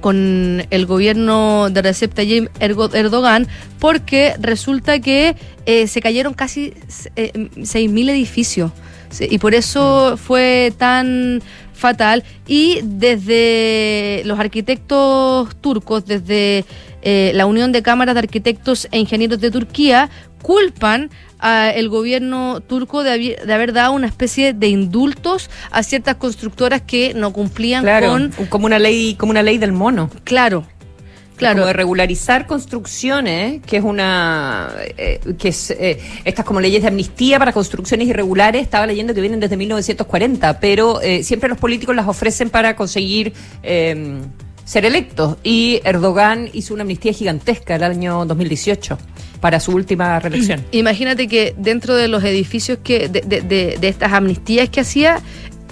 con 0.02 0.66
el 0.70 0.86
gobierno 0.86 1.70
de 1.70 1.82
Recep 1.82 2.14
Tayyip 2.14 2.50
Erdogan, 2.60 3.48
porque 3.80 4.34
resulta 4.38 5.00
que 5.00 5.38
eh, 5.66 5.88
se 5.88 6.02
cayeron 6.02 6.34
casi 6.34 6.74
eh, 7.16 7.32
6.000 7.34 8.10
edificios. 8.10 8.72
Y 9.20 9.38
por 9.38 9.54
eso 9.54 10.18
fue 10.18 10.74
tan 10.78 11.42
fatal 11.74 12.24
y 12.48 12.80
desde 12.84 14.22
los 14.26 14.40
arquitectos 14.40 15.56
turcos, 15.58 16.06
desde 16.06 16.66
eh, 17.02 17.32
la 17.34 17.46
Unión 17.46 17.72
de 17.72 17.82
Cámaras 17.82 18.16
de 18.16 18.20
Arquitectos 18.20 18.88
e 18.92 19.00
Ingenieros 19.00 19.40
de 19.40 19.52
Turquía, 19.52 20.10
culpan 20.42 21.10
a 21.40 21.72
el 21.72 21.90
gobierno 21.90 22.62
turco 22.62 23.04
de, 23.04 23.38
haber 23.52 23.74
dado 23.74 23.92
una 23.92 24.08
especie 24.08 24.54
de 24.54 24.68
indultos 24.70 25.50
a 25.72 25.84
ciertas 25.84 26.16
constructoras 26.16 26.82
que 26.84 27.14
no 27.14 27.34
cumplían 27.34 27.86
con 28.02 28.32
como 28.48 28.66
una 28.66 28.80
ley 28.80 29.16
como 29.16 29.32
una 29.32 29.44
ley 29.44 29.58
del 29.58 29.74
mono. 29.74 30.10
Claro, 30.24 30.66
Claro. 31.44 31.56
Como 31.58 31.68
de 31.68 31.74
regularizar 31.74 32.48
construcciones, 32.48 33.62
que 33.66 33.78
es 33.78 33.84
una. 33.84 34.72
Eh, 34.98 35.20
que 35.38 35.50
es. 35.50 35.72
Eh, 35.72 36.00
estas 36.24 36.46
como 36.46 36.62
leyes 36.62 36.82
de 36.82 36.88
amnistía 36.88 37.38
para 37.40 37.52
construcciones 37.52 38.08
irregulares, 38.08 38.62
estaba 38.62 38.88
leyendo 38.88 39.14
que 39.14 39.22
vienen 39.22 39.40
desde 39.40 39.58
1940, 39.58 40.60
pero 40.60 41.02
eh, 41.02 41.24
siempre 41.24 41.50
los 41.50 41.58
políticos 41.58 41.96
las 41.96 42.08
ofrecen 42.08 42.50
para 42.50 42.76
conseguir. 42.76 43.34
Em, 43.62 44.22
ser 44.66 44.86
electos 44.86 45.36
y 45.44 45.82
Erdogan 45.84 46.50
hizo 46.54 46.74
una 46.74 46.84
amnistía 46.84 47.12
gigantesca 47.12 47.76
el 47.76 47.84
año 47.84 48.26
2018 48.26 48.98
para 49.42 49.60
su 49.60 49.74
última 49.74 50.18
reelección. 50.22 50.66
Imagínate 50.72 51.28
que 51.28 51.54
dentro 51.58 51.98
de 51.98 52.08
los 52.08 52.24
edificios 52.24 52.78
que 52.82 53.10
de, 53.10 53.22
de, 53.22 53.78
de 53.78 53.88
estas 53.90 54.14
amnistías 54.14 54.70
que 54.70 54.80
hacía 54.80 55.22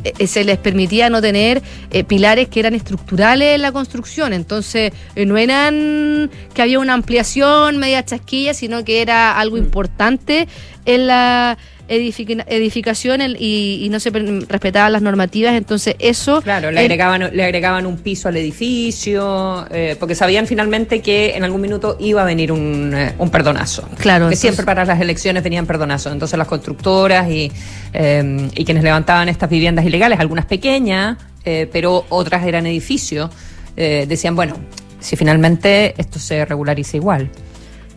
eh, 0.04 0.28
se 0.28 0.44
les 0.44 0.58
permitía 0.58 1.10
no 1.10 1.22
tener 1.22 1.62
eh, 1.92 2.04
pilares 2.04 2.48
que 2.48 2.60
eran 2.60 2.76
estructurales 2.76 3.56
en 3.56 3.62
la 3.62 3.72
construcción. 3.72 4.34
Entonces, 4.34 4.94
eh, 5.16 5.26
no 5.26 5.38
eran 5.38 6.30
que 6.54 6.62
había 6.62 6.80
una 6.80 6.94
ampliación 6.94 7.78
media 7.78 8.04
chasquilla, 8.04 8.54
sino 8.54 8.84
que 8.84 9.02
era 9.02 9.38
algo 9.40 9.58
mm. 9.58 9.60
importante 9.60 10.48
en 10.86 11.08
la 11.08 11.58
edificación 11.88 13.22
y, 13.38 13.88
no 13.92 14.00
se 14.00 14.10
respetaban 14.10 14.94
las 14.94 15.02
normativas, 15.02 15.56
entonces 15.56 15.96
eso... 16.00 16.42
Claro, 16.42 16.72
le 16.72 16.80
agregaban, 16.80 17.30
le 17.36 17.44
agregaban 17.44 17.86
un 17.86 17.98
piso 17.98 18.30
al 18.30 18.38
edificio, 18.38 19.66
eh, 19.72 19.96
porque 20.00 20.16
sabían 20.16 20.48
finalmente 20.48 21.02
que 21.02 21.36
en 21.36 21.44
algún 21.44 21.62
minuto 21.62 21.98
iba 22.00 22.22
a 22.22 22.26
venir 22.26 22.52
un, 22.52 22.94
eh, 22.96 23.14
un 23.18 23.30
perdonazo. 23.30 23.88
Claro. 23.98 24.30
Que 24.30 24.36
siempre 24.36 24.66
para 24.66 24.86
las 24.86 25.02
elecciones 25.02 25.44
tenían 25.44 25.66
perdonazo. 25.66 26.12
Entonces 26.12 26.38
las 26.38 26.48
constructoras 26.48 27.30
y, 27.30 27.52
eh, 27.94 28.50
y 28.56 28.66
quienes 28.66 28.84
levantaban 28.84 29.28
estas 29.28 29.50
viviendas 29.50 29.86
ilegales, 29.86 30.20
algunas 30.20 30.46
pequeñas, 30.46 31.18
pero 31.44 32.06
otras 32.10 32.46
eran 32.46 32.68
edificios, 32.68 33.32
decían, 33.76 34.36
bueno, 34.36 34.54
si 35.00 35.16
finalmente 35.16 35.96
esto 35.98 36.20
se 36.20 36.46
regulariza 36.46 36.98
igual. 36.98 37.32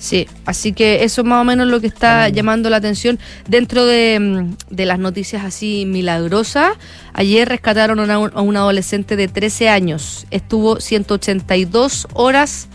Sí, 0.04 0.28
así 0.44 0.74
que 0.74 1.02
eso 1.02 1.22
es 1.22 1.26
más 1.26 1.40
o 1.40 1.44
menos 1.44 1.66
lo 1.66 1.80
que 1.80 1.86
está 1.86 2.28
llamando 2.28 2.68
la 2.68 2.76
atención 2.76 3.18
dentro 3.48 3.86
de, 3.86 4.18
mm, 4.20 4.56
de 4.68 4.84
las 4.84 4.98
noticias 4.98 5.42
así 5.46 5.86
milagrosas. 5.86 6.76
Ayer 7.14 7.48
rescataron 7.48 8.10
a, 8.10 8.18
un, 8.18 8.56
adolescente 8.58 9.16
de 9.16 9.28
13 9.28 9.70
años. 9.70 10.26
Estuvo 10.30 10.78
182 10.78 12.06
horas 12.12 12.68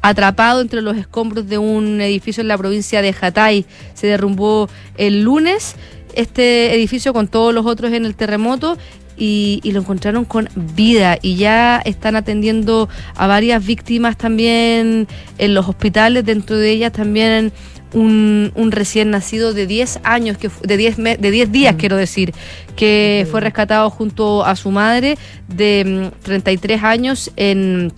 atrapado 0.00 0.62
entre 0.62 0.80
los 0.80 0.96
escombros 0.96 1.46
de 1.50 1.58
un 1.58 2.00
edificio 2.00 2.40
en 2.40 2.48
la 2.48 2.56
provincia 2.56 3.02
de 3.02 3.14
Hatay. 3.20 3.66
Se 3.92 4.06
derrumbó 4.06 4.70
el 4.96 5.20
lunes 5.20 5.74
este 6.14 6.74
edificio 6.74 7.12
con 7.12 7.28
todos 7.28 7.52
los 7.52 7.66
otros 7.66 7.92
en 7.92 8.06
el 8.06 8.14
terremoto 8.14 8.78
y, 9.20 9.60
lo 9.72 9.80
encontraron 9.80 10.24
con 10.24 10.48
vida 10.56 11.18
y 11.20 11.36
ya 11.36 11.80
están 11.84 12.16
atendiendo 12.16 12.88
a 13.14 13.26
varias 13.26 13.64
víctimas 13.64 14.16
también 14.16 15.06
en 15.38 15.54
los 15.54 15.68
hospitales, 15.68 16.24
dentro 16.24 16.56
de 16.56 16.70
ellas 16.70 16.92
también 16.92 17.52
un, 17.92 18.50
un, 18.54 18.72
recién 18.72 19.10
nacido 19.10 19.52
de 19.52 19.66
10 19.66 20.00
años, 20.04 20.38
que 20.38 20.50
de 20.62 20.76
10 20.76 20.96
de 20.96 21.30
10 21.30 21.52
días, 21.52 21.74
mm. 21.74 21.78
quiero 21.78 21.96
decir, 21.96 22.32
que 22.76 23.26
fue 23.30 23.40
rescatado 23.40 23.90
junto 23.90 24.44
a 24.44 24.56
su 24.56 24.70
madre 24.70 25.18
de 25.48 26.10
33 26.22 26.80
mm, 26.80 26.84
años 26.84 27.30
en, 27.36 27.92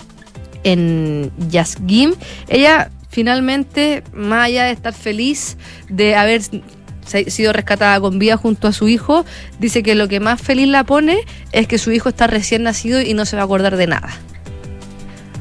en 0.64 1.30
Yazgim. 1.50 2.14
Ella 2.48 2.90
finalmente, 3.10 4.02
más 4.12 4.46
allá 4.46 4.64
de 4.64 4.72
estar 4.72 4.94
feliz 4.94 5.58
de 5.88 6.16
haber 6.16 6.40
sido 7.04 7.52
rescatada 7.52 8.00
con 8.00 8.18
vida 8.18 8.36
junto 8.36 8.68
a 8.68 8.72
su 8.72 8.88
hijo, 8.88 9.24
dice 9.58 9.82
que 9.82 9.94
lo 9.94 10.08
que 10.08 10.20
más 10.20 10.40
feliz 10.40 10.68
la 10.68 10.84
pone 10.84 11.18
es 11.52 11.66
que 11.66 11.78
su 11.78 11.92
hijo 11.92 12.08
está 12.08 12.26
recién 12.26 12.62
nacido 12.62 13.00
y 13.00 13.14
no 13.14 13.24
se 13.24 13.36
va 13.36 13.42
a 13.42 13.44
acordar 13.44 13.76
de 13.76 13.86
nada. 13.86 14.10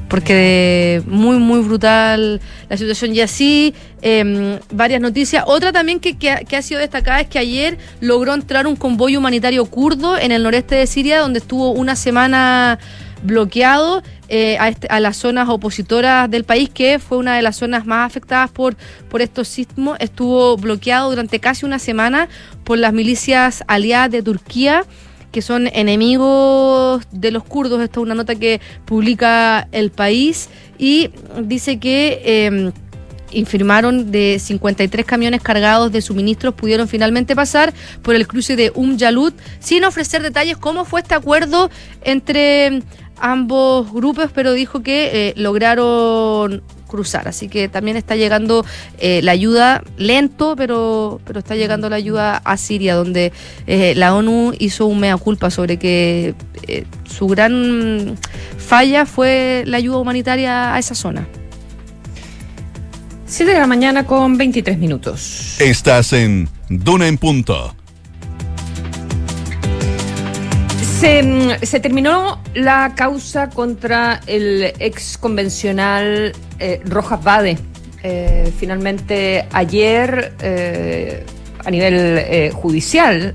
Porque 0.07 1.01
muy, 1.05 1.37
muy 1.37 1.61
brutal 1.61 2.41
la 2.67 2.75
situación. 2.75 3.15
Y 3.15 3.21
así, 3.21 3.73
em, 4.01 4.59
varias 4.73 4.99
noticias. 4.99 5.45
Otra 5.47 5.71
también 5.71 6.01
que, 6.01 6.17
que, 6.17 6.29
ha, 6.29 6.61
sido 6.61 6.81
destacada 6.81 7.21
es 7.21 7.27
que 7.27 7.39
ayer 7.39 7.77
logró 8.01 8.33
entrar 8.33 8.67
un 8.67 8.75
convoy 8.75 9.15
humanitario 9.15 9.63
kurdo 9.67 10.17
en 10.17 10.33
el 10.33 10.43
noreste 10.43 10.75
de 10.75 10.85
Siria, 10.85 11.19
donde 11.19 11.39
estuvo 11.39 11.71
una 11.71 11.95
semana 11.95 12.77
bloqueado 13.23 14.03
eh, 14.33 14.57
este, 14.65 14.87
a, 14.89 15.01
las 15.01 15.17
zonas 15.17 15.49
opositoras 15.49 16.31
del 16.31 16.45
país, 16.45 16.69
que 16.69 16.99
fue 16.99 17.17
una 17.17 17.35
de 17.35 17.41
las 17.41 17.57
zonas 17.57 17.85
más 17.85 18.09
afectadas 18.09 18.49
por, 18.49 18.77
por 19.09 19.21
estos 19.21 19.49
sismos. 19.49 19.97
Estuvo 19.99 20.55
bloqueado 20.55 21.09
durante 21.09 21.41
casi 21.41 21.65
una 21.65 21.79
semana 21.79 22.29
por 22.63 22.77
las 22.77 22.93
milicias 22.93 23.61
aliadas 23.67 24.09
de 24.11 24.23
Turquía 24.23 24.85
que 25.33 25.41
son 25.41 25.67
enemigos 25.67 27.03
de 27.11 27.31
los 27.31 27.43
kurdos. 27.43 27.81
Esta 27.81 27.99
es 27.99 28.03
una 28.03 28.15
nota 28.15 28.35
que 28.35 28.61
publica 28.85 29.67
el 29.73 29.91
país 29.91 30.49
y 30.77 31.09
dice 31.43 31.77
que... 31.77 32.21
Eh, 32.23 32.71
informaron 33.33 34.11
de 34.11 34.39
53 34.39 35.05
camiones 35.05 35.41
cargados 35.41 35.91
de 35.91 36.01
suministros 36.01 36.53
pudieron 36.53 36.87
finalmente 36.87 37.35
pasar 37.35 37.73
por 38.01 38.15
el 38.15 38.27
cruce 38.27 38.55
de 38.55 38.71
Um 38.75 38.97
Yalut 38.97 39.33
sin 39.59 39.83
ofrecer 39.83 40.21
detalles 40.21 40.57
cómo 40.57 40.85
fue 40.85 41.01
este 41.01 41.15
acuerdo 41.15 41.69
entre 42.03 42.83
ambos 43.21 43.91
grupos, 43.93 44.31
pero 44.33 44.53
dijo 44.53 44.81
que 44.81 45.29
eh, 45.29 45.33
lograron 45.37 46.63
cruzar. 46.87 47.27
Así 47.27 47.47
que 47.47 47.69
también 47.69 47.95
está 47.95 48.15
llegando 48.15 48.65
eh, 48.99 49.21
la 49.21 49.31
ayuda 49.31 49.83
lento, 49.97 50.55
pero, 50.57 51.21
pero 51.25 51.39
está 51.39 51.55
llegando 51.55 51.89
la 51.89 51.95
ayuda 51.95 52.37
a 52.37 52.57
Siria, 52.57 52.95
donde 52.95 53.31
eh, 53.67 53.93
la 53.95 54.13
ONU 54.13 54.53
hizo 54.59 54.87
un 54.87 54.99
mea 54.99 55.15
culpa 55.17 55.49
sobre 55.49 55.77
que 55.77 56.35
su 57.05 57.27
gran 57.27 58.17
falla 58.57 59.05
fue 59.05 59.63
la 59.65 59.77
ayuda 59.77 59.97
humanitaria 59.97 60.75
a 60.75 60.79
esa 60.79 60.95
zona. 60.95 61.27
7 63.25 63.53
de 63.53 63.59
la 63.59 63.67
mañana 63.67 64.05
con 64.05 64.37
23 64.37 64.77
minutos. 64.77 65.55
Estás 65.61 66.11
en 66.11 66.49
Duna 66.67 67.07
en 67.07 67.17
Punto 67.17 67.73
Se, 71.01 71.79
terminó 71.79 72.39
la 72.53 72.93
causa 72.95 73.49
contra 73.49 74.21
el 74.27 74.71
ex 74.77 75.17
convencional 75.17 76.31
eh, 76.59 76.79
Rojas 76.85 77.23
Bade. 77.23 77.57
Eh, 78.03 78.53
finalmente, 78.59 79.47
ayer, 79.51 80.33
eh, 80.43 81.25
a 81.65 81.71
nivel 81.71 82.51
judicial, 82.53 83.33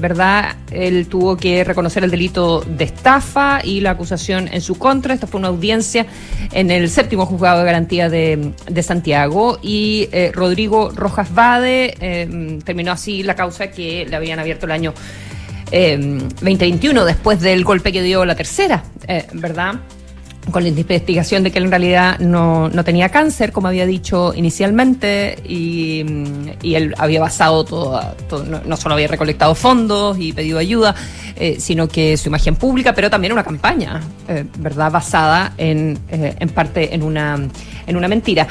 ¿verdad? 0.00 0.56
Él 0.72 1.06
tuvo 1.06 1.36
que 1.36 1.62
reconocer 1.62 2.02
el 2.02 2.10
delito 2.10 2.62
de 2.62 2.84
estafa 2.84 3.60
y 3.62 3.80
la 3.80 3.92
acusación 3.92 4.48
en 4.52 4.60
su 4.60 4.76
contra. 4.76 5.14
Esta 5.14 5.28
fue 5.28 5.38
una 5.38 5.48
audiencia 5.48 6.06
en 6.52 6.72
el 6.72 6.88
séptimo 6.90 7.24
juzgado 7.24 7.60
de 7.60 7.66
garantía 7.66 8.08
de, 8.08 8.52
de 8.68 8.82
Santiago. 8.82 9.58
Y 9.62 10.08
Rodrigo 10.32 10.90
Rojas 10.90 11.32
Bade 11.32 11.94
terminó 12.64 12.92
así 12.92 13.22
la 13.22 13.36
causa 13.36 13.70
que 13.70 14.06
le 14.08 14.16
habían 14.16 14.40
abierto 14.40 14.66
el 14.66 14.72
año 14.72 14.92
2021, 15.70 17.00
em, 17.00 17.06
después 17.06 17.40
del 17.40 17.64
golpe 17.64 17.92
que 17.92 18.02
dio 18.02 18.24
la 18.24 18.34
tercera, 18.34 18.84
eh, 19.08 19.26
¿verdad? 19.32 19.74
Con 20.50 20.62
la 20.62 20.68
investigación 20.68 21.42
de 21.42 21.50
que 21.50 21.58
él 21.58 21.64
en 21.64 21.70
realidad 21.70 22.18
no, 22.20 22.70
tenía 22.84 23.08
cáncer, 23.08 23.50
como 23.50 23.66
había 23.66 23.84
dicho 23.84 24.32
inicialmente, 24.32 25.36
y, 25.44 26.04
él 26.62 26.94
había 26.98 27.20
basado 27.20 27.64
todo, 27.64 28.00
no, 28.64 28.76
solo 28.76 28.94
había 28.94 29.08
recolectado 29.08 29.56
fondos 29.56 30.16
y 30.20 30.32
pedido 30.32 30.58
ayuda, 30.58 30.94
eh, 31.34 31.56
sino 31.58 31.88
que 31.88 32.16
su 32.16 32.28
imagen 32.28 32.54
pública, 32.54 32.94
pero 32.94 33.10
también 33.10 33.32
una 33.32 33.42
campaña, 33.42 34.00
eh, 34.28 34.44
¿verdad? 34.58 34.92
Basada 34.92 35.52
en, 35.58 35.98
en 36.08 36.48
parte 36.50 36.94
en 36.94 37.02
una, 37.02 37.40
en 37.86 37.96
una 37.96 38.06
mentira. 38.06 38.46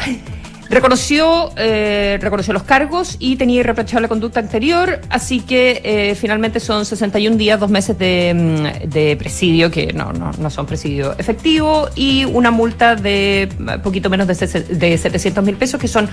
Reconoció, 0.69 1.51
eh, 1.57 2.17
reconoció 2.21 2.53
los 2.53 2.63
cargos 2.63 3.17
y 3.19 3.35
tenía 3.35 3.59
irreprochable 3.59 4.07
conducta 4.07 4.39
anterior, 4.39 4.99
así 5.09 5.41
que 5.41 5.81
eh, 5.83 6.15
finalmente 6.15 6.59
son 6.59 6.85
61 6.85 7.37
días, 7.37 7.59
dos 7.59 7.69
meses 7.69 7.97
de, 7.97 8.33
mm, 8.33 8.89
de 8.89 9.15
presidio, 9.15 9.69
que 9.69 9.93
no, 9.93 10.11
no, 10.11 10.31
no, 10.31 10.49
son 10.49 10.65
presidio 10.65 11.15
efectivo, 11.17 11.89
y 11.95 12.25
una 12.25 12.51
multa 12.51 12.95
de 12.95 13.49
poquito 13.83 14.09
menos 14.09 14.27
de, 14.27 14.33
de 14.33 14.97
700 14.97 15.43
mil 15.43 15.55
pesos, 15.55 15.79
que 15.79 15.87
son 15.87 16.09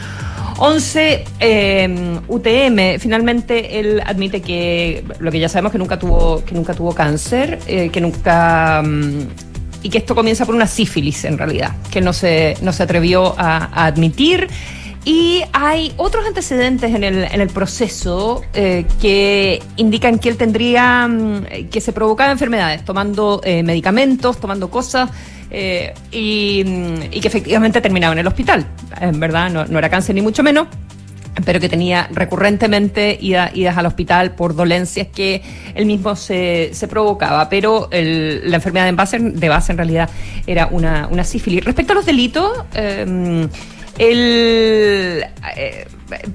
11 0.59 1.25
eh, 1.41 2.21
UTM. 2.29 3.01
Finalmente 3.01 3.81
él 3.81 4.03
admite 4.05 4.43
que 4.43 5.05
lo 5.19 5.31
que 5.31 5.41
ya 5.41 5.49
sabemos 5.49 5.73
que 5.73 5.79
nunca 5.79 5.99
tuvo, 5.99 6.45
que 6.45 6.55
nunca 6.55 6.75
tuvo 6.75 6.95
cáncer, 6.95 7.59
eh, 7.67 7.89
que 7.91 8.01
nunca... 8.01 8.83
Mm, 8.83 9.52
y 9.83 9.91
que 9.91 9.99
esto 9.99 10.15
comienza 10.15 10.47
por 10.47 10.55
una 10.55 10.67
sífilis 10.67 11.25
en 11.25 11.39
realidad, 11.39 11.73
que 11.91 12.01
no 12.01 12.13
se, 12.13 12.57
no 12.63 12.73
se 12.73 12.83
atrevió 12.83 13.35
a, 13.39 13.87
admitir. 13.87 14.49
Y 15.05 15.43
hay 15.53 15.93
otros 15.97 16.25
antecedentes 16.25 16.95
en 16.95 17.03
el, 17.03 17.25
en 17.25 17.41
el 17.41 17.49
proceso 17.49 18.43
eh, 18.55 18.87
que 19.01 19.61
indican 19.77 20.21
que 20.21 20.29
él 20.29 20.37
tendría, 20.37 21.09
mm, 21.09 21.69
que 21.71 21.81
se 21.81 21.93
provocaba 21.93 22.31
enfermedades, 22.31 22.85
tomando 22.85 23.41
eh, 23.43 23.65
medicamentos, 23.65 24.39
tomando 24.39 24.71
cosas, 24.71 25.11
eh, 25.51 25.93
y, 26.13 26.65
y, 27.11 27.21
que 27.21 27.29
efectivamente 27.29 27.81
terminaba 27.81 28.13
en 28.13 28.21
el 28.21 28.27
hospital. 28.27 28.65
En 29.01 29.19
verdad, 29.19 29.51
no 29.51 29.79
era 29.79 29.91
cáncer 29.91 30.15
ni 30.15 30.23
mucho 30.23 30.43
menos 30.43 30.69
pero 31.45 31.61
que 31.61 31.69
tenía 31.69 32.09
recurrentemente 32.13 33.19
idas 33.21 33.77
al 33.77 33.87
hospital 33.87 34.35
por 34.35 34.55
dolencias 34.55 35.09
que 35.09 35.43
él 35.75 35.87
mismo 35.87 36.15
se, 36.17 36.71
se 36.73 36.89
provocaba. 36.89 37.49
Pero 37.49 37.89
la 37.91 38.57
enfermedad 38.57 38.87
de 38.87 38.93
base, 38.93 39.19
de 39.19 39.49
base 39.49 39.73
en 39.73 39.79
realidad 39.79 40.11
era 40.47 40.67
una, 40.67 41.09
una 41.11 41.25
sífilis. 41.25 41.65
Respecto 41.65 41.93
a 41.93 41.97
los 41.97 42.07
delitos, 42.07 42.53
eh, 42.75 43.49
el, 43.99 45.25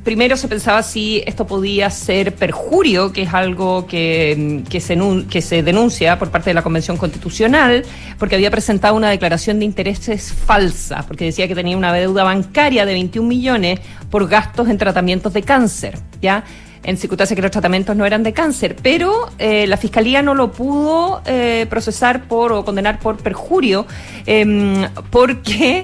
primero 0.03 0.37
se 0.37 0.47
pensaba 0.47 0.83
si 0.83 1.23
esto 1.25 1.47
podía 1.47 1.89
ser 1.89 2.35
perjurio, 2.35 3.11
que 3.11 3.23
es 3.23 3.33
algo 3.33 3.87
que, 3.87 4.63
se, 4.79 5.63
denuncia 5.63 6.19
por 6.19 6.29
parte 6.31 6.49
de 6.49 6.53
la 6.53 6.61
Convención 6.61 6.97
Constitucional, 6.97 7.83
porque 8.17 8.35
había 8.35 8.51
presentado 8.51 8.95
una 8.95 9.09
declaración 9.09 9.59
de 9.59 9.65
intereses 9.65 10.33
falsa, 10.33 11.03
porque 11.07 11.25
decía 11.25 11.47
que 11.47 11.55
tenía 11.55 11.77
una 11.77 11.93
deuda 11.93 12.23
bancaria 12.23 12.85
de 12.85 12.93
21 12.93 13.27
millones 13.27 13.79
por 14.09 14.27
gastos 14.27 14.69
en 14.69 14.77
tratamientos 14.77 15.33
de 15.33 15.41
cáncer, 15.43 15.97
¿ya? 16.21 16.43
en 16.83 16.97
circunstancias 16.97 17.35
que 17.35 17.41
los 17.41 17.51
tratamientos 17.51 17.95
no 17.95 18.05
eran 18.05 18.23
de 18.23 18.31
cáncer, 18.31 18.77
pero 18.81 19.29
eh, 19.39 19.67
la 19.67 19.75
fiscalía 19.75 20.21
no 20.21 20.33
lo 20.33 20.51
pudo 20.51 21.21
eh, 21.25 21.65
procesar 21.69 22.29
por 22.29 22.53
o 22.53 22.63
condenar 22.63 22.99
por 22.99 23.17
perjurio, 23.17 23.85
em, 24.25 24.87
porque 25.09 25.83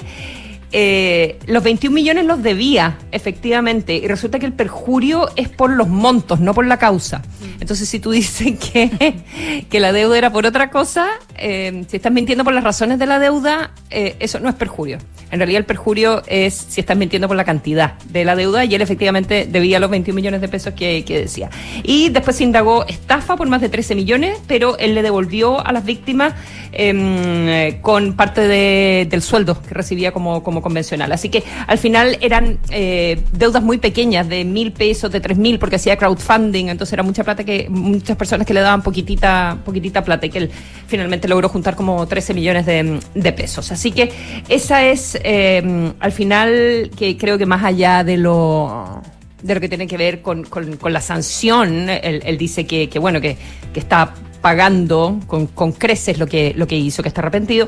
eh, 0.76 1.38
los 1.46 1.64
21 1.64 1.94
millones 1.94 2.26
los 2.26 2.42
debía, 2.42 2.98
efectivamente, 3.12 3.96
y 3.96 4.08
resulta 4.08 4.40
que 4.40 4.48
el 4.48 4.54
perjurio 4.54 5.30
es 5.36 5.48
por 5.48 5.70
los 5.70 5.88
montos, 5.88 6.40
no 6.40 6.56
por 6.56 6.66
la 6.66 6.78
causa. 6.78 7.20
Mm. 7.20 7.62
Entonces, 7.62 7.88
si 7.88 8.00
tú 8.00 8.10
dices 8.10 8.58
que, 8.74 9.66
que 9.70 9.80
la 9.80 9.94
deuda 9.94 10.18
era 10.18 10.34
por 10.34 10.48
otra 10.48 10.72
cosa, 10.72 11.10
eh, 11.38 11.86
si 11.88 11.98
estás 11.98 12.12
mintiendo 12.12 12.44
por 12.44 12.56
las 12.56 12.64
razones 12.64 12.98
de 12.98 13.06
la 13.06 13.20
deuda, 13.20 13.72
eh, 13.92 14.16
eso 14.20 14.40
no 14.40 14.50
es 14.50 14.56
perjurio. 14.56 14.98
En 15.30 15.40
realidad, 15.40 15.60
el 15.60 15.66
perjurio 15.66 16.24
es 16.26 16.56
si 16.56 16.82
estás 16.82 16.98
mintiendo 16.98 17.28
por 17.28 17.38
la 17.38 17.44
cantidad 17.44 18.00
de 18.10 18.26
la 18.26 18.36
deuda, 18.36 18.66
y 18.66 18.74
él 18.74 18.82
efectivamente 18.82 19.48
debía 19.48 19.80
los 19.80 19.92
21 19.92 20.16
millones 20.16 20.42
de 20.42 20.48
pesos 20.48 20.74
que, 20.74 21.06
que 21.06 21.20
decía. 21.20 21.52
Y 21.84 22.10
después 22.10 22.38
se 22.38 22.46
indagó 22.46 22.84
estafa 22.88 23.36
por 23.36 23.48
más 23.48 23.62
de 23.62 23.70
13 23.70 23.94
millones, 23.94 24.40
pero 24.48 24.76
él 24.80 24.96
le 24.96 25.04
devolvió 25.04 25.64
a 25.64 25.72
las 25.72 25.86
víctimas 25.86 26.34
em, 26.72 27.80
con 27.82 28.14
parte 28.14 28.42
de, 28.42 29.08
del 29.08 29.22
sueldo 29.22 29.62
que 29.62 29.76
recibía 29.76 30.12
como, 30.12 30.42
como 30.42 30.63
convencional. 30.64 31.12
Así 31.12 31.30
que 31.30 31.44
al 31.68 31.78
final 31.78 32.18
eran 32.22 32.58
eh, 32.72 33.22
deudas 33.32 33.62
muy 33.62 33.78
pequeñas, 33.78 34.28
de 34.28 34.44
mil 34.44 34.72
pesos, 34.72 35.12
de 35.12 35.20
tres 35.20 35.38
mil, 35.38 35.60
porque 35.60 35.76
hacía 35.76 35.98
crowdfunding, 35.98 36.70
entonces 36.70 36.94
era 36.94 37.04
mucha 37.04 37.24
plata 37.24 37.44
que 37.44 37.68
muchas 37.70 38.18
personas 38.18 38.48
que 38.48 38.54
le 38.56 38.62
daban 38.62 38.82
poquitita, 38.82 39.60
poquitita 39.64 40.04
plata 40.04 40.26
y 40.26 40.30
que 40.32 40.40
él 40.40 40.52
finalmente 40.88 41.28
logró 41.28 41.50
juntar 41.50 41.76
como 41.76 42.08
13 42.08 42.34
millones 42.34 42.66
de, 42.66 43.34
pesos. 43.34 43.72
Así 43.72 43.92
que 43.92 44.12
esa 44.48 44.84
es 44.86 45.20
eh, 45.24 45.92
al 46.00 46.12
final 46.12 46.92
que 46.98 47.18
creo 47.18 47.38
que 47.38 47.46
más 47.46 47.64
allá 47.64 48.04
de 48.04 48.18
lo 48.18 49.02
de 49.42 49.56
lo 49.56 49.60
que 49.60 49.68
tiene 49.68 49.88
que 49.88 49.98
ver 49.98 50.22
con, 50.22 50.48
la 50.90 51.02
sanción, 51.02 51.90
él, 51.90 52.38
dice 52.38 52.66
que, 52.66 52.88
bueno, 52.98 53.20
que, 53.20 53.36
que 53.74 53.80
está 53.80 54.14
pagando 54.42 55.20
con, 55.28 55.48
con 55.48 55.74
creces 55.74 56.18
lo 56.18 56.28
que, 56.28 56.54
lo 56.56 56.66
que 56.66 56.78
hizo, 56.78 57.04
que 57.04 57.10
está 57.10 57.22
arrepentido 57.22 57.68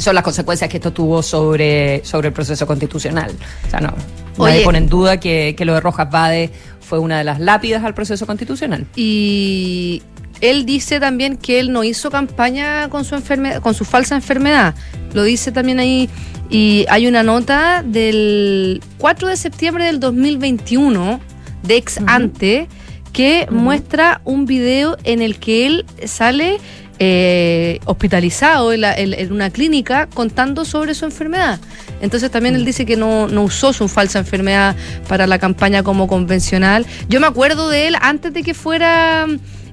son 0.00 0.14
las 0.14 0.24
consecuencias 0.24 0.70
que 0.70 0.76
esto 0.78 0.92
tuvo 0.92 1.22
sobre, 1.22 2.04
sobre 2.04 2.28
el 2.28 2.34
proceso 2.34 2.66
constitucional. 2.66 3.32
O 3.66 3.70
sea, 3.70 3.80
no, 3.80 3.94
nadie 4.38 4.64
pone 4.64 4.78
en 4.78 4.88
duda 4.88 5.18
que, 5.18 5.54
que 5.56 5.64
lo 5.64 5.74
de 5.74 5.80
Rojas 5.80 6.10
Bade 6.10 6.50
fue 6.80 6.98
una 6.98 7.18
de 7.18 7.24
las 7.24 7.40
lápidas 7.40 7.84
al 7.84 7.94
proceso 7.94 8.26
constitucional. 8.26 8.86
Y 8.96 10.02
él 10.40 10.66
dice 10.66 11.00
también 11.00 11.36
que 11.36 11.60
él 11.60 11.72
no 11.72 11.84
hizo 11.84 12.10
campaña 12.10 12.88
con 12.88 13.04
su 13.04 13.14
enfermedad, 13.14 13.60
con 13.60 13.74
su 13.74 13.84
falsa 13.84 14.14
enfermedad. 14.14 14.74
Lo 15.12 15.22
dice 15.22 15.52
también 15.52 15.80
ahí. 15.80 16.08
Y 16.50 16.86
hay 16.88 17.06
una 17.06 17.22
nota 17.22 17.82
del 17.84 18.82
4 18.98 19.28
de 19.28 19.36
septiembre 19.36 19.84
del 19.84 20.00
2021 20.00 21.20
de 21.62 21.76
ex 21.76 22.00
ante 22.06 22.68
que 23.12 23.46
muestra 23.50 24.20
un 24.24 24.46
video 24.46 24.96
en 25.04 25.20
el 25.20 25.38
que 25.38 25.66
él 25.66 25.84
sale 26.06 26.58
eh, 27.00 27.78
hospitalizado 27.84 28.72
en, 28.72 29.32
una 29.32 29.50
clínica 29.50 30.08
contando 30.12 30.64
sobre 30.64 30.94
su 30.94 31.04
enfermedad. 31.04 31.60
Entonces 32.00 32.30
también 32.30 32.56
él 32.56 32.62
mm. 32.62 32.66
dice 32.66 32.86
que 32.86 32.96
no, 32.96 33.24
usó 33.42 33.72
su 33.72 33.88
falsa 33.88 34.18
enfermedad 34.18 34.74
para 35.08 35.26
la 35.26 35.38
campaña 35.38 35.82
como 35.82 36.08
convencional. 36.08 36.86
Yo 37.08 37.20
me 37.20 37.26
acuerdo 37.26 37.68
de 37.68 37.88
él 37.88 37.96
antes 38.00 38.32
de 38.32 38.42
que 38.42 38.54
fuera... 38.54 39.26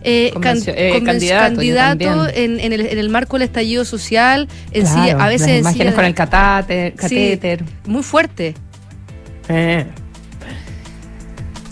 Eh, 0.07 0.31
eh, 0.35 1.01
candidato, 1.03 2.27
en, 2.31 2.59
el, 2.59 3.09
marco 3.09 3.39
del 3.39 3.47
estallido 3.47 3.85
social, 3.85 4.47
en 4.71 4.85
sí, 4.85 5.09
a 5.09 5.27
veces... 5.27 5.61
imágenes 5.61 5.95
con 5.95 6.05
el 6.05 6.13
catéter. 6.13 7.63
muy 7.87 8.03
fuerte. 8.03 8.53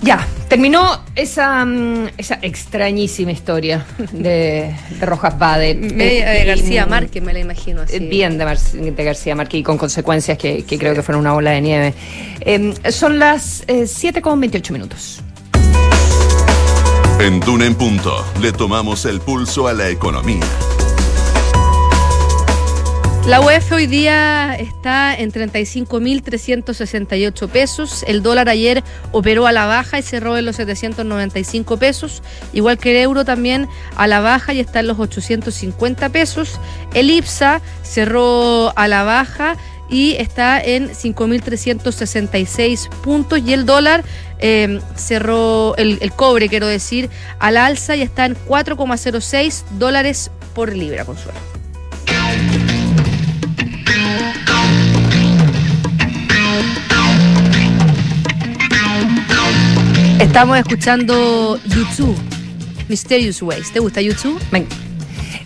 Ya, 0.02 0.26
terminó 0.54 1.00
esa, 1.16 1.66
mm, 1.66 2.10
esa 2.16 2.38
extrañísima 2.44 3.32
historia 3.32 3.88
de, 4.12 4.76
Rojas 5.02 5.40
Bade. 5.40 5.74
de 5.74 6.46
García 6.46 6.86
Márquez, 6.86 7.24
me 7.24 7.34
la 7.34 7.40
imagino 7.40 7.82
así. 7.82 7.98
Bien 7.98 8.38
de, 8.38 9.04
García 9.04 9.34
Márquez 9.34 9.62
y 9.62 9.64
con 9.64 9.80
consecuencias 9.80 10.38
que, 10.38 10.64
creo 10.64 10.94
que 10.94 11.02
fueron 11.02 11.22
una 11.22 11.34
bola 11.34 11.50
de 11.50 11.62
nieve. 11.62 11.94
Em, 12.42 12.72
son 12.92 13.18
las 13.18 13.64
eh, 13.66 13.86
7,28 13.86 14.72
minutos. 14.72 15.22
En 17.20 17.40
Duna 17.40 17.66
en 17.66 17.74
Punto 17.74 18.24
le 18.40 18.52
tomamos 18.52 19.06
el 19.06 19.22
pulso 19.22 19.68
a 19.68 19.74
la 19.74 19.90
economía. 19.90 20.46
La 23.26 23.40
UEF 23.40 23.72
hoy 23.72 23.88
día 23.88 24.54
está 24.60 25.16
en 25.16 25.32
35.368 25.32 27.48
pesos. 27.48 28.04
El 28.06 28.22
dólar 28.22 28.50
ayer 28.50 28.84
operó 29.14 29.48
a 29.48 29.54
la 29.54 29.66
baja 29.66 29.98
y 29.98 30.02
cerró 30.02 30.38
en 30.38 30.46
los 30.46 30.58
795 30.58 31.78
pesos. 31.78 32.22
Igual 32.52 32.78
que 32.78 32.92
el 32.92 32.98
euro 32.98 33.24
también 33.24 33.70
a 33.96 34.08
la 34.08 34.20
baja 34.20 34.54
y 34.54 34.60
está 34.60 34.82
en 34.82 34.88
los 34.88 35.00
850 35.00 36.10
pesos. 36.10 36.60
El 36.94 37.10
IPSA 37.10 37.62
cerró 37.82 38.78
a 38.78 38.90
la 38.90 39.04
baja 39.04 39.56
y 39.90 40.18
está 40.20 40.62
en 40.62 40.90
5.366 40.90 42.90
puntos 42.90 43.40
y 43.40 43.54
el 43.54 43.66
dólar 43.66 44.04
eh, 44.40 44.82
cerró, 44.96 45.78
el, 45.78 46.12
cobre 46.14 46.50
quiero 46.50 46.68
decir, 46.68 47.10
al 47.40 47.56
alza 47.56 47.96
y 47.96 48.02
está 48.02 48.26
en 48.26 48.36
4,06 48.36 49.64
dólares 49.78 50.30
por 50.54 50.76
libra, 50.76 51.06
Consuelo. 51.06 51.40
Estamos 60.24 60.58
escuchando 60.58 61.60
YouTube, 61.66 62.18
Mysterious 62.88 63.42
Ways. 63.42 63.74
¿Te 63.74 63.80
gusta 63.80 64.00
YouTube? 64.00 64.40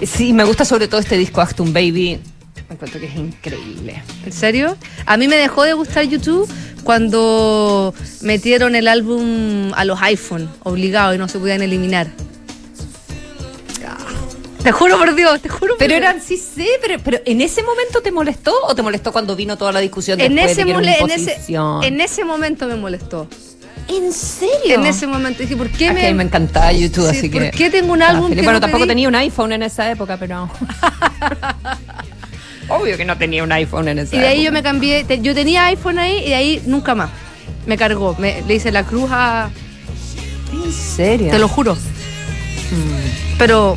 sí, 0.06 0.34
me 0.34 0.44
gusta 0.44 0.66
sobre 0.66 0.88
todo 0.88 1.02
este 1.02 1.18
disco 1.18 1.42
Actum 1.42 1.74
Baby. 1.74 2.20
Me 2.70 2.76
encuentro 2.76 3.00
que 3.00 3.08
es 3.08 3.16
increíble. 3.16 4.04
¿En 4.24 4.32
serio? 4.32 4.78
A 5.08 5.18
mí 5.18 5.28
me 5.28 5.36
dejó 5.36 5.64
de 5.64 5.74
gustar 5.74 6.04
YouTube 6.04 6.48
cuando 6.84 7.96
metieron 8.22 8.76
el 8.76 8.88
álbum 8.88 9.72
a 9.76 9.84
los 9.84 10.00
iPhone, 10.04 10.48
obligado, 10.62 11.16
y 11.16 11.18
no 11.18 11.28
se 11.28 11.40
podían 11.40 11.64
eliminar. 11.64 12.08
Te 14.62 14.72
juro 14.72 15.00
por 15.00 15.16
Dios, 15.16 15.42
te 15.42 15.50
juro 15.50 15.74
por 15.74 15.80
Pero 15.80 15.96
eran, 15.96 16.22
sí 16.22 16.38
sé, 16.38 16.68
pero, 16.82 17.02
pero 17.04 17.20
¿en 17.26 17.42
ese 17.42 17.64
momento 17.64 18.02
te 18.02 18.12
molestó 18.12 18.54
o 18.68 18.76
te 18.76 18.84
molestó 18.84 19.12
cuando 19.12 19.36
vino 19.36 19.58
toda 19.58 19.72
la 19.72 19.80
discusión 19.80 20.22
en 20.22 20.38
ese, 20.38 20.62
en, 20.62 21.10
ese, 21.10 21.38
en 21.48 22.00
ese 22.00 22.24
momento 22.24 22.68
me 22.68 22.76
molestó. 22.76 23.28
¿En 23.88 24.12
serio? 24.12 24.76
En 24.76 24.86
ese 24.86 25.08
momento 25.08 25.42
dije, 25.42 25.56
¿por 25.56 25.70
qué 25.70 25.92
me.? 25.92 26.14
me 26.14 26.24
encantaba 26.24 26.72
YouTube, 26.72 27.08
así 27.08 27.30
que. 27.30 27.40
¿Por 27.40 27.52
qué 27.52 27.70
tengo 27.70 27.94
un 27.94 28.02
álbum 28.02 28.34
que 28.34 28.42
Bueno, 28.42 28.60
tampoco 28.60 28.86
tenía 28.86 29.08
un 29.08 29.16
iPhone 29.16 29.54
en 29.54 29.64
esa 29.64 29.90
época, 29.90 30.18
pero. 30.18 30.50
Obvio 32.70 32.98
que 32.98 33.06
no 33.06 33.18
tenía 33.18 33.44
un 33.44 33.52
iPhone 33.52 33.88
en 33.88 34.00
esa 34.00 34.10
época. 34.10 34.18
Y 34.18 34.22
de 34.22 34.28
ahí 34.28 34.44
yo 34.44 34.52
me 34.52 34.62
cambié. 34.62 35.06
yo 35.22 35.34
tenía 35.34 35.68
iPhone 35.68 36.00
ahí 36.00 36.24
y 36.26 36.30
de 36.30 36.36
ahí 36.36 36.62
nunca 36.66 36.96
más. 36.96 37.10
Me 37.66 37.78
cargó. 37.78 38.16
Me, 38.20 38.44
le 38.48 38.56
hice 38.56 38.72
la 38.72 38.84
cruz 38.84 39.10
a. 39.12 39.50
¿En 40.52 40.74
serio? 40.74 41.32
Te 41.32 41.40
lo 41.40 41.48
juro. 41.48 41.76
Mm. 41.76 43.38
Pero. 43.38 43.76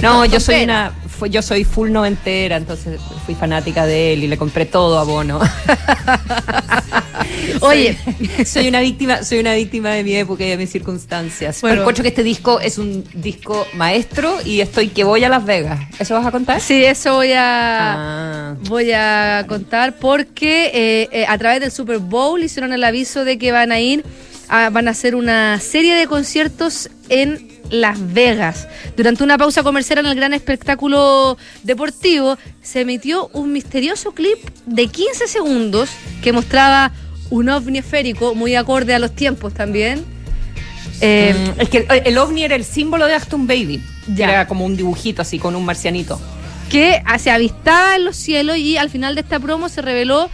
No, 0.00 0.24
yo 0.24 0.38
soy 0.38 0.62
una 0.62 0.92
yo 1.26 1.42
soy 1.42 1.64
full 1.64 1.90
noventera, 1.90 2.56
entonces 2.56 3.00
fui 3.26 3.34
fanática 3.34 3.86
de 3.86 4.12
él 4.12 4.24
y 4.24 4.28
le 4.28 4.36
compré 4.38 4.66
todo 4.66 4.98
a 4.98 5.04
Bono. 5.04 5.40
Oye, 7.60 7.98
soy, 8.44 8.68
una 8.68 8.80
víctima, 8.80 9.22
soy 9.24 9.40
una 9.40 9.54
víctima 9.54 9.90
de 9.90 10.04
mi 10.04 10.14
época 10.14 10.44
y 10.44 10.50
de 10.50 10.56
mis 10.56 10.70
circunstancias. 10.70 11.60
Bueno, 11.60 11.84
Pero 11.84 12.02
que 12.02 12.08
este 12.08 12.22
disco 12.22 12.60
es 12.60 12.78
un 12.78 13.04
disco 13.14 13.66
maestro 13.74 14.36
y 14.44 14.60
estoy 14.60 14.88
que 14.88 15.04
voy 15.04 15.24
a 15.24 15.28
Las 15.28 15.44
Vegas. 15.44 15.80
¿Eso 15.98 16.14
vas 16.14 16.26
a 16.26 16.30
contar? 16.30 16.60
Sí, 16.60 16.84
eso 16.84 17.14
voy 17.14 17.32
a 17.32 18.50
ah. 18.50 18.56
voy 18.68 18.92
a 18.92 19.44
contar 19.48 19.98
porque 19.98 20.70
eh, 20.72 21.08
eh, 21.12 21.26
a 21.28 21.36
través 21.38 21.60
del 21.60 21.70
Super 21.70 21.98
Bowl 21.98 22.42
hicieron 22.42 22.72
el 22.72 22.84
aviso 22.84 23.24
de 23.24 23.38
que 23.38 23.52
van 23.52 23.72
a 23.72 23.80
ir 23.80 24.04
van 24.48 24.88
a 24.88 24.92
hacer 24.92 25.14
una 25.14 25.60
serie 25.60 25.94
de 25.94 26.06
conciertos 26.06 26.88
en 27.10 27.57
las 27.70 28.12
Vegas. 28.12 28.68
Durante 28.96 29.24
una 29.24 29.38
pausa 29.38 29.62
comercial 29.62 30.00
en 30.00 30.06
el 30.06 30.14
gran 30.14 30.34
espectáculo 30.34 31.36
deportivo, 31.62 32.38
se 32.62 32.80
emitió 32.80 33.28
un 33.32 33.52
misterioso 33.52 34.12
clip 34.12 34.38
de 34.66 34.86
15 34.88 35.26
segundos 35.26 35.90
que 36.22 36.32
mostraba 36.32 36.92
un 37.30 37.48
ovni 37.48 37.78
esférico 37.78 38.34
muy 38.34 38.54
acorde 38.54 38.94
a 38.94 38.98
los 38.98 39.14
tiempos 39.14 39.54
también. 39.54 40.04
Eh, 41.00 41.34
mm, 41.34 41.60
es 41.60 41.68
que 41.68 41.86
el, 42.04 42.18
ovni 42.18 42.42
era 42.42 42.56
el 42.56 42.64
símbolo 42.64 43.06
de 43.06 43.14
Aston 43.14 43.46
Baby. 43.46 43.82
Ya. 44.14 44.30
Era 44.30 44.48
como 44.48 44.64
un 44.64 44.76
dibujito 44.76 45.22
así 45.22 45.38
con 45.38 45.54
un 45.54 45.64
marcianito. 45.64 46.20
Que 46.70 47.02
se 47.18 47.30
avistaba 47.30 47.96
en 47.96 48.04
los 48.04 48.16
cielos 48.16 48.56
y 48.58 48.76
al 48.76 48.90
final 48.90 49.14
de 49.14 49.22
esta 49.22 49.40
promo 49.40 49.68
se 49.68 49.82
reveló 49.82 50.28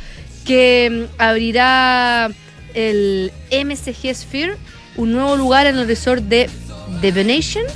que 0.45 1.09
mm, 1.19 1.21
abrirá 1.21 2.31
el 2.75 3.33
MCG 3.51 4.15
Sphere, 4.15 4.57
un 4.97 5.13
nuevo 5.13 5.37
lugar 5.37 5.67
en 5.67 5.79
el 5.79 5.87
resort 5.87 6.23
de 6.25 6.49
The 7.05 7.13
Venetian, 7.13 7.67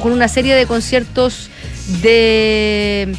con 0.00 0.12
una 0.12 0.28
serie 0.28 0.54
de 0.54 0.64
conciertos 0.64 1.50
de 2.00 3.14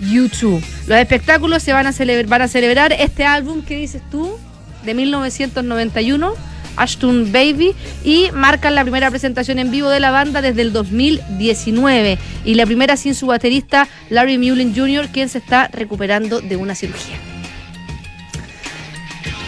YouTube. 0.00 0.62
Los 0.86 0.96
espectáculos 0.96 1.60
se 1.64 1.72
van 1.72 1.88
a, 1.88 1.92
celebrar, 1.92 2.26
van 2.26 2.42
a 2.42 2.46
celebrar 2.46 2.92
este 2.92 3.24
álbum, 3.24 3.62
¿qué 3.62 3.74
dices 3.74 4.00
tú? 4.12 4.38
De 4.84 4.94
1991, 4.94 6.34
Ashton 6.76 7.32
Baby, 7.32 7.74
y 8.04 8.30
marcan 8.32 8.76
la 8.76 8.82
primera 8.82 9.10
presentación 9.10 9.58
en 9.58 9.72
vivo 9.72 9.88
de 9.88 9.98
la 9.98 10.12
banda 10.12 10.40
desde 10.40 10.62
el 10.62 10.72
2019. 10.72 12.16
Y 12.44 12.54
la 12.54 12.64
primera 12.64 12.96
sin 12.96 13.16
su 13.16 13.26
baterista 13.26 13.88
Larry 14.10 14.38
Mullen 14.38 14.72
Jr., 14.72 15.08
quien 15.08 15.28
se 15.28 15.38
está 15.38 15.66
recuperando 15.66 16.40
de 16.40 16.54
una 16.54 16.76
cirugía. 16.76 17.16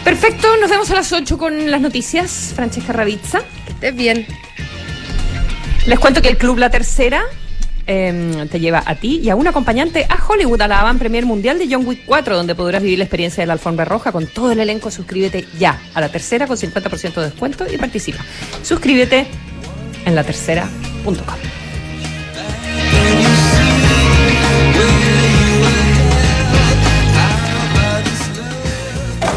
Perfecto, 0.03 0.49
nos 0.59 0.69
vemos 0.69 0.91
a 0.91 0.95
las 0.95 1.13
8 1.13 1.37
con 1.37 1.71
las 1.71 1.79
noticias. 1.79 2.51
Francesca 2.57 2.91
Ravizza. 2.91 3.39
Que 3.65 3.71
estés 3.71 3.95
bien. 3.95 4.27
Les 5.85 5.99
cuento 5.99 6.21
que 6.21 6.29
el 6.29 6.37
Club 6.37 6.59
La 6.59 6.69
Tercera 6.69 7.23
em, 7.87 8.47
te 8.47 8.59
lleva 8.59 8.83
a 8.85 8.95
ti 8.95 9.19
y 9.23 9.29
a 9.29 9.35
un 9.35 9.47
acompañante 9.47 10.05
a 10.07 10.23
Hollywood, 10.23 10.61
a 10.61 10.67
la 10.67 10.79
Avant 10.81 10.99
Premier 10.99 11.25
Mundial 11.25 11.57
de 11.57 11.67
John 11.69 11.87
Wick 11.87 12.05
4, 12.05 12.37
donde 12.37 12.53
podrás 12.53 12.83
vivir 12.83 12.99
la 12.99 13.05
experiencia 13.05 13.41
de 13.41 13.47
la 13.47 13.53
alfombra 13.53 13.83
roja 13.83 14.11
con 14.11 14.27
todo 14.27 14.51
el 14.51 14.59
elenco. 14.59 14.91
Suscríbete 14.91 15.47
ya 15.57 15.79
a 15.93 16.01
La 16.01 16.09
Tercera 16.09 16.45
con 16.45 16.57
50% 16.57 17.15
de 17.15 17.23
descuento 17.23 17.65
y 17.71 17.77
participa. 17.77 18.23
Suscríbete 18.61 19.25
en 20.05 20.15
latercera.com. 20.15 21.60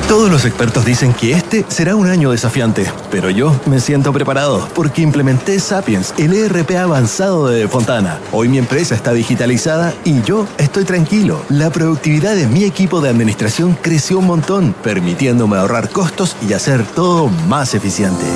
Todos 0.09 0.31
los 0.31 0.45
expertos 0.45 0.85
dicen 0.85 1.15
que 1.15 1.33
este 1.33 1.65
será 1.69 1.97
un 1.97 2.07
año 2.07 2.31
desafiante, 2.31 2.87
pero 3.11 3.31
yo 3.31 3.59
me 3.67 3.81
siento 3.81 4.13
preparado 4.13 4.69
porque 4.75 5.01
implementé 5.01 5.59
Sapiens, 5.59 6.15
el 6.19 6.35
ERP 6.35 6.73
avanzado 6.77 7.49
de 7.49 7.67
Fontana. 7.67 8.21
Hoy 8.31 8.49
mi 8.49 8.59
empresa 8.59 8.95
está 8.95 9.13
digitalizada 9.13 9.95
y 10.05 10.23
yo 10.23 10.47
estoy 10.59 10.85
tranquilo. 10.85 11.43
La 11.49 11.71
productividad 11.71 12.37
de 12.37 12.47
mi 12.47 12.65
equipo 12.65 13.01
de 13.01 13.09
administración 13.09 13.77
creció 13.81 14.19
un 14.19 14.27
montón, 14.27 14.75
permitiéndome 14.85 15.57
ahorrar 15.57 15.89
costos 15.89 16.37
y 16.47 16.53
hacer 16.53 16.85
todo 16.85 17.29
más 17.49 17.75
eficiente. 17.75 18.27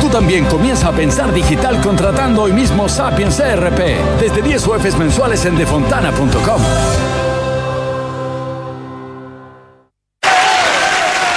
Tú 0.00 0.08
también 0.08 0.44
comienza 0.46 0.88
a 0.88 0.92
pensar 0.92 1.32
digital 1.32 1.80
contratando 1.80 2.42
hoy 2.42 2.52
mismo 2.52 2.88
Sapiens 2.88 3.38
ERP 3.38 4.20
desde 4.20 4.42
10 4.42 4.66
UFs 4.66 4.98
mensuales 4.98 5.44
en 5.44 5.56
defontana.com. 5.56 7.15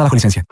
bajo 0.00 0.14
licencia. 0.14 0.44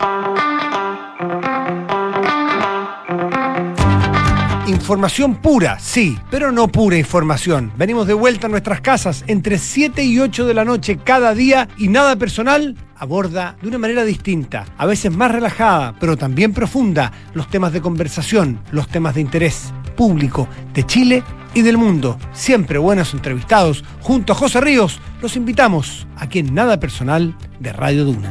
Información 4.66 5.36
pura, 5.36 5.78
sí, 5.80 6.18
pero 6.30 6.52
no 6.52 6.68
pura 6.68 6.96
información. 6.96 7.72
Venimos 7.76 8.06
de 8.06 8.14
vuelta 8.14 8.46
a 8.46 8.50
nuestras 8.50 8.80
casas 8.80 9.24
entre 9.26 9.58
7 9.58 10.04
y 10.04 10.18
8 10.20 10.46
de 10.46 10.54
la 10.54 10.64
noche 10.64 10.98
cada 11.02 11.34
día 11.34 11.68
y 11.76 11.88
nada 11.88 12.16
personal 12.16 12.76
aborda 12.96 13.56
de 13.60 13.68
una 13.68 13.78
manera 13.78 14.04
distinta, 14.04 14.66
a 14.76 14.86
veces 14.86 15.10
más 15.10 15.32
relajada, 15.32 15.94
pero 15.98 16.16
también 16.16 16.52
profunda, 16.52 17.10
los 17.34 17.48
temas 17.48 17.72
de 17.72 17.80
conversación, 17.80 18.60
los 18.70 18.86
temas 18.88 19.14
de 19.14 19.22
interés 19.22 19.72
público 19.96 20.48
de 20.72 20.84
Chile 20.84 21.24
y 21.52 21.62
del 21.62 21.76
mundo. 21.76 22.18
Siempre 22.32 22.78
buenos 22.78 23.12
entrevistados. 23.12 23.84
Junto 24.00 24.32
a 24.32 24.36
José 24.36 24.60
Ríos, 24.60 25.00
los 25.20 25.36
invitamos 25.36 26.06
aquí 26.16 26.38
en 26.38 26.54
Nada 26.54 26.78
Personal 26.78 27.36
de 27.58 27.72
Radio 27.72 28.04
Duna. 28.04 28.30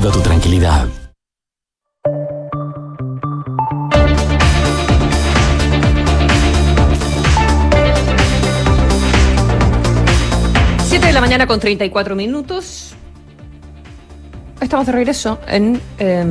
tu 0.09 0.21
tranquilidad. 0.21 0.87
7 10.85 11.05
de 11.05 11.13
la 11.13 11.21
mañana 11.21 11.45
con 11.45 11.59
34 11.59 12.15
minutos. 12.15 12.95
Estamos 14.59 14.87
de 14.87 14.91
regreso 14.91 15.39
en 15.47 15.79
eh, 15.99 16.25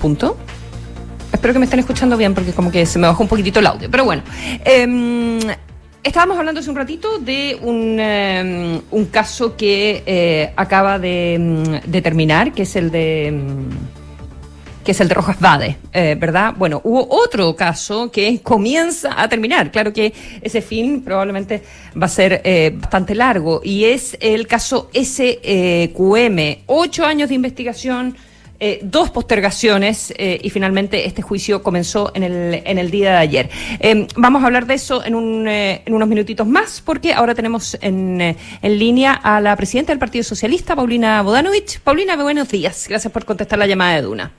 Punto. 0.00 0.36
Espero 1.32 1.52
que 1.52 1.58
me 1.58 1.64
estén 1.64 1.80
escuchando 1.80 2.16
bien 2.16 2.34
porque 2.34 2.52
como 2.52 2.70
que 2.70 2.86
se 2.86 2.98
me 2.98 3.08
bajó 3.08 3.22
un 3.22 3.28
poquitito 3.28 3.58
el 3.58 3.66
audio. 3.66 3.90
Pero 3.90 4.04
bueno, 4.04 4.22
em, 4.64 5.40
estábamos 6.06 6.38
hablando 6.38 6.60
hace 6.60 6.70
un 6.70 6.76
ratito 6.76 7.18
de 7.18 7.58
un, 7.60 7.98
em, 7.98 8.80
un 8.90 9.04
caso 9.06 9.56
que 9.56 10.02
eh, 10.06 10.52
acaba 10.56 10.98
de, 10.98 11.80
de, 11.84 12.02
terminar, 12.02 12.52
que 12.52 12.62
es 12.62 12.76
el 12.76 12.90
de 12.90 13.34
que 14.84 14.92
es 14.92 15.00
el 15.00 15.08
de 15.08 15.14
Rojas 15.14 15.40
Vade, 15.40 15.78
eh, 15.92 16.16
¿verdad? 16.16 16.54
Bueno, 16.56 16.80
hubo 16.84 17.08
otro 17.10 17.56
caso 17.56 18.08
que 18.12 18.40
comienza 18.40 19.20
a 19.20 19.28
terminar. 19.28 19.72
Claro 19.72 19.92
que 19.92 20.14
ese 20.40 20.62
fin 20.62 21.02
probablemente 21.02 21.60
va 22.00 22.06
a 22.06 22.08
ser 22.08 22.40
eh, 22.44 22.72
bastante 22.72 23.16
largo 23.16 23.60
y 23.64 23.86
es 23.86 24.16
el 24.20 24.46
caso 24.46 24.88
SQM. 24.94 26.58
Ocho 26.66 27.04
años 27.04 27.28
de 27.28 27.34
investigación. 27.34 28.16
Eh, 28.58 28.80
dos 28.82 29.10
postergaciones 29.10 30.14
eh, 30.16 30.38
y 30.42 30.50
finalmente 30.50 31.06
este 31.06 31.20
juicio 31.22 31.62
comenzó 31.62 32.10
en 32.14 32.22
el, 32.22 32.62
en 32.64 32.78
el 32.78 32.90
día 32.90 33.12
de 33.12 33.16
ayer. 33.18 33.50
Eh, 33.80 34.06
vamos 34.16 34.42
a 34.42 34.46
hablar 34.46 34.66
de 34.66 34.74
eso 34.74 35.04
en, 35.04 35.14
un, 35.14 35.46
eh, 35.46 35.82
en 35.84 35.94
unos 35.94 36.08
minutitos 36.08 36.46
más 36.46 36.82
porque 36.84 37.12
ahora 37.12 37.34
tenemos 37.34 37.76
en, 37.82 38.20
en 38.20 38.78
línea 38.78 39.12
a 39.12 39.40
la 39.40 39.54
presidenta 39.56 39.92
del 39.92 39.98
Partido 39.98 40.24
Socialista, 40.24 40.74
Paulina 40.74 41.22
Bodanovich. 41.22 41.80
Paulina, 41.80 42.16
buenos 42.16 42.48
días. 42.48 42.86
Gracias 42.88 43.12
por 43.12 43.24
contestar 43.24 43.58
la 43.58 43.66
llamada 43.66 43.96
de 43.96 44.02
Duna. 44.02 44.32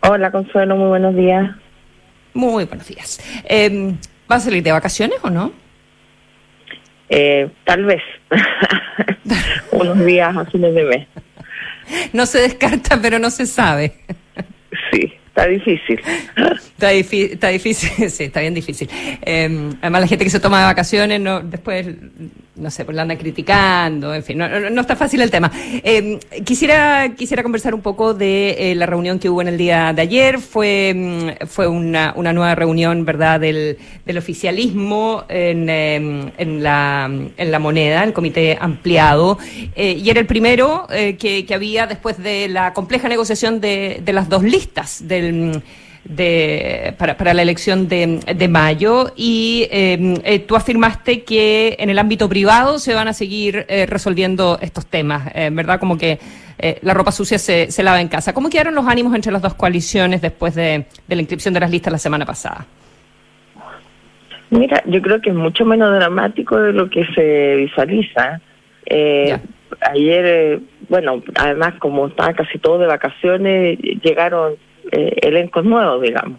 Hola, 0.00 0.30
Consuelo, 0.30 0.76
muy 0.76 0.88
buenos 0.88 1.14
días. 1.14 1.54
Muy 2.34 2.64
buenos 2.64 2.88
días. 2.88 3.20
Eh, 3.44 3.94
¿Va 4.30 4.36
a 4.36 4.40
salir 4.40 4.62
de 4.62 4.72
vacaciones 4.72 5.18
o 5.22 5.30
no? 5.30 5.52
Eh, 7.08 7.50
tal 7.64 7.84
vez. 7.84 8.02
Unos 9.72 10.04
días 10.04 10.34
a 10.34 10.44
fines 10.46 10.74
de 10.74 10.84
mes. 10.84 11.08
No 12.12 12.26
se 12.26 12.40
descarta, 12.40 13.00
pero 13.00 13.18
no 13.18 13.30
se 13.30 13.46
sabe. 13.46 13.92
Sí, 14.90 15.12
está 15.28 15.46
difícil. 15.46 16.00
Está, 16.82 16.92
está 16.92 17.48
difícil, 17.48 18.10
sí, 18.10 18.24
está 18.24 18.40
bien 18.40 18.54
difícil. 18.54 18.88
Eh, 19.22 19.70
además, 19.80 20.00
la 20.00 20.06
gente 20.08 20.24
que 20.24 20.30
se 20.30 20.40
toma 20.40 20.58
de 20.58 20.64
vacaciones, 20.64 21.20
no, 21.20 21.40
después 21.40 21.86
no 22.54 22.70
sé, 22.70 22.84
pues 22.84 22.94
la 22.94 23.02
andan 23.02 23.16
criticando, 23.16 24.14
en 24.14 24.22
fin, 24.22 24.36
no, 24.36 24.46
no- 24.48 24.68
no 24.68 24.80
está 24.82 24.94
fácil 24.94 25.22
el 25.22 25.30
tema. 25.30 25.50
Eh, 25.82 26.18
quisiera, 26.44 27.14
quisiera 27.16 27.42
conversar 27.42 27.74
un 27.74 27.80
poco 27.80 28.12
de 28.12 28.72
eh, 28.72 28.74
la 28.74 28.84
reunión 28.84 29.18
que 29.18 29.30
hubo 29.30 29.40
en 29.40 29.48
el 29.48 29.56
día 29.56 29.92
de 29.94 30.02
ayer. 30.02 30.38
Fue, 30.38 30.92
mm, 30.94 31.46
fue 31.46 31.66
una, 31.66 32.12
una 32.14 32.32
nueva 32.34 32.54
reunión, 32.54 33.04
¿verdad?, 33.06 33.40
del, 33.40 33.78
del 34.04 34.18
oficialismo 34.18 35.24
en, 35.28 35.68
eh, 35.70 36.30
en, 36.36 36.62
la, 36.62 37.10
en 37.36 37.50
la 37.50 37.58
moneda, 37.58 38.04
el 38.04 38.12
comité 38.12 38.58
ampliado. 38.60 39.38
Eh, 39.74 39.92
y 40.02 40.10
era 40.10 40.20
el 40.20 40.26
primero 40.26 40.86
que, 40.90 41.44
que 41.46 41.54
había 41.54 41.86
después 41.86 42.18
de 42.22 42.48
la 42.48 42.74
compleja 42.74 43.08
negociación 43.08 43.60
de, 43.60 44.00
de 44.04 44.12
las 44.12 44.28
dos 44.28 44.42
listas 44.42 45.08
del 45.08 45.62
de, 46.04 46.94
para, 46.98 47.16
para 47.16 47.32
la 47.34 47.42
elección 47.42 47.88
de, 47.88 48.20
de 48.34 48.48
mayo 48.48 49.12
y 49.16 49.68
eh, 49.70 50.20
eh, 50.24 50.38
tú 50.40 50.56
afirmaste 50.56 51.22
que 51.22 51.76
en 51.78 51.90
el 51.90 51.98
ámbito 51.98 52.28
privado 52.28 52.78
se 52.78 52.94
van 52.94 53.08
a 53.08 53.12
seguir 53.12 53.64
eh, 53.68 53.86
resolviendo 53.86 54.58
estos 54.60 54.86
temas, 54.86 55.30
eh, 55.34 55.50
¿verdad? 55.52 55.78
Como 55.78 55.96
que 55.96 56.18
eh, 56.58 56.78
la 56.82 56.94
ropa 56.94 57.12
sucia 57.12 57.38
se, 57.38 57.70
se 57.70 57.82
lava 57.82 58.00
en 58.00 58.08
casa. 58.08 58.32
¿Cómo 58.32 58.50
quedaron 58.50 58.74
los 58.74 58.86
ánimos 58.86 59.14
entre 59.14 59.32
las 59.32 59.42
dos 59.42 59.54
coaliciones 59.54 60.20
después 60.20 60.54
de, 60.54 60.86
de 61.06 61.14
la 61.16 61.22
inscripción 61.22 61.54
de 61.54 61.60
las 61.60 61.70
listas 61.70 61.92
la 61.92 61.98
semana 61.98 62.26
pasada? 62.26 62.66
Mira, 64.50 64.82
yo 64.86 65.00
creo 65.00 65.20
que 65.20 65.30
es 65.30 65.36
mucho 65.36 65.64
menos 65.64 65.94
dramático 65.94 66.58
de 66.58 66.72
lo 66.72 66.90
que 66.90 67.06
se 67.14 67.56
visualiza. 67.56 68.40
Eh, 68.84 69.38
ayer, 69.80 70.24
eh, 70.26 70.60
bueno, 70.88 71.22
además 71.36 71.74
como 71.78 72.08
estaba 72.08 72.34
casi 72.34 72.58
todo 72.58 72.78
de 72.78 72.86
vacaciones, 72.86 73.78
llegaron 74.02 74.56
eh, 74.92 75.16
elencos 75.22 75.64
nuevos, 75.64 76.00
digamos. 76.02 76.38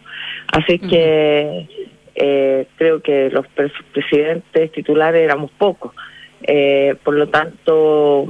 Así 0.52 0.80
que 0.80 1.68
eh, 2.16 2.68
creo 2.78 3.02
que 3.02 3.30
los 3.32 3.46
pres- 3.56 3.72
presidentes 3.92 4.72
titulares 4.72 5.22
éramos 5.22 5.52
pocos. 5.52 5.92
Eh, 6.44 6.96
por 7.04 7.16
lo 7.16 7.28
tanto, 7.28 8.28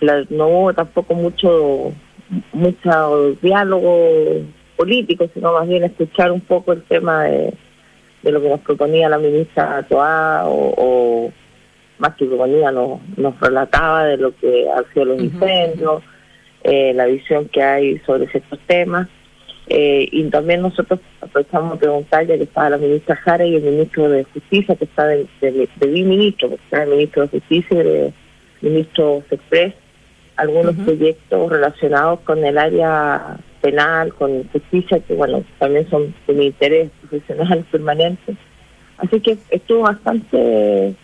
la- 0.00 0.24
no 0.30 0.48
hubo 0.48 0.74
tampoco 0.74 1.14
mucho 1.14 1.92
mucho 2.52 3.36
diálogo 3.42 4.40
político, 4.76 5.28
sino 5.32 5.52
más 5.52 5.68
bien 5.68 5.84
escuchar 5.84 6.32
un 6.32 6.40
poco 6.40 6.72
el 6.72 6.82
tema 6.82 7.24
de, 7.24 7.52
de 8.22 8.32
lo 8.32 8.40
que 8.42 8.48
nos 8.48 8.60
proponía 8.60 9.08
la 9.08 9.18
ministra 9.18 9.84
Toá 9.88 10.44
o, 10.46 10.74
o 10.76 11.32
más 11.98 12.14
que 12.16 12.24
proponía 12.24 12.72
nos, 12.72 12.98
nos 13.16 13.38
relataba 13.40 14.04
de 14.06 14.16
lo 14.16 14.34
que 14.36 14.66
han 14.68 14.84
sido 14.92 15.04
los 15.06 15.20
incendios, 15.22 16.02
eh, 16.64 16.92
la 16.94 17.06
visión 17.06 17.48
que 17.48 17.62
hay 17.62 17.98
sobre 18.00 18.26
ciertos 18.28 18.58
temas. 18.66 19.08
Eh, 19.66 20.08
y 20.12 20.24
también 20.24 20.60
nosotros 20.60 21.00
aprovechamos 21.20 21.74
a 21.74 21.78
preguntar, 21.78 22.26
ya 22.26 22.36
que 22.36 22.44
estaba 22.44 22.70
la 22.70 22.78
ministra 22.78 23.16
Jara 23.16 23.46
y 23.46 23.54
el 23.56 23.62
ministro 23.62 24.08
de 24.08 24.24
Justicia, 24.24 24.76
que 24.76 24.84
está 24.84 25.06
de, 25.06 25.26
de, 25.40 25.68
de 25.76 25.86
biministro, 25.86 26.50
porque 26.50 26.64
está 26.64 26.82
el 26.82 26.90
ministro 26.90 27.22
de 27.22 27.28
Justicia 27.28 27.76
y 27.76 27.80
el 27.80 28.12
ministro 28.60 29.22
Sexpress, 29.28 29.74
algunos 30.36 30.74
proyectos 30.76 31.50
relacionados 31.50 32.20
con 32.20 32.44
el 32.44 32.58
área 32.58 33.38
penal, 33.60 34.12
con 34.14 34.46
justicia, 34.48 35.00
que 35.00 35.14
bueno, 35.14 35.42
también 35.58 35.88
son 35.88 36.14
de 36.26 36.34
mi 36.34 36.46
interés 36.46 36.90
profesional 37.00 37.64
permanente. 37.70 38.36
Así 38.98 39.20
que 39.20 39.38
estuvo 39.50 39.82
bastante 39.82 40.94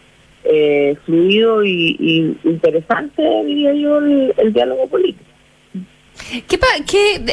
eh, 0.44 0.96
fluido 1.04 1.64
y, 1.64 1.96
y 1.98 2.48
interesante, 2.48 3.22
diría 3.44 3.72
yo, 3.74 3.98
el, 3.98 4.34
el 4.36 4.52
diálogo 4.52 4.86
político. 4.88 5.29
¿Qué, 6.46 6.58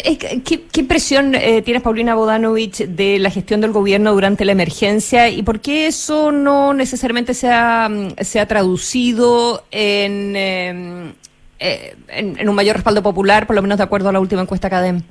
eh, 0.03 0.17
qué, 0.43 0.63
qué 0.71 0.79
impresión 0.79 1.35
eh, 1.35 1.61
tienes, 1.61 1.83
Paulina 1.83 2.15
Bodanovich, 2.15 2.77
de 2.77 3.19
la 3.19 3.29
gestión 3.29 3.61
del 3.61 3.71
gobierno 3.71 4.13
durante 4.13 4.45
la 4.45 4.53
emergencia 4.53 5.29
y 5.29 5.43
por 5.43 5.59
qué 5.59 5.87
eso 5.87 6.31
no 6.31 6.73
necesariamente 6.73 7.33
se 7.33 7.49
ha, 7.49 7.87
mm, 7.89 8.15
se 8.21 8.39
ha 8.39 8.47
traducido 8.47 9.63
en, 9.71 10.35
eh, 10.35 11.13
eh, 11.59 11.95
en, 12.07 12.39
en 12.39 12.49
un 12.49 12.55
mayor 12.55 12.75
respaldo 12.75 13.01
popular, 13.01 13.47
por 13.47 13.55
lo 13.55 13.61
menos 13.61 13.77
de 13.77 13.83
acuerdo 13.83 14.09
a 14.09 14.11
la 14.11 14.19
última 14.19 14.41
encuesta 14.41 14.69
CADEM? 14.69 15.01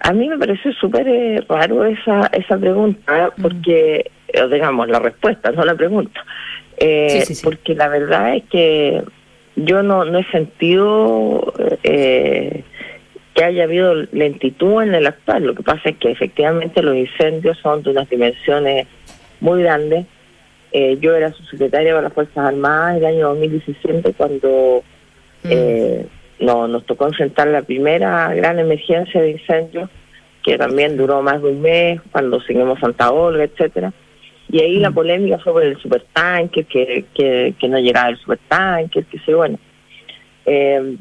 A 0.00 0.12
mí 0.12 0.28
me 0.28 0.38
parece 0.38 0.72
súper 0.74 1.08
eh, 1.08 1.44
raro 1.48 1.84
esa, 1.84 2.26
esa 2.32 2.56
pregunta, 2.56 3.32
porque, 3.42 4.10
eh, 4.28 4.48
digamos, 4.50 4.88
la 4.88 5.00
respuesta, 5.00 5.50
no 5.50 5.64
la 5.64 5.74
pregunta. 5.74 6.24
Eh, 6.76 7.08
Sí, 7.10 7.26
sí, 7.26 7.34
sí. 7.34 7.44
Porque 7.44 7.74
la 7.74 7.88
verdad 7.88 8.36
es 8.36 8.44
que 8.44 9.02
yo 9.64 9.82
no, 9.82 10.04
no 10.04 10.18
he 10.18 10.24
sentido 10.30 11.52
eh, 11.82 12.62
que 13.34 13.44
haya 13.44 13.64
habido 13.64 13.94
lentitud 14.12 14.82
en 14.82 14.94
el 14.94 15.06
actual. 15.06 15.44
Lo 15.44 15.54
que 15.54 15.62
pasa 15.62 15.90
es 15.90 15.96
que 15.96 16.10
efectivamente 16.10 16.82
los 16.82 16.96
incendios 16.96 17.58
son 17.58 17.82
de 17.82 17.90
unas 17.90 18.08
dimensiones 18.08 18.86
muy 19.40 19.62
grandes. 19.62 20.06
Eh, 20.72 20.98
yo 21.00 21.14
era 21.14 21.32
subsecretaria 21.32 21.94
de 21.94 22.02
las 22.02 22.12
Fuerzas 22.12 22.38
Armadas 22.38 22.98
el 22.98 23.06
año 23.06 23.28
2017 23.28 24.12
cuando 24.12 24.82
eh, 25.44 26.06
no, 26.40 26.68
nos 26.68 26.84
tocó 26.84 27.06
enfrentar 27.06 27.48
la 27.48 27.62
primera 27.62 28.34
gran 28.34 28.58
emergencia 28.58 29.22
de 29.22 29.30
incendios 29.30 29.88
que 30.44 30.58
también 30.58 30.96
duró 30.96 31.22
más 31.22 31.42
de 31.42 31.48
un 31.48 31.62
mes 31.62 32.00
cuando 32.12 32.40
seguimos 32.40 32.78
Santa 32.80 33.10
Olga, 33.10 33.44
etcétera. 33.44 33.92
Y 34.50 34.60
ahí 34.60 34.78
la 34.78 34.90
polémica 34.90 35.38
fue 35.38 35.52
por 35.52 35.62
el 35.62 35.76
supertanker, 35.78 36.64
que, 36.66 37.04
que, 37.14 37.54
que 37.58 37.68
no 37.68 37.78
llegaba 37.78 38.08
el 38.08 38.16
supertanker, 38.18 39.04
que 39.04 39.18
sé, 39.20 39.34
bueno. 39.34 39.58
Eh, 40.46 40.96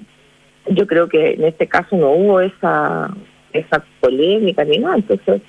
yo 0.70 0.86
creo 0.86 1.08
que 1.08 1.34
en 1.34 1.45
este 1.45 1.68
caso 1.68 1.95
no 1.95 2.12
hubo 2.12 2.41
esa, 2.41 3.10
esa 3.54 3.84
polémica 4.02 4.64
ni 4.66 4.80
nada. 4.80 4.98
Entonces, 4.98 5.41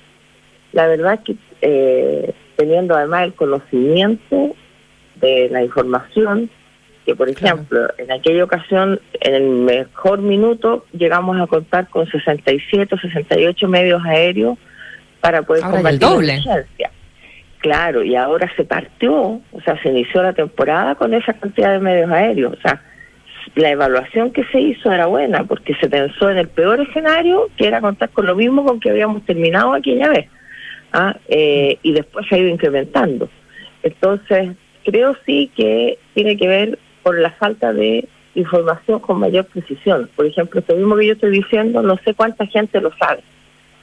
la 0.71 0.87
verdad 0.87 1.15
es 1.15 1.19
que 1.21 1.35
eh, 1.61 2.33
teniendo 2.55 2.95
además 2.95 3.23
el 3.23 3.33
conocimiento 3.33 4.55
de 5.15 5.49
la 5.49 5.63
información, 5.63 6.49
que 7.05 7.15
por 7.15 7.29
ejemplo, 7.29 7.87
en 7.97 8.11
aquella 8.11 8.43
ocasión, 8.43 8.99
en 9.19 9.33
el 9.33 9.49
mejor 9.49 10.19
minuto, 10.19 10.85
llegamos 10.93 11.39
a 11.39 11.47
contar 11.47 11.89
con 11.89 12.09
67 12.09 12.95
o 12.95 12.97
68 12.97 13.67
medios 13.67 14.01
aéreos 14.05 14.57
para 15.19 15.41
poder 15.41 15.63
Ahora 15.63 15.77
el 15.77 15.99
combatir 15.99 16.27
la 16.27 16.33
emergencia. 16.33 16.91
Claro, 17.59 18.03
y 18.03 18.15
ahora 18.15 18.49
se 18.55 18.63
partió, 18.63 19.13
o 19.51 19.61
sea, 19.65 19.81
se 19.81 19.89
inició 19.89 20.23
la 20.23 20.33
temporada 20.33 20.95
con 20.95 21.13
esa 21.13 21.33
cantidad 21.33 21.73
de 21.73 21.79
medios 21.79 22.09
aéreos. 22.09 22.53
O 22.57 22.61
sea, 22.61 22.81
la 23.55 23.69
evaluación 23.69 24.31
que 24.31 24.45
se 24.45 24.61
hizo 24.61 24.91
era 24.91 25.07
buena 25.07 25.43
porque 25.43 25.75
se 25.75 25.89
pensó 25.89 26.29
en 26.29 26.37
el 26.37 26.47
peor 26.47 26.79
escenario, 26.79 27.49
que 27.57 27.67
era 27.67 27.81
contar 27.81 28.09
con 28.09 28.25
lo 28.25 28.35
mismo 28.35 28.63
con 28.63 28.79
que 28.79 28.89
habíamos 28.89 29.25
terminado 29.25 29.73
aquella 29.73 30.07
vez. 30.07 30.27
¿ah? 30.93 31.17
Eh, 31.27 31.77
y 31.83 31.91
después 31.91 32.25
se 32.27 32.35
ha 32.35 32.39
ido 32.39 32.49
incrementando. 32.49 33.29
Entonces, 33.83 34.51
creo 34.85 35.17
sí 35.25 35.51
que 35.53 35.97
tiene 36.13 36.37
que 36.37 36.47
ver 36.47 36.79
por 37.03 37.19
la 37.19 37.31
falta 37.31 37.73
de 37.73 38.07
información 38.35 38.99
con 38.99 39.19
mayor 39.19 39.45
precisión. 39.45 40.09
Por 40.15 40.25
ejemplo, 40.25 40.61
esto 40.61 40.75
mismo 40.75 40.95
que 40.95 41.07
yo 41.07 41.13
estoy 41.13 41.31
diciendo, 41.31 41.81
no 41.81 41.97
sé 42.05 42.13
cuánta 42.13 42.45
gente 42.45 42.79
lo 42.79 42.95
sabe. 42.95 43.21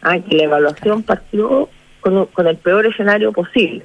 ¿ah? 0.00 0.18
Que 0.18 0.36
la 0.36 0.44
evaluación 0.44 1.02
partió 1.02 1.68
con, 2.06 2.26
con 2.26 2.46
el 2.46 2.56
peor 2.56 2.86
escenario 2.86 3.32
posible. 3.32 3.82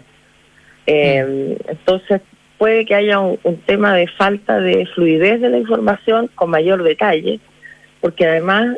Eh, 0.86 1.58
Entonces, 1.68 2.22
puede 2.58 2.86
que 2.86 2.94
haya 2.94 3.20
un, 3.20 3.40
un 3.44 3.58
tema 3.62 3.96
de 3.96 4.08
falta 4.08 4.60
de 4.60 4.86
fluidez 4.94 5.42
de 5.42 5.50
la 5.50 5.58
información 5.58 6.30
con 6.36 6.52
mayor 6.52 6.84
detalle, 6.84 7.40
porque 8.00 8.28
además 8.28 8.78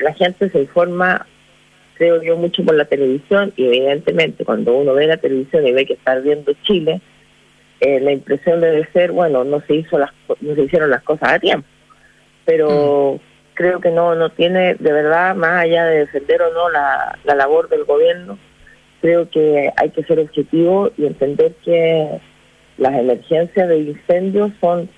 la 0.00 0.12
gente 0.14 0.50
se 0.50 0.60
informa, 0.60 1.26
creo 1.94 2.20
yo, 2.20 2.36
mucho 2.36 2.64
por 2.64 2.74
la 2.74 2.84
televisión 2.84 3.52
y 3.56 3.66
evidentemente 3.66 4.44
cuando 4.44 4.74
uno 4.74 4.94
ve 4.94 5.06
la 5.06 5.18
televisión 5.18 5.66
y 5.66 5.72
ve 5.72 5.86
que 5.86 5.92
está 5.92 6.16
viendo 6.16 6.52
Chile, 6.62 7.00
eh, 7.80 8.00
la 8.00 8.10
impresión 8.12 8.60
debe 8.60 8.86
ser, 8.92 9.12
bueno, 9.12 9.44
no 9.44 9.60
se 9.60 9.74
hizo 9.76 9.98
las 9.98 10.10
no 10.40 10.54
se 10.54 10.62
hicieron 10.62 10.90
las 10.90 11.02
cosas 11.02 11.32
a 11.32 11.38
tiempo, 11.38 11.66
pero 12.44 13.20
creo 13.54 13.80
que 13.80 13.90
no 13.90 14.14
no 14.14 14.30
tiene 14.30 14.74
de 14.74 14.92
verdad 14.92 15.34
más 15.36 15.62
allá 15.62 15.84
de 15.86 16.00
defender 16.00 16.42
o 16.42 16.52
no 16.52 16.68
la, 16.70 17.18
la 17.24 17.34
labor 17.34 17.68
del 17.68 17.84
gobierno, 17.84 18.38
creo 19.00 19.28
que 19.30 19.70
hay 19.76 19.90
que 19.90 20.02
ser 20.04 20.18
objetivo 20.18 20.90
y 20.96 21.06
entender 21.06 21.52
que 21.64 22.20
las 22.78 22.94
emergencias 22.98 23.68
de 23.68 23.78
incendios 23.78 24.50
son 24.60 24.88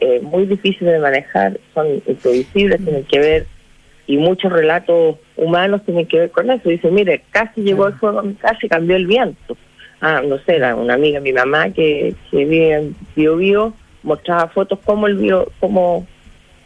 eh, 0.00 0.20
muy 0.22 0.46
difíciles 0.46 0.92
de 0.94 0.98
manejar, 1.00 1.58
son 1.74 1.86
imprevisibles, 2.06 2.82
tienen 2.84 3.04
que 3.04 3.18
ver, 3.18 3.46
y 4.06 4.16
muchos 4.16 4.52
relatos 4.52 5.16
humanos 5.36 5.82
tienen 5.84 6.06
que 6.06 6.20
ver 6.20 6.30
con 6.30 6.50
eso. 6.50 6.68
Dicen, 6.68 6.94
mire, 6.94 7.22
casi 7.30 7.62
llegó 7.62 7.86
el 7.88 7.94
fuego 7.94 8.20
a 8.20 8.22
mi 8.22 8.34
casa 8.34 8.58
y 8.62 8.68
cambió 8.68 8.96
el 8.96 9.06
viento. 9.06 9.56
Ah, 10.00 10.22
no 10.24 10.38
sé, 10.38 10.56
era 10.56 10.76
una 10.76 10.94
amiga 10.94 11.20
mi 11.20 11.32
mamá 11.32 11.70
que, 11.70 12.14
que 12.30 12.36
vive 12.44 12.72
en 12.74 12.96
Bio 13.16 13.36
Bio, 13.36 13.74
mostraba 14.04 14.48
fotos 14.48 14.78
como 14.84 15.08
el 15.08 15.16
bio, 15.16 15.50
como 15.58 16.06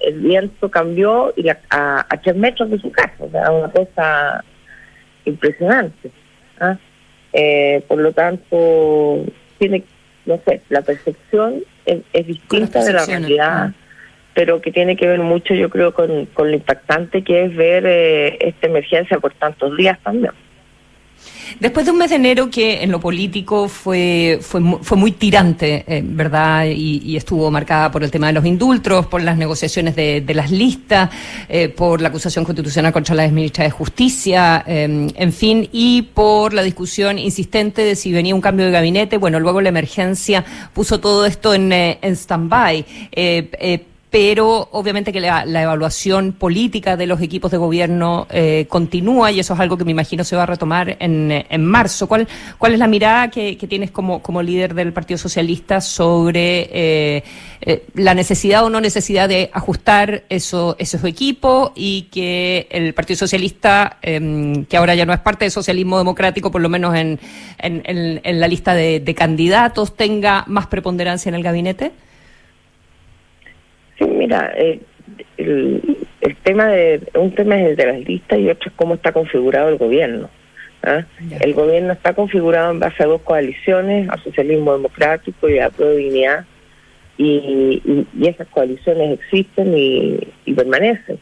el 0.01 0.21
viento 0.21 0.71
cambió 0.71 1.33
y 1.37 1.43
la- 1.45 1.59
a, 1.71 2.07
a 2.09 2.21
tres 2.21 2.37
metros 2.37 2.71
de 2.71 2.79
su 2.79 2.91
casa, 2.93 3.15
o 3.21 3.31
sea, 3.31 3.51
una 3.51 3.71
cosa 3.71 4.45
impresionante. 5.25 6.11
¿Ah? 6.63 6.79
Eh, 7.33 7.83
por 7.89 7.99
lo 7.99 8.13
tanto, 8.13 9.25
tiene, 9.59 9.85
no 10.27 10.41
sé, 10.47 10.61
la 10.69 10.83
percepción 10.83 11.63
es, 11.87 12.01
es 12.13 12.27
distinta 12.27 12.85
de 12.85 12.93
la 12.93 13.05
realidad, 13.07 13.73
pero 14.35 14.61
que 14.61 14.73
tiene 14.73 14.97
que 14.97 15.07
ver 15.07 15.21
mucho, 15.21 15.55
yo 15.55 15.71
creo, 15.71 15.93
con, 15.93 16.27
con 16.27 16.51
lo 16.51 16.57
impactante 16.57 17.23
que 17.23 17.45
es 17.45 17.57
ver 17.57 17.85
eh, 17.87 18.39
esta 18.41 18.67
emergencia 18.67 19.19
por 19.19 19.35
tantos 19.35 19.77
días 19.77 19.99
también. 20.03 20.33
Después 21.61 21.87
de 21.87 21.93
un 21.93 21.99
mes 21.99 22.11
de 22.11 22.17
enero 22.17 22.51
que 22.51 22.83
en 22.83 22.91
lo 22.91 23.01
político 23.01 23.69
fue, 23.69 24.39
fue, 24.41 24.61
fue 24.83 24.97
muy 24.97 25.13
tirante, 25.13 25.85
eh, 25.87 26.03
¿verdad? 26.05 26.67
Y, 26.67 27.17
estuvo 27.17 27.51
marcada 27.51 27.91
por 27.91 28.03
el 28.03 28.11
tema 28.11 28.29
de 28.29 28.33
los 28.33 28.45
indultos, 28.45 29.07
por 29.07 29.23
las 29.23 29.37
negociaciones 29.37 29.95
de, 29.95 30.25
las 30.35 30.51
listas, 30.51 31.11
eh, 31.49 31.69
por 31.69 32.01
la 32.01 32.09
acusación 32.09 32.45
constitucional 32.45 32.93
contra 32.93 33.15
la 33.15 33.25
exministra 33.25 33.65
de 33.65 33.71
Justicia, 33.71 34.65
eh, 34.67 35.09
en 35.15 35.33
fin, 35.33 35.69
y 35.73 36.03
por 36.03 36.55
la 36.55 36.63
discusión 36.63 37.19
insistente 37.19 37.83
de 37.83 37.95
si 37.97 38.13
venía 38.13 38.35
un 38.35 38.41
cambio 38.41 38.67
de 38.67 38.73
gabinete. 38.73 39.19
Bueno, 39.19 39.39
luego 39.41 39.61
la 39.61 39.69
emergencia 39.69 40.45
puso 40.73 41.01
todo 41.01 41.27
esto 41.27 41.55
en, 41.55 41.73
en 41.73 42.17
stand-by 42.17 42.85
pero 44.13 44.69
obviamente 44.73 45.11
que 45.11 45.23
la, 45.23 45.43
evaluación 45.43 46.35
política 46.35 46.99
de 46.99 47.07
los 47.07 47.23
equipos 47.23 47.51
de 47.51 47.57
gobierno 47.57 48.27
eh, 48.29 48.67
continúa 48.69 49.33
y 49.33 49.41
eso 49.41 49.55
es 49.55 49.61
algo 49.61 49.79
que 49.79 49.87
me 49.87 49.93
imagino 49.93 50.23
se 50.23 50.37
va 50.37 50.43
a 50.43 50.47
retomar 50.47 50.99
en, 51.01 51.47
en 51.49 51.65
marzo. 51.65 52.07
¿Cuál, 52.07 52.29
¿Cuál 52.59 52.75
es 52.75 52.79
la 52.79 52.89
mirada 52.89 53.31
que, 53.31 53.57
tienes 53.67 53.91
como, 53.91 54.21
como 54.21 54.43
líder 54.43 54.75
del 54.75 54.93
Partido 54.93 55.17
Socialista 55.17 55.81
sobre 55.81 56.69
eh, 56.71 57.25
eh, 57.63 57.87
la 57.95 58.13
necesidad 58.13 58.67
o 58.67 58.69
no 58.69 58.83
necesidad 58.83 59.31
de 59.31 59.49
ajustar 59.51 60.25
eso, 60.29 60.77
esos 60.79 61.03
equipos 61.05 61.73
y 61.75 62.03
que 62.13 62.69
el 62.71 62.93
Partido 62.93 63.17
Socialista, 63.17 63.97
em, 64.03 64.67
que 64.67 64.77
ahora 64.77 64.95
ya 64.95 65.07
no 65.07 65.15
es 65.15 65.21
parte 65.21 65.47
del 65.47 65.53
socialismo 65.53 65.97
democrático, 65.97 66.51
por 66.51 66.61
lo 66.61 66.69
menos 66.69 66.95
en, 66.97 67.19
en, 67.57 68.21
en 68.23 68.41
la 68.41 68.47
lista 68.47 68.75
de 68.75 69.15
candidatos, 69.17 69.97
tenga 69.97 70.45
más 70.49 70.67
preponderancia 70.67 71.31
en 71.31 71.35
el 71.35 71.43
gabinete? 71.43 71.93
Mira, 74.01 74.53
eh, 74.57 74.81
el, 75.37 76.37
tema 76.43 76.67
de 76.69 77.03
un 77.15 77.35
tema 77.35 77.61
es 77.61 77.71
el 77.71 77.77
de 77.77 77.87
las 77.87 78.01
listas 78.01 78.39
y 78.39 78.49
otro 78.49 78.71
es 78.71 78.77
cómo 78.77 78.95
está 78.95 79.13
configurado 79.13 79.69
el 79.69 79.79
gobierno. 79.79 80.31
¿ah? 80.83 81.05
El 81.41 81.55
gobierno 81.55 81.93
está 81.93 82.15
configurado 82.15 82.73
en 82.73 82.81
base 82.81 83.03
a 83.03 83.07
dos 83.07 83.23
coaliciones, 83.23 84.09
a 84.09 84.19
socialismo 84.19 84.73
democrático 84.73 85.49
y 85.49 85.59
a 85.59 85.71
dignidad, 85.71 86.45
y, 87.19 88.07
y, 88.15 88.27
esas 88.27 88.49
coaliciones 88.49 89.19
existen 89.21 89.77
y, 89.77 90.53
permanecen. 90.55 91.19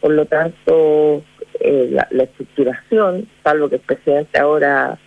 Por 0.00 0.12
lo 0.12 0.26
tanto, 0.26 1.22
eh, 1.60 1.88
la, 1.90 2.24
estructuración, 2.24 3.28
salvo 3.44 3.68
que 3.68 3.76
el 3.76 3.82
presidente 3.82 4.38
ahora 4.38 4.98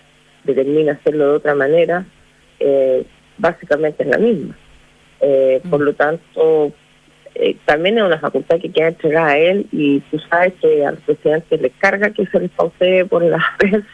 determina 0.43 0.93
hacerlo 0.93 1.25
de 1.25 1.35
otra 1.35 1.55
manera, 1.55 2.05
eh, 2.59 3.03
básicamente 3.37 4.03
es 4.03 4.09
la 4.09 4.17
misma. 4.17 4.57
Por 5.69 5.79
lo 5.79 5.93
tanto, 5.93 6.73
eh, 7.35 7.55
también 7.65 7.97
es 7.97 8.03
una 8.03 8.19
facultad 8.19 8.59
que 8.59 8.71
queda 8.71 8.89
entregada 8.89 9.29
a 9.29 9.37
él 9.37 9.65
y 9.71 10.01
tú 10.01 10.19
sabes 10.29 10.53
que 10.61 10.85
al 10.85 10.97
presidente 10.97 11.57
le 11.57 11.71
carga 11.71 12.11
que 12.11 12.27
se 12.27 12.39
les 12.39 12.51
pausee 12.51 13.05
por 13.05 13.23
la 13.23 13.43
prensa, 13.57 13.87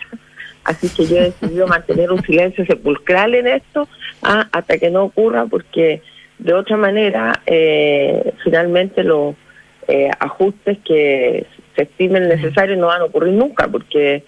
así 0.66 0.90
que 0.90 1.08
yo 1.08 1.18
he 1.18 1.24
decidido 1.32 1.66
mantener 1.68 2.12
un 2.12 2.22
silencio 2.24 2.66
sepulcral 2.66 3.36
en 3.36 3.48
esto 3.48 3.88
ah, 4.24 4.48
hasta 4.52 4.78
que 4.78 4.90
no 4.90 5.06
ocurra 5.06 5.46
porque 5.46 6.02
de 6.38 6.54
otra 6.54 6.76
manera 6.76 7.42
eh, 7.46 8.34
finalmente 8.44 9.04
los 9.06 9.36
eh, 9.88 10.10
ajustes 10.20 10.78
que 10.86 11.46
se 11.76 11.84
estimen 11.84 12.28
necesarios 12.28 12.78
no 12.78 12.88
van 12.88 13.02
a 13.02 13.06
ocurrir 13.06 13.34
nunca 13.34 13.68
porque 13.68 14.24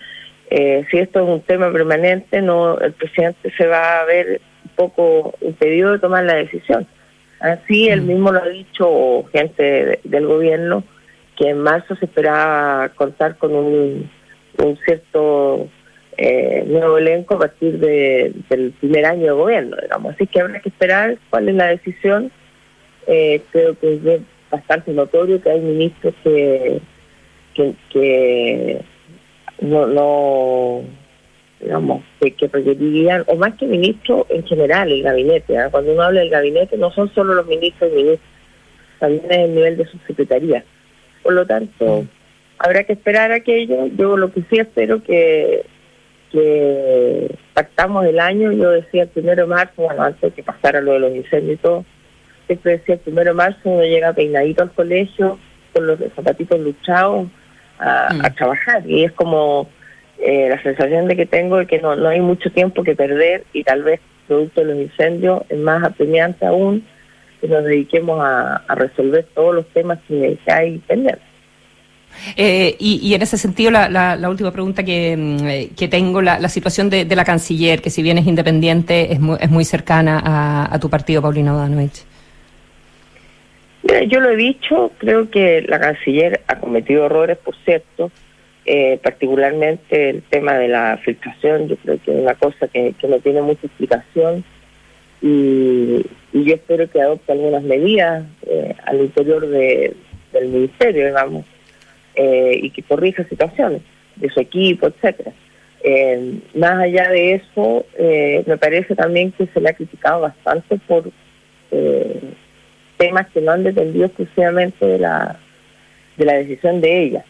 si 0.50 0.98
esto 0.98 1.22
es 1.22 1.30
un 1.30 1.42
tema 1.44 1.72
permanente 1.72 2.42
no 2.42 2.78
el 2.78 2.92
presidente 2.92 3.54
se 3.56 3.68
va 3.68 4.02
a 4.02 4.06
ver 4.06 4.42
un 4.66 4.72
poco 4.76 5.34
impedido 5.40 5.94
de 5.94 6.00
tomar 6.00 6.26
la 6.26 6.36
decisión. 6.36 6.86
Así 7.42 7.90
él 7.90 8.04
mm. 8.04 8.08
mismo 8.08 8.32
lo 8.32 8.40
ha 8.40 8.48
dicho, 8.48 9.26
gente 9.34 10.00
del 10.04 10.28
gobierno, 10.28 10.84
que 11.36 11.50
en 11.50 11.60
marzo 11.60 11.96
se 11.96 12.06
esperaba 12.06 12.90
contar 12.90 13.38
con 13.38 13.56
un, 13.56 14.10
cierto 14.86 15.68
eh, 16.18 16.64
nuevo 16.68 17.00
elenco 17.00 17.36
a 17.36 17.40
partir 17.40 17.80
del 17.80 18.74
primer 18.80 19.06
año 19.06 19.24
de 19.24 19.32
gobierno, 19.32 19.78
digamos. 19.82 20.14
Así 20.14 20.28
que 20.28 20.40
habrá 20.40 20.60
que 20.60 20.70
esperar 20.70 21.18
cuál 21.32 21.50
es 21.50 21.56
la 21.56 21.68
decisión. 21.68 22.32
Eh, 23.08 23.42
creo 23.52 23.78
que 23.80 23.96
es 23.96 24.22
bastante 24.52 24.92
notorio 24.92 25.42
que 25.42 25.50
hay 25.50 25.60
ministros 25.62 26.14
que, 26.24 26.80
que, 27.56 27.74
que 27.90 28.82
no, 29.62 29.88
no 29.88 30.84
digamos, 31.62 32.04
que, 32.20 32.32
que 32.32 32.48
requerirían, 32.48 33.24
o 33.28 33.36
más 33.36 33.54
que 33.56 33.68
ministro 33.68 34.26
en 34.30 34.44
general, 34.46 34.92
el 34.92 35.04
gabinete. 35.04 35.58
¿ah? 35.58 35.70
Cuando 35.70 35.94
uno 35.94 36.04
habla 36.04 36.22
del 36.22 36.30
gabinete, 36.30 36.78
no 36.78 36.92
son 36.92 37.14
solo 37.14 37.34
los 37.34 37.46
ministros 37.46 37.92
y 37.92 37.96
ministros, 37.96 38.30
también 39.00 39.26
es 39.30 39.38
el 39.38 39.56
nivel 39.56 39.78
de 39.78 39.86
su 39.86 39.98
secretaría. 40.08 40.64
Por 41.24 41.34
lo 41.34 41.46
tanto, 41.46 42.06
habrá 42.58 42.84
que 42.84 42.94
esperar 42.94 43.32
aquello. 43.32 43.88
Yo 43.98 44.18
lo 44.18 44.32
que 44.32 44.42
sí 44.50 44.60
espero 44.60 45.04
que, 45.04 45.66
que 46.32 47.36
pactamos 47.54 48.06
el 48.06 48.20
año, 48.20 48.52
yo 48.52 48.72
decía 48.72 49.04
el 49.04 49.10
primero 49.10 49.44
de 49.44 49.50
marzo, 49.50 49.84
bueno, 49.84 50.04
antes 50.04 50.22
de 50.22 50.32
que 50.32 50.44
pasara 50.44 50.82
lo 50.82 50.94
de 50.94 51.00
los 51.00 51.16
incendios 51.16 51.56
y 51.56 51.62
todo, 51.62 51.86
siempre 52.48 52.78
decía 52.78 52.96
el 52.96 53.02
primero 53.02 53.32
de 53.32 53.36
marzo 53.36 53.60
uno 53.66 53.84
llega 53.84 54.14
peinadito 54.14 54.64
al 54.64 54.72
colegio, 54.72 55.38
con 55.74 55.88
los 55.88 56.00
zapatitos 56.16 56.60
luchados, 56.60 57.28
a, 57.80 58.08
a 58.08 58.14
mm. 58.14 58.36
trabajar. 58.36 58.84
Y 58.90 59.04
es 59.04 59.12
como 59.12 59.70
eh, 60.22 60.48
la 60.50 60.62
sensación 60.62 61.08
de 61.08 61.16
que 61.16 61.26
tengo 61.26 61.60
es 61.60 61.68
que 61.68 61.80
no, 61.80 61.96
no 61.96 62.10
hay 62.10 62.20
mucho 62.20 62.52
tiempo 62.52 62.84
que 62.84 62.96
perder 62.96 63.44
y 63.54 63.64
tal 63.64 63.84
vez 63.84 64.00
producto 64.28 64.62
de 64.62 64.68
los 64.68 64.78
incendios 64.78 65.42
es 65.50 65.58
más 65.58 65.84
apremiante 65.84 66.46
aún 66.46 66.86
que 67.42 67.48
nos 67.48 67.64
dediquemos 67.64 68.20
a, 68.24 68.64
resolver 68.76 69.26
todos 69.34 69.56
los 69.56 69.68
temas 69.70 70.00
que, 70.08 70.38
hay 70.46 70.78
pendientes. 70.78 71.26
Eh, 72.36 72.76
y, 72.78 73.14
en 73.14 73.22
ese 73.22 73.38
sentido, 73.38 73.72
la, 73.72 73.90
la, 73.90 74.30
última 74.30 74.52
pregunta 74.52 74.84
que, 74.84 75.18
mm, 75.18 75.48
eh, 75.48 75.70
que 75.76 75.88
tengo, 75.88 76.22
la, 76.22 76.40
la 76.40 76.50
situación 76.50 76.90
de, 76.90 77.06
la 77.06 77.26
canciller, 77.26 77.82
que 77.82 77.90
si 77.90 78.04
bien 78.04 78.20
es 78.20 78.28
independiente, 78.28 79.12
es 79.12 79.20
muy, 79.20 79.38
es 79.42 79.50
muy 79.50 79.66
cercana 79.66 80.70
a, 80.72 80.80
tu 80.80 80.90
partido, 80.90 81.22
Paulina 81.22 81.54
Bodanovich. 81.54 82.04
yo 84.08 84.20
lo 84.20 84.30
he 84.30 84.36
dicho, 84.36 84.92
creo 85.00 85.32
que 85.32 85.64
la 85.68 85.80
canciller 85.80 86.42
ha 86.48 86.60
cometido 86.60 87.08
errores, 87.08 87.38
por 87.38 87.56
cierto, 87.66 88.12
eh, 88.66 89.00
particularmente 89.02 90.10
el 90.10 90.22
tema 90.22 90.54
de 90.54 90.68
la 90.68 90.98
filtración, 91.04 91.68
yo 91.68 91.78
creo 91.78 92.00
que 92.04 92.12
es 92.12 92.18
una 92.20 92.36
cosa 92.36 92.68
que, 92.68 92.94
no 93.08 93.20
tiene 93.20 93.42
mucha 93.42 93.66
explicación 93.66 94.44
y, 95.22 96.06
yo 96.34 96.56
espero 96.56 96.90
que 96.90 97.02
adopte 97.02 97.32
algunas 97.32 97.64
medidas 97.64 98.24
eh, 98.48 98.74
al 98.86 99.02
interior 99.02 99.48
de, 99.48 99.96
del 100.32 100.48
ministerio, 100.48 101.08
digamos, 101.08 101.46
eh, 102.16 102.60
y 102.62 102.70
que 102.70 102.84
corrija 102.84 103.24
situaciones 103.26 103.82
de 104.16 104.30
su 104.30 104.40
equipo, 104.40 104.88
etcétera. 104.88 105.32
más 106.56 106.80
allá 106.80 107.10
de 107.10 107.34
eso, 107.34 107.86
me 108.46 108.58
parece 108.58 108.96
también 108.96 109.32
que 109.32 109.48
se 109.48 109.60
le 109.60 109.70
ha 109.70 109.74
criticado 109.74 110.22
bastante 110.22 110.78
por 110.88 111.12
temas 112.98 113.28
que 113.34 113.42
no 113.42 113.52
han 113.52 113.64
dependido 113.64 114.06
exclusivamente 114.06 114.86
de 114.86 115.00
la, 115.00 115.38
de 116.18 116.26
la 116.26 116.34
decisión 116.34 116.80
de 116.80 117.04
ella. 117.04 117.26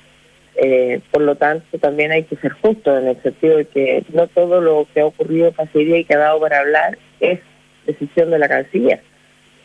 Eh, 0.55 0.99
por 1.11 1.21
lo 1.21 1.35
tanto, 1.35 1.77
también 1.79 2.11
hay 2.11 2.23
que 2.23 2.35
ser 2.37 2.51
justo 2.51 2.97
en 2.97 3.07
el 3.07 3.21
sentido 3.21 3.57
de 3.57 3.65
que 3.65 4.03
no 4.13 4.27
todo 4.27 4.61
lo 4.61 4.87
que 4.93 5.01
ha 5.01 5.05
ocurrido 5.05 5.47
en 5.47 5.53
Cancillería 5.53 5.99
y 5.99 6.05
que 6.05 6.13
ha 6.13 6.19
dado 6.19 6.39
para 6.39 6.59
hablar 6.59 6.97
es 7.19 7.39
decisión 7.85 8.31
de 8.31 8.39
la 8.39 8.49
Canciller. 8.49 9.01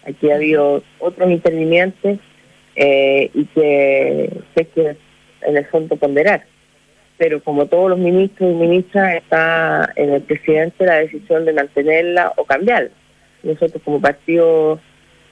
Aquí 0.07 0.31
ha 0.31 0.37
habido 0.37 0.83
otros 1.01 1.31
intervinientes 1.31 2.21
eh, 2.77 3.31
y 3.35 3.45
que 3.47 4.31
hay 4.55 4.65
que 4.67 4.97
en 5.43 5.57
el 5.57 5.67
fondo 5.67 5.97
ponderar. 5.97 6.45
Pero 7.19 7.43
como 7.43 7.67
todos 7.67 7.91
los 7.91 7.99
ministros 7.99 8.51
y 8.51 8.55
ministras, 8.55 9.15
está 9.15 9.91
en 9.97 10.13
el 10.13 10.23
presidente 10.23 10.85
la 10.85 10.97
decisión 10.97 11.45
de 11.45 11.53
mantenerla 11.53 12.33
o 12.37 12.45
cambiarla. 12.45 12.91
Nosotros 13.43 13.83
como 13.85 14.01
partido 14.01 14.79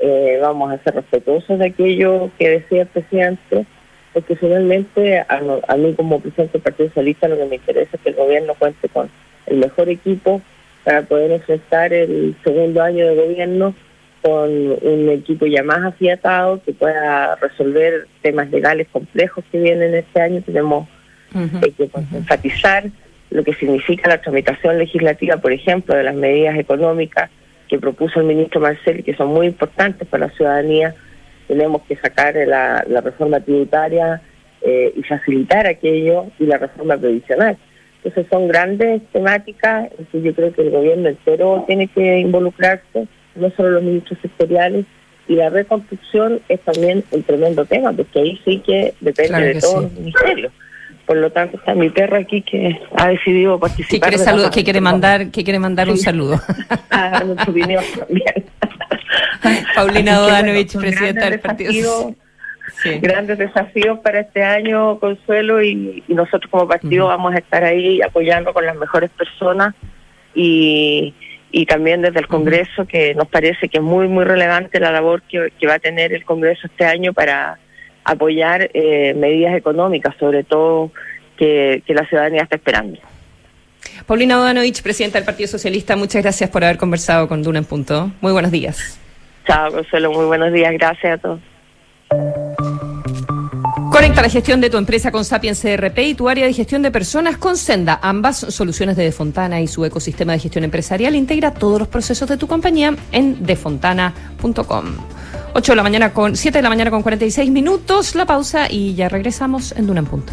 eh, 0.00 0.38
vamos 0.40 0.72
a 0.72 0.82
ser 0.82 0.94
respetuosos 0.94 1.58
de 1.58 1.66
aquello 1.66 2.30
que 2.38 2.48
decía 2.48 2.82
el 2.82 2.88
presidente 2.88 3.66
porque 4.14 4.36
finalmente 4.36 5.18
a, 5.28 5.76
mí 5.76 5.92
como 5.94 6.20
presidente 6.20 6.54
del 6.54 6.62
Partido 6.62 6.88
Socialista 6.88 7.28
lo 7.28 7.36
que 7.36 7.46
me 7.46 7.56
interesa 7.56 7.90
es 7.96 8.00
que 8.00 8.10
el 8.10 8.14
gobierno 8.14 8.54
cuente 8.54 8.88
con 8.88 9.10
el 9.46 9.56
mejor 9.56 9.88
equipo 9.88 10.40
para 10.84 11.02
poder 11.02 11.32
enfrentar 11.32 11.92
el 11.92 12.36
segundo 12.44 12.80
año 12.80 13.08
de 13.08 13.16
gobierno 13.16 13.74
con 14.22 14.50
un 14.50 15.08
equipo 15.10 15.46
ya 15.46 15.62
más 15.62 15.82
afiatado 15.82 16.62
que 16.64 16.72
pueda 16.72 17.34
resolver 17.36 18.06
temas 18.22 18.48
legales 18.50 18.86
complejos 18.90 19.44
que 19.50 19.60
vienen 19.60 19.94
este 19.94 20.20
año. 20.20 20.40
Tenemos 20.42 20.88
que 21.32 21.90
enfatizar 22.12 22.84
lo 23.30 23.42
que 23.42 23.52
significa 23.54 24.08
la 24.08 24.20
tramitación 24.20 24.78
legislativa, 24.78 25.38
por 25.38 25.52
ejemplo, 25.52 25.94
de 25.94 26.04
las 26.04 26.14
medidas 26.14 26.56
económicas 26.56 27.30
que 27.68 27.78
propuso 27.78 28.20
el 28.20 28.26
ministro 28.26 28.60
Marcel, 28.60 29.02
que 29.02 29.16
son 29.16 29.28
muy 29.28 29.48
importantes 29.48 30.06
para 30.06 30.28
la 30.28 30.32
ciudadanía 30.32 30.94
tenemos 31.46 31.82
que 31.82 31.96
sacar 31.96 32.34
la, 32.46 32.84
reforma 33.02 33.40
tributaria 33.40 34.22
eh, 34.62 34.92
y 34.96 35.02
facilitar 35.02 35.66
aquello 35.66 36.26
y 36.38 36.46
la 36.46 36.58
reforma 36.58 36.96
previsional. 36.96 37.56
Entonces 38.02 38.26
son 38.30 38.48
grandes 38.48 39.02
temáticas 39.12 39.90
en 40.12 40.22
yo 40.22 40.34
creo 40.34 40.52
que 40.52 40.62
el 40.62 40.70
gobierno 40.70 41.08
entero 41.08 41.64
tiene 41.66 41.88
que 41.88 42.18
involucrarse, 42.18 43.06
no 43.34 43.50
solo 43.50 43.70
los 43.70 43.82
ministros 43.82 44.18
sectoriales, 44.20 44.84
y 45.26 45.36
la 45.36 45.48
reconstrucción 45.48 46.40
es 46.48 46.60
también 46.60 47.02
un 47.10 47.22
tremendo 47.22 47.64
tema, 47.64 47.92
porque 47.92 48.20
ahí 48.20 48.40
sí 48.44 48.62
que 48.64 48.94
depende 49.00 49.54
de 49.54 49.60
todos 49.60 49.84
los 49.84 49.92
ministerios. 49.92 50.52
Por 51.06 51.16
lo 51.18 51.30
tanto, 51.30 51.58
está 51.58 51.74
mi 51.74 51.90
perro 51.90 52.16
aquí 52.16 52.42
que 52.42 52.80
ha 52.96 53.08
decidido 53.08 53.58
participar. 53.58 54.10
¿Qué 54.10 54.16
quiere, 54.16 54.50
¿qué 54.50 54.64
quiere 54.64 54.80
mandar, 54.80 55.30
qué 55.30 55.44
quiere 55.44 55.58
mandar 55.58 55.88
un 55.90 55.98
saludo? 55.98 56.40
a 56.90 57.24
nuestra 57.24 57.50
opinión 57.50 57.84
también. 57.98 58.43
Paulina 59.74 60.16
Dodanovich, 60.16 60.76
presidenta 60.76 61.30
del 61.30 61.40
partido. 61.40 62.14
Sí. 62.82 62.98
Grandes 62.98 63.38
desafíos 63.38 63.98
para 64.00 64.20
este 64.20 64.42
año, 64.42 64.98
Consuelo, 64.98 65.62
y, 65.62 66.02
nosotros 66.08 66.50
como 66.50 66.66
partido 66.66 67.06
vamos 67.06 67.34
a 67.34 67.38
estar 67.38 67.62
ahí 67.62 68.00
apoyando 68.02 68.52
con 68.52 68.64
las 68.64 68.74
mejores 68.74 69.10
personas 69.10 69.74
y, 70.34 71.14
y 71.56 71.66
también 71.66 72.02
desde 72.02 72.18
el 72.18 72.26
Congreso, 72.26 72.84
que 72.84 73.14
nos 73.14 73.28
parece 73.28 73.68
que 73.68 73.78
es 73.78 73.82
muy, 73.82 74.08
muy 74.08 74.24
relevante 74.24 74.80
la 74.80 74.90
labor 74.90 75.22
que, 75.22 75.66
va 75.68 75.74
a 75.74 75.78
tener 75.78 76.12
el 76.12 76.24
Congreso 76.24 76.66
este 76.66 76.84
año 76.84 77.12
para 77.12 77.60
apoyar 78.02 78.70
eh, 78.74 79.14
medidas 79.14 79.54
económicas, 79.56 80.16
sobre 80.18 80.42
todo 80.42 80.90
que, 81.36 81.80
la 81.86 82.04
ciudadanía 82.08 82.42
está 82.42 82.56
esperando. 82.56 82.98
Paulina 84.04 84.36
Bodanovich, 84.36 84.82
presidenta 84.82 85.18
del 85.18 85.26
Partido 85.26 85.46
Socialista, 85.46 85.94
muchas 85.94 86.22
gracias 86.24 86.50
por 86.50 86.64
haber 86.64 86.76
conversado 86.76 87.28
con 87.28 87.44
Duna 87.44 87.60
en 87.60 87.66
Punto. 87.66 88.10
Muy 88.20 88.32
buenos 88.32 88.50
días. 88.50 88.98
Chao, 89.46 89.70
Consuelo, 89.72 90.12
muy 90.12 90.26
buenos 90.26 90.52
días. 90.52 90.72
Gracias 90.72 91.14
a 91.14 91.18
todos. 91.18 91.40
Conecta 93.90 94.22
la 94.22 94.28
gestión 94.28 94.60
de 94.60 94.70
tu 94.70 94.76
empresa 94.76 95.12
con 95.12 95.24
Sapiens 95.24 95.60
CRP 95.60 95.98
y 95.98 96.14
tu 96.14 96.28
área 96.28 96.46
de 96.46 96.52
gestión 96.52 96.82
de 96.82 96.90
personas 96.90 97.36
con 97.36 97.56
Senda. 97.56 98.00
Ambas 98.02 98.38
soluciones 98.38 98.96
de 98.96 99.04
Defontana 99.04 99.60
y 99.60 99.68
su 99.68 99.84
ecosistema 99.84 100.32
de 100.32 100.40
gestión 100.40 100.64
empresarial 100.64 101.14
integra 101.14 101.54
todos 101.54 101.78
los 101.78 101.88
procesos 101.88 102.28
de 102.28 102.36
tu 102.36 102.48
compañía 102.48 102.94
en 103.12 103.44
defontana.com. 103.44 104.84
8 105.54 105.72
de 105.72 105.76
la 105.76 105.82
mañana 105.84 106.12
con 106.12 106.34
7 106.34 106.58
de 106.58 106.62
la 106.62 106.68
mañana 106.68 106.90
con 106.90 107.02
46 107.02 107.50
minutos, 107.50 108.16
la 108.16 108.26
pausa 108.26 108.66
y 108.68 108.94
ya 108.94 109.08
regresamos 109.08 109.70
en 109.72 109.86
Duna 109.86 110.00
en 110.00 110.06
Punto. 110.06 110.32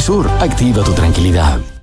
Verisur, 0.01 0.27
activa 0.39 0.81
tu 0.81 0.95
tranquilidad. 0.95 1.80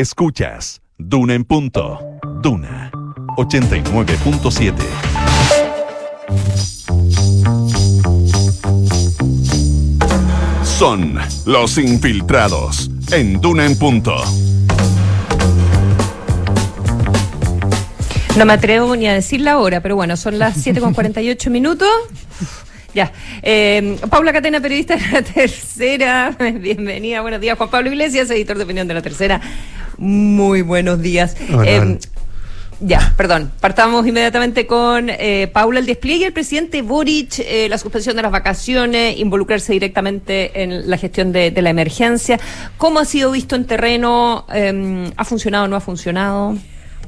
Escuchas 0.00 0.80
Duna 0.96 1.34
en 1.34 1.44
punto. 1.44 1.98
Duna 2.40 2.90
89.7. 3.36 4.74
Son 10.64 11.18
los 11.44 11.76
infiltrados 11.76 12.90
en 13.12 13.42
Duna 13.42 13.66
en 13.66 13.78
punto. 13.78 14.16
No 18.38 18.46
me 18.46 18.54
atrevo 18.54 18.96
ni 18.96 19.06
a 19.06 19.12
decir 19.12 19.42
la 19.42 19.58
hora, 19.58 19.82
pero 19.82 19.96
bueno, 19.96 20.16
son 20.16 20.38
las 20.38 20.56
7 20.56 20.80
con 20.80 20.94
48 20.94 21.50
minutos. 21.50 21.90
Ya. 22.94 23.12
Eh, 23.42 23.98
Paula 24.08 24.32
Catena, 24.32 24.60
periodista 24.60 24.96
de 24.96 25.08
la 25.12 25.22
tercera. 25.22 26.34
Bienvenida, 26.54 27.20
buenos 27.20 27.40
días. 27.40 27.56
Juan 27.56 27.70
Pablo 27.70 27.90
Iglesias, 27.90 28.30
editor 28.30 28.56
de 28.56 28.64
opinión 28.64 28.88
de 28.88 28.94
la 28.94 29.02
tercera. 29.02 29.40
Muy 30.00 30.62
buenos 30.62 31.02
días. 31.02 31.36
Eh, 31.66 31.98
ya, 32.80 33.12
perdón. 33.18 33.52
Partamos 33.60 34.06
inmediatamente 34.06 34.66
con 34.66 35.10
eh, 35.10 35.50
Paula, 35.52 35.80
el 35.80 35.84
despliegue 35.84 36.24
del 36.24 36.32
presidente 36.32 36.80
Boric, 36.80 37.40
eh, 37.40 37.68
la 37.68 37.76
suspensión 37.76 38.16
de 38.16 38.22
las 38.22 38.32
vacaciones, 38.32 39.18
involucrarse 39.18 39.74
directamente 39.74 40.62
en 40.62 40.88
la 40.88 40.96
gestión 40.96 41.32
de, 41.32 41.50
de 41.50 41.60
la 41.60 41.68
emergencia. 41.68 42.40
¿Cómo 42.78 42.98
ha 42.98 43.04
sido 43.04 43.30
visto 43.32 43.56
en 43.56 43.66
terreno? 43.66 44.46
Eh, 44.54 45.12
¿Ha 45.14 45.24
funcionado 45.26 45.66
o 45.66 45.68
no 45.68 45.76
ha 45.76 45.80
funcionado? 45.80 46.56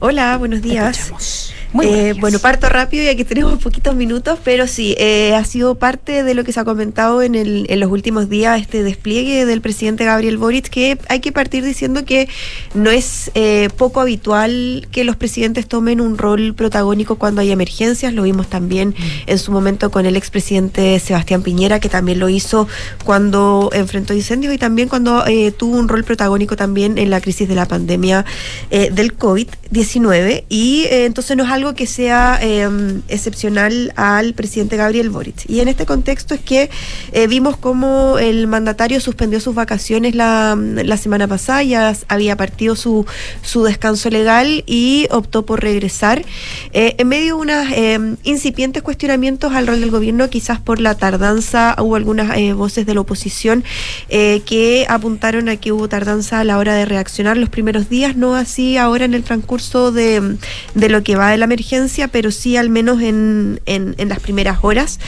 Hola, 0.00 0.36
buenos 0.36 0.60
días. 0.60 1.54
Eh, 1.80 2.14
bueno, 2.20 2.38
parto 2.38 2.68
rápido 2.68 3.04
ya 3.04 3.14
que 3.14 3.24
tenemos 3.24 3.58
poquitos 3.62 3.94
minutos, 3.94 4.38
pero 4.44 4.66
sí, 4.66 4.94
eh, 4.98 5.34
ha 5.34 5.44
sido 5.44 5.76
parte 5.76 6.22
de 6.22 6.34
lo 6.34 6.44
que 6.44 6.52
se 6.52 6.60
ha 6.60 6.64
comentado 6.64 7.22
en, 7.22 7.34
el, 7.34 7.66
en 7.68 7.80
los 7.80 7.90
últimos 7.90 8.28
días, 8.28 8.60
este 8.60 8.82
despliegue 8.82 9.46
del 9.46 9.60
presidente 9.60 10.04
Gabriel 10.04 10.36
Boric, 10.36 10.68
que 10.68 10.98
hay 11.08 11.20
que 11.20 11.32
partir 11.32 11.64
diciendo 11.64 12.04
que 12.04 12.28
no 12.74 12.90
es 12.90 13.30
eh, 13.34 13.68
poco 13.76 14.00
habitual 14.00 14.86
que 14.90 15.04
los 15.04 15.16
presidentes 15.16 15.66
tomen 15.66 16.00
un 16.00 16.18
rol 16.18 16.54
protagónico 16.54 17.16
cuando 17.16 17.40
hay 17.40 17.50
emergencias. 17.50 18.12
Lo 18.12 18.24
vimos 18.24 18.48
también 18.48 18.90
mm. 18.90 19.30
en 19.30 19.38
su 19.38 19.52
momento 19.52 19.90
con 19.90 20.04
el 20.04 20.16
expresidente 20.16 20.98
Sebastián 21.00 21.42
Piñera, 21.42 21.80
que 21.80 21.88
también 21.88 22.18
lo 22.18 22.28
hizo 22.28 22.68
cuando 23.04 23.70
enfrentó 23.72 24.12
incendios 24.14 24.52
y 24.52 24.58
también 24.58 24.88
cuando 24.88 25.24
tuvo 25.56 25.76
un 25.76 25.88
rol 25.88 26.04
protagónico 26.04 26.56
también 26.56 26.98
en 26.98 27.10
la 27.10 27.20
crisis 27.20 27.48
de 27.48 27.54
la 27.54 27.66
pandemia 27.66 28.24
del 28.70 29.16
COVID-19. 29.16 30.44
Y 30.48 30.86
entonces 30.90 31.36
no 31.36 31.44
es 31.44 31.50
algo 31.50 31.61
algo 31.62 31.74
que 31.76 31.86
sea 31.86 32.40
em, 32.42 33.02
excepcional 33.06 33.92
al 33.94 34.34
presidente 34.34 34.76
Gabriel 34.76 35.10
Boric. 35.10 35.48
Y 35.48 35.60
en 35.60 35.68
este 35.68 35.86
contexto 35.86 36.34
es 36.34 36.40
que 36.40 36.70
eh, 37.12 37.28
vimos 37.28 37.56
cómo 37.56 38.18
el 38.18 38.48
mandatario 38.48 39.00
suspendió 39.00 39.38
sus 39.38 39.54
vacaciones 39.54 40.16
la, 40.16 40.56
semana 40.96 41.28
pasada, 41.28 41.62
ya 41.62 41.94
había 42.08 42.36
partido 42.36 42.74
su, 42.74 43.06
descanso 43.64 44.10
legal 44.10 44.64
y 44.66 45.06
optó 45.12 45.46
por 45.46 45.62
regresar 45.62 46.24
eh, 46.72 46.96
en 46.98 47.06
medio 47.06 47.36
de 47.36 47.42
unos 47.42 47.66
em, 47.74 48.16
incipientes 48.24 48.82
cuestionamientos 48.82 49.52
al 49.52 49.68
rol 49.68 49.80
del 49.80 49.90
gobierno, 49.92 50.28
quizás 50.30 50.58
por 50.58 50.80
la 50.80 50.96
tardanza, 50.96 51.76
hubo 51.78 51.94
algunas 51.94 52.36
eh, 52.36 52.54
voces 52.54 52.86
de 52.86 52.94
la 52.94 53.02
oposición 53.02 53.62
que 54.08 54.84
apuntaron 54.88 55.48
a 55.48 55.56
que 55.56 55.70
hubo 55.70 55.88
tardanza 55.88 56.40
a 56.40 56.44
la 56.44 56.58
hora 56.58 56.74
de 56.74 56.84
reaccionar 56.84 57.36
los 57.36 57.48
primeros 57.48 57.88
días, 57.88 58.16
no 58.16 58.34
así 58.34 58.76
ahora 58.76 59.04
en 59.04 59.14
el 59.14 59.22
transcurso 59.22 59.92
de, 59.92 60.36
de 60.74 60.88
lo 60.88 61.02
que 61.02 61.16
va 61.16 61.30
de 61.30 61.38
la 61.38 61.46
emergencia, 61.52 62.08
pero 62.08 62.30
sí 62.30 62.56
al 62.56 62.70
menos 62.70 63.02
en, 63.02 63.60
en, 63.66 64.08
las 64.08 64.20
primeras 64.20 64.58
horas. 64.62 64.98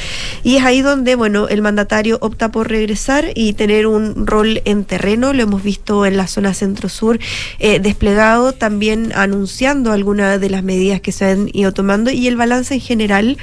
Y 0.42 0.56
es 0.56 0.64
ahí 0.64 0.82
donde, 0.82 1.14
bueno, 1.14 1.48
el 1.48 1.62
mandatario 1.62 2.18
opta 2.20 2.50
por 2.50 2.68
regresar 2.68 3.26
y 3.34 3.54
tener 3.54 3.86
un 3.86 4.26
rol 4.26 4.60
en 4.64 4.84
terreno. 4.84 5.32
Lo 5.32 5.42
hemos 5.42 5.62
visto 5.62 6.04
en 6.04 6.16
la 6.16 6.26
zona 6.26 6.52
centro-sur 6.52 7.18
eh, 7.58 7.80
desplegado, 7.80 8.52
también 8.52 9.12
anunciando 9.14 9.92
algunas 9.92 10.40
de 10.40 10.50
las 10.50 10.62
medidas 10.62 11.00
que 11.00 11.12
se 11.12 11.24
han 11.26 11.48
ido 11.52 11.72
tomando 11.72 12.10
y 12.10 12.26
el 12.26 12.36
balance 12.36 12.74
en 12.74 12.80
general 12.80 13.38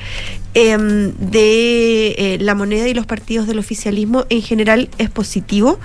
em, 0.54 1.14
de 1.18 2.16
eh, 2.18 2.38
la 2.42 2.56
moneda 2.56 2.88
y 2.88 2.94
los 2.94 3.06
partidos 3.06 3.48
del 3.48 3.60
oficialismo 3.60 4.26
en 4.30 4.42
general 4.42 4.90
es 4.98 5.10
positivo, 5.10 5.80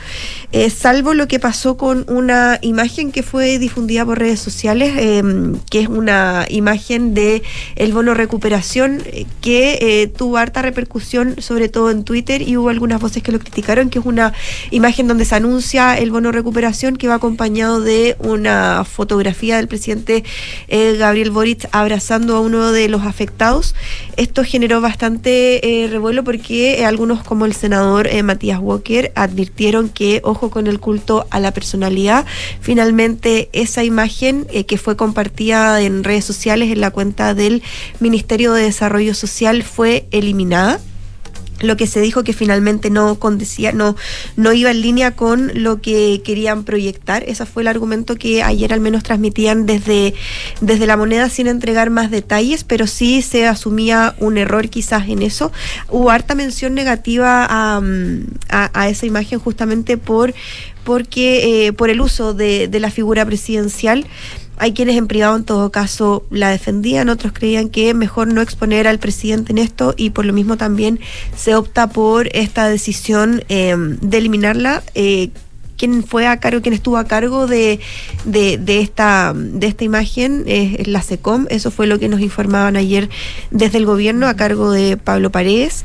eh, 0.52 0.70
salvo 0.70 1.14
lo 1.14 1.28
que 1.28 1.38
pasó 1.38 1.76
con 1.76 2.04
una 2.08 2.58
imagen 2.62 3.12
que 3.12 3.22
fue 3.22 3.58
difundida 3.58 4.04
por 4.04 4.18
redes 4.18 4.40
sociales, 4.40 4.94
em, 4.96 5.58
que 5.70 5.80
es 5.80 5.88
una 5.88 6.46
imagen 6.48 7.14
de 7.14 7.42
el 7.76 7.92
bono 7.92 8.14
recuperación 8.14 9.02
eh, 9.06 9.26
que 9.40 10.10
tuvo 10.16 10.38
harta 10.38 10.62
repercusión, 10.62 11.36
sobre 11.40 11.68
todo 11.68 11.90
en 11.90 12.04
Twitter, 12.04 12.42
y 12.42 12.56
hubo 12.56 12.68
algunas 12.68 13.00
voces 13.00 13.22
que 13.22 13.32
lo 13.32 13.38
criticaron, 13.38 13.90
que 13.90 13.98
es 13.98 14.06
una 14.06 14.32
imagen 14.70 15.06
donde 15.06 15.24
se 15.24 15.34
anuncia 15.34 15.98
el 15.98 16.10
bono 16.10 16.32
recuperación 16.32 16.96
que 16.96 17.08
va 17.08 17.14
acompañado 17.14 17.80
de 17.80 18.16
una 18.20 18.84
fotografía 18.84 19.56
del 19.56 19.68
presidente 19.68 20.24
Gabriel 20.68 21.30
Boric 21.30 21.68
abrazando 21.72 22.36
a 22.36 22.40
uno 22.40 22.72
de 22.72 22.88
los 22.88 23.02
afectados. 23.02 23.74
Esto 24.16 24.44
generó 24.56 24.80
bastante 24.80 25.82
eh, 25.82 25.86
revuelo 25.86 26.24
porque 26.24 26.80
eh, 26.80 26.86
algunos 26.86 27.22
como 27.22 27.44
el 27.44 27.52
senador 27.52 28.06
eh, 28.06 28.22
Matías 28.22 28.58
Walker 28.58 29.12
advirtieron 29.14 29.90
que 29.90 30.22
ojo 30.24 30.48
con 30.48 30.66
el 30.66 30.80
culto 30.80 31.26
a 31.28 31.40
la 31.40 31.50
personalidad. 31.50 32.24
Finalmente 32.62 33.50
esa 33.52 33.84
imagen 33.84 34.46
que 34.66 34.78
fue 34.78 34.96
compartida 34.96 35.82
en 35.82 36.04
redes 36.04 36.24
sociales 36.24 36.72
en 36.72 36.80
la 36.80 36.90
cuenta 36.90 37.34
del 37.34 37.62
Ministerio 38.00 38.54
de 38.54 38.62
Desarrollo 38.62 39.12
Social 39.12 39.62
fue 39.62 40.06
eliminada 40.10 40.80
lo 41.60 41.76
que 41.76 41.86
se 41.86 42.00
dijo 42.00 42.22
que 42.24 42.32
finalmente 42.32 42.90
no 42.90 43.18
condecía, 43.18 43.72
no, 43.72 43.96
no 44.36 44.52
iba 44.52 44.70
en 44.70 44.80
línea 44.82 45.16
con 45.16 45.50
lo 45.54 45.80
que 45.80 46.20
querían 46.24 46.64
proyectar. 46.64 47.24
Ese 47.26 47.46
fue 47.46 47.62
el 47.62 47.68
argumento 47.68 48.16
que 48.16 48.42
ayer 48.42 48.72
al 48.72 48.80
menos 48.80 49.02
transmitían 49.02 49.66
desde, 49.66 50.14
desde 50.60 50.86
la 50.86 50.96
moneda 50.96 51.28
sin 51.28 51.46
entregar 51.46 51.90
más 51.90 52.10
detalles, 52.10 52.64
pero 52.64 52.86
sí 52.86 53.22
se 53.22 53.46
asumía 53.46 54.14
un 54.18 54.38
error 54.38 54.68
quizás 54.68 55.08
en 55.08 55.22
eso. 55.22 55.52
Hubo 55.88 56.10
harta 56.10 56.34
mención 56.34 56.74
negativa 56.74 57.46
a, 57.48 57.80
a, 58.50 58.88
esa 58.88 59.06
imagen 59.06 59.38
justamente 59.38 59.96
por 59.96 60.34
porque 60.84 61.66
eh, 61.66 61.72
por 61.72 61.90
el 61.90 62.00
uso 62.00 62.32
de, 62.32 62.68
de 62.68 62.78
la 62.78 62.92
figura 62.92 63.24
presidencial. 63.26 64.06
Hay 64.58 64.72
quienes 64.72 64.96
en 64.96 65.06
privado 65.06 65.36
en 65.36 65.44
todo 65.44 65.70
caso 65.70 66.24
la 66.30 66.50
defendían, 66.50 67.08
otros 67.08 67.32
creían 67.32 67.68
que 67.68 67.92
mejor 67.94 68.28
no 68.28 68.40
exponer 68.40 68.86
al 68.88 68.98
presidente 68.98 69.52
en 69.52 69.58
esto 69.58 69.94
y 69.96 70.10
por 70.10 70.24
lo 70.24 70.32
mismo 70.32 70.56
también 70.56 70.98
se 71.36 71.54
opta 71.54 71.88
por 71.88 72.28
esta 72.34 72.68
decisión 72.68 73.44
em, 73.48 73.98
de 74.00 74.18
eliminarla. 74.18 74.82
Eh, 74.94 75.30
quien 75.76 76.04
fue 76.04 76.26
a 76.26 76.38
cargo, 76.38 76.62
quien 76.62 76.74
estuvo 76.74 76.96
a 76.96 77.04
cargo 77.04 77.46
de, 77.46 77.80
de, 78.24 78.80
esta, 78.80 79.34
de 79.34 79.66
esta 79.66 79.84
imagen 79.84 80.44
es 80.46 80.88
la 80.88 81.02
SECOM, 81.02 81.46
eso 81.50 81.70
fue 81.70 81.86
lo 81.86 81.98
que 81.98 82.08
nos 82.08 82.20
informaban 82.20 82.76
ayer 82.76 83.08
desde 83.50 83.78
el 83.78 83.86
gobierno 83.86 84.26
a 84.26 84.36
cargo 84.36 84.70
de 84.70 84.96
Pablo 84.96 85.30
Paredes. 85.30 85.84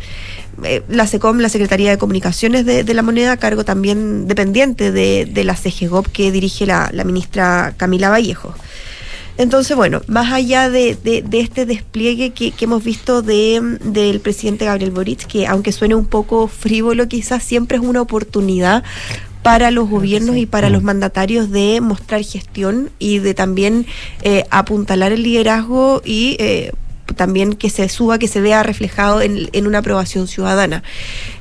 Eh, 0.63 0.83
la 0.89 1.07
SECOM, 1.07 1.39
la 1.39 1.49
Secretaría 1.49 1.89
de 1.89 1.97
Comunicaciones 1.97 2.65
de, 2.65 2.93
la 2.93 3.01
Moneda, 3.01 3.33
a 3.33 3.37
cargo 3.37 3.65
también 3.65 4.27
dependiente 4.27 4.91
de, 4.91 5.25
de 5.25 5.43
la 5.43 5.55
CGGOP 5.55 6.07
que 6.07 6.31
dirige 6.31 6.65
la, 6.65 6.91
ministra 7.05 7.73
Camila 7.77 8.09
Vallejo. 8.09 8.53
Entonces, 9.37 9.75
bueno, 9.75 10.01
más 10.07 10.31
allá 10.31 10.69
de, 10.69 10.97
este 11.31 11.65
despliegue 11.65 12.31
que, 12.31 12.53
hemos 12.59 12.83
visto 12.83 13.21
del 13.21 14.19
presidente 14.21 14.65
Gabriel 14.65 14.91
Boric, 14.91 15.25
que 15.25 15.47
aunque 15.47 15.71
suene 15.71 15.95
un 15.95 16.05
poco 16.05 16.47
frívolo, 16.47 17.07
quizás 17.07 17.43
siempre 17.43 17.77
es 17.77 17.83
una 17.83 18.01
oportunidad 18.01 18.83
para 19.41 19.71
los 19.71 19.89
gobiernos 19.89 20.37
y 20.37 20.45
para 20.45 20.69
los 20.69 20.83
mm. 20.83 20.85
mandatarios 20.85 21.49
de 21.49 21.81
mostrar 21.81 22.23
gestión 22.23 22.91
y 22.99 23.17
de 23.19 23.33
también 23.33 23.87
eh, 24.21 24.45
apuntalar 24.51 25.11
el 25.11 25.23
liderazgo 25.23 26.01
y 26.05 26.35
eh, 26.39 26.71
también 27.14 27.53
que 27.53 27.70
se 27.70 27.88
suba, 27.89 28.20
que 28.20 28.28
se 28.28 28.41
vea 28.41 28.64
reflejado 28.64 29.22
en, 29.22 29.49
en 29.53 29.68
una 29.68 29.80
aprobación 29.80 30.28
ciudadana. 30.28 30.84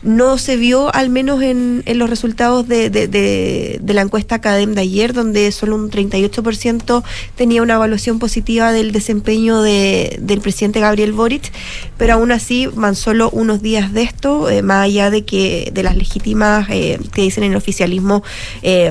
No 0.03 0.39
se 0.39 0.57
vio, 0.57 0.95
al 0.95 1.11
menos 1.11 1.43
en, 1.43 1.83
en 1.87 1.99
los 1.99 2.09
resultados 2.09 2.66
de, 2.68 2.91
de, 2.91 3.09
de, 3.09 3.95
la 3.95 4.03
encuesta 4.03 4.37
Academ 4.37 4.75
de 4.75 4.83
ayer, 4.83 5.12
donde 5.12 5.51
solo 5.53 5.77
un 5.77 5.91
38% 5.91 7.03
tenía 7.35 7.62
una 7.62 7.75
evaluación 7.75 8.18
positiva 8.18 8.73
del 8.73 8.93
desempeño 8.93 9.62
del 9.62 10.41
presidente 10.43 10.81
Gabriel 10.81 11.12
Boric, 11.12 11.53
pero 11.99 12.14
aún 12.14 12.33
así 12.33 12.66
van 12.66 12.97
solo 12.97 13.31
unos 13.31 13.62
días 13.62 13.93
de 13.93 14.03
esto, 14.03 14.49
eh, 14.49 14.62
más 14.62 14.85
allá 14.85 15.11
de 15.11 15.25
que 15.25 15.71
de 15.73 15.83
las 15.83 15.97
legítimas 15.97 16.68
eh, 16.71 16.99
que 17.12 17.23
dicen 17.23 17.45
en 17.45 17.53
el 17.53 17.57
oficialismo, 17.57 18.23
eh, 18.62 18.91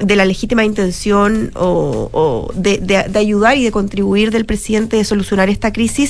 de 0.00 0.16
la 0.16 0.24
legítima 0.24 0.64
intención 0.64 1.52
o, 1.54 2.10
o 2.12 2.52
de, 2.54 2.78
de 2.78 3.18
ayudar 3.18 3.56
y 3.56 3.64
de 3.64 3.70
contribuir 3.70 4.30
del 4.30 4.46
presidente 4.46 4.96
de 4.96 5.04
solucionar 5.04 5.48
esta 5.48 5.72
crisis 5.72 6.09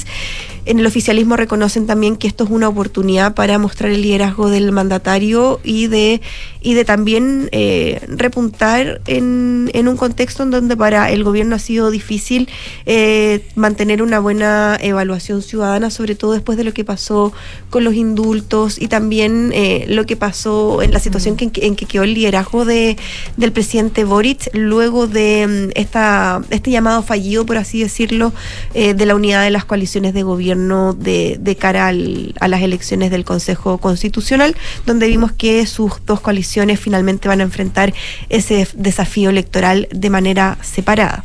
en 0.67 0.79
el 0.79 0.87
oficialismo 0.87 1.37
reconocen 1.37 1.87
también 1.87 2.17
que 2.17 2.29
esto 2.29 2.45
es 2.45 2.51
una 2.51 2.69
oportunidad 2.69 3.35
para 3.35 3.59
mostrar 3.59 3.91
el 3.91 4.03
liderazgo 4.03 4.51
del 4.51 4.73
mandatario 4.73 5.59
y 5.65 5.87
de, 5.87 6.21
y 6.61 6.75
de 6.75 6.85
también 6.85 7.49
eh, 7.53 8.01
repuntar 8.09 9.01
en, 9.07 9.71
en, 9.73 9.89
un 9.89 9.97
contexto 9.97 10.43
en 10.43 10.51
donde 10.51 10.77
para 10.77 11.11
el 11.11 11.25
gobierno 11.25 11.57
ha 11.57 11.59
sido 11.59 11.91
difícil 11.91 12.49
eh, 12.85 13.45
mantener 13.55 14.03
una 14.03 14.21
buena 14.21 14.79
evaluación 14.81 15.43
ciudadana, 15.43 15.91
sobre 15.91 16.15
todo 16.15 16.33
después 16.33 16.59
de 16.59 16.65
lo 16.65 16.75
que 16.75 16.85
pasó 16.85 17.33
con 17.71 17.83
los 17.83 17.95
indultos 17.95 18.81
y 18.81 18.89
también 18.89 19.53
eh, 19.55 19.87
lo 19.89 20.05
que 20.05 20.17
pasó 20.17 20.83
en 20.83 20.93
la 20.93 21.01
situación 21.01 21.37
que, 21.37 21.51
en 21.67 21.75
que 21.75 21.87
quedó 21.87 22.05
el 22.05 22.15
liderazgo 22.15 22.67
de, 22.67 22.99
del 23.37 23.53
presidente 23.53 24.05
Boric 24.05 24.51
luego 24.53 25.07
de 25.07 25.71
mm, 25.75 25.79
esta, 25.79 26.43
este 26.51 26.71
llamado 26.71 27.03
fallido, 27.03 27.47
por 27.47 27.57
así 27.57 27.81
decirlo, 27.81 28.33
de 28.75 29.07
la 29.07 29.15
unidad 29.15 29.43
de 29.43 29.51
las 29.51 29.65
coaliciones 29.65 29.90
de 29.91 30.23
gobierno 30.23 30.93
de, 30.93 31.37
de 31.41 31.57
cara 31.57 31.89
a 31.89 32.49
las 32.49 32.63
elecciones 32.63 33.11
del 33.11 33.25
Consejo 33.25 33.79
Constitucional, 33.79 34.57
donde 34.87 35.09
vimos 35.09 35.33
que 35.33 35.67
sus 35.67 36.05
dos 36.07 36.21
coaliciones 36.21 36.79
finalmente 36.79 37.29
van 37.29 37.41
a 37.41 37.45
enfrentar 37.45 37.93
ese 38.29 38.69
desafío 38.75 39.31
electoral 39.31 39.89
de 39.91 40.11
manera 40.11 40.59
separada. 40.63 41.25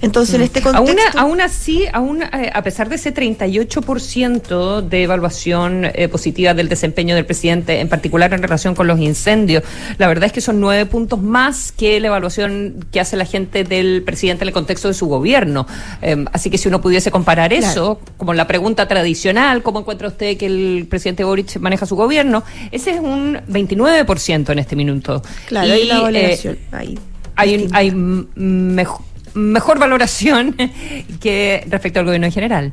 Entonces, 0.00 0.34
en 0.34 0.40
mm. 0.42 0.44
este 0.44 0.62
contexto... 0.62 1.18
Aún, 1.18 1.40
así, 1.40 1.84
aún, 1.92 2.22
eh, 2.22 2.50
a 2.52 2.62
pesar 2.62 2.88
de 2.88 2.96
ese 2.96 3.14
38% 3.14 4.82
de 4.82 5.02
evaluación 5.02 5.84
eh, 5.84 6.08
positiva 6.08 6.54
del 6.54 6.68
desempeño 6.68 7.14
del 7.14 7.26
presidente, 7.26 7.80
en 7.80 7.88
particular 7.88 8.32
en 8.32 8.42
relación 8.42 8.74
con 8.74 8.86
los 8.86 9.00
incendios, 9.00 9.62
la 9.98 10.08
verdad 10.08 10.24
es 10.26 10.32
que 10.32 10.40
son 10.40 10.60
nueve 10.60 10.86
puntos 10.86 11.20
más 11.20 11.72
que 11.72 12.00
la 12.00 12.08
evaluación 12.08 12.86
que 12.90 13.00
hace 13.00 13.16
la 13.16 13.24
gente 13.24 13.64
del 13.64 14.02
presidente 14.02 14.44
en 14.44 14.48
el 14.48 14.54
contexto 14.54 14.88
de 14.88 14.94
su 14.94 15.06
gobierno. 15.06 15.66
Em, 16.02 16.26
así 16.32 16.50
que 16.50 16.58
si 16.58 16.68
uno 16.68 16.80
pudiese 16.80 17.10
comparar 17.10 17.52
eso, 17.52 18.00
como 18.16 18.34
la 18.34 18.46
pregunta 18.46 18.86
tradicional, 18.88 19.62
¿cómo 19.62 19.80
encuentra 19.80 20.08
usted 20.08 20.36
que 20.36 20.46
el 20.46 20.86
presidente 20.88 21.24
Boric 21.24 21.58
maneja 21.58 21.86
su 21.86 21.96
gobierno? 21.96 22.44
Ese 22.72 22.90
es 22.90 23.00
un 23.00 23.38
29% 23.48 24.50
en 24.50 24.58
este 24.58 24.76
minuto. 24.76 25.22
Claro, 25.46 25.72
hay 25.72 25.84
una 25.84 25.98
evaluación 25.98 26.54
eh, 26.54 26.68
ahí. 26.72 26.98
Hay, 27.36 27.68
hay 27.72 27.90
mejor 27.90 29.13
mejor 29.34 29.78
valoración 29.78 30.56
que 31.20 31.64
respecto 31.68 32.00
al 32.00 32.06
gobierno 32.06 32.26
en 32.26 32.32
general. 32.32 32.72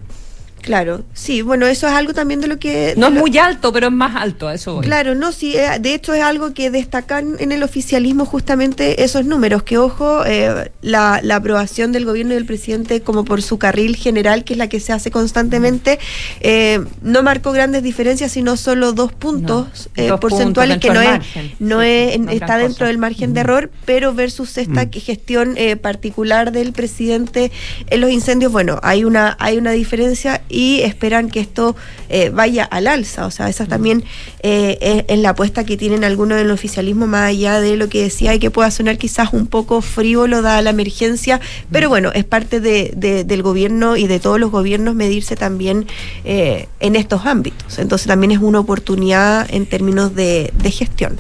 Claro, 0.62 1.03
sí, 1.14 1.41
bueno, 1.41 1.66
eso 1.66 1.88
es 1.88 1.93
algo 1.93 2.14
también 2.14 2.39
de 2.39 2.47
lo 2.47 2.59
que... 2.59 2.93
No 2.95 3.07
es 3.07 3.14
muy 3.14 3.36
alto, 3.38 3.74
pero 3.74 3.88
es 3.88 3.93
más 3.93 4.16
alto, 4.16 4.47
a 4.47 4.53
eso 4.53 4.76
voy. 4.76 4.86
Claro, 4.86 5.16
no, 5.16 5.32
sí, 5.32 5.55
eh, 5.57 5.80
de 5.80 5.95
hecho 5.95 6.14
es 6.14 6.22
algo 6.22 6.53
que 6.53 6.70
destacan 6.70 7.36
en 7.39 7.51
el 7.51 7.64
oficialismo 7.64 8.26
justamente 8.26 9.03
esos 9.03 9.26
números, 9.26 9.64
que 9.64 9.80
ojo, 9.80 10.24
eh, 10.26 10.72
la, 10.82 11.20
la, 11.24 11.38
aprobación 11.38 11.91
del 11.91 12.05
gobierno 12.05 12.34
y 12.34 12.36
del 12.36 12.45
presidente 12.45 13.01
como 13.01 13.26
por 13.26 13.41
su 13.41 13.57
carril 13.57 13.95
general, 13.95 14.43
que 14.43 14.53
es 14.53 14.57
la 14.57 14.70
que 14.70 14.80
se 14.80 14.93
hace 14.93 15.09
constantemente, 15.09 15.97
eh, 16.41 16.84
no 17.01 17.24
marcó 17.24 17.51
grandes 17.51 17.82
diferencias, 17.82 18.32
sino 18.32 18.55
solo 18.55 18.93
dos 18.93 19.14
puntos 19.14 19.89
porcentuales 20.20 20.78
que 20.78 20.91
no, 20.91 21.01
es, 21.01 21.20
no 21.59 21.82
es, 21.82 22.20
está 22.30 22.57
dentro 22.57 22.86
del 22.86 22.99
margen 22.99 23.34
de 23.34 23.39
error, 23.39 23.72
pero 23.86 24.14
versus 24.14 24.57
esta 24.57 24.86
mm. 24.86 24.91
gestión 24.91 25.55
particular 25.82 26.51
del 26.51 26.74
presidente 26.74 27.51
en 27.88 28.01
los 28.01 28.12
incendios, 28.12 28.51
bueno, 28.51 28.80
hay 28.84 29.03
una, 29.03 29.36
hay 29.39 29.57
una 29.57 29.72
diferencia 29.72 30.41
y 30.52 30.82
esperan 30.82 31.30
que 31.30 31.39
esto 31.39 31.76
eh, 32.10 32.30
vaya 32.30 32.64
al 32.66 32.88
alza. 32.88 33.26
O 33.26 33.32
sea, 33.32 33.49
esa 33.49 33.66
también 33.66 34.04
eh, 34.43 35.06
es, 35.08 35.20
la 35.20 35.30
apuesta 35.30 35.64
que 35.64 35.78
tienen 35.78 36.04
algunos 36.04 36.38
del 36.38 36.52
oficialismo, 36.52 37.08
más 37.08 37.30
allá 37.30 37.62
de 37.62 37.78
lo 37.78 37.89
que 37.89 38.04
decía 38.04 38.34
y 38.34 38.39
que 38.39 38.52
pueda 38.52 38.70
sonar 38.72 38.97
quizás 38.97 39.34
un 39.34 39.47
poco 39.47 39.82
frívolo 39.82 40.41
dada 40.41 40.62
la 40.62 40.72
emergencia, 40.72 41.39
pero 41.72 41.89
bueno, 41.89 42.12
es 42.14 42.26
parte 42.26 42.60
de, 42.60 42.91
del 43.26 43.43
gobierno 43.43 43.97
y 43.97 44.08
de 44.08 44.20
todos 44.20 44.39
los 44.39 44.52
gobiernos 44.52 44.95
medirse 44.95 45.36
también 45.36 45.88
eh, 46.24 46.68
en 46.80 46.95
estos 46.95 47.26
ámbitos. 47.26 47.80
Entonces 47.80 48.08
también 48.08 48.32
es 48.32 48.39
una 48.39 48.60
oportunidad 48.60 49.47
en 49.49 49.66
términos 49.66 50.16
de, 50.16 50.52
gestión. 50.72 51.18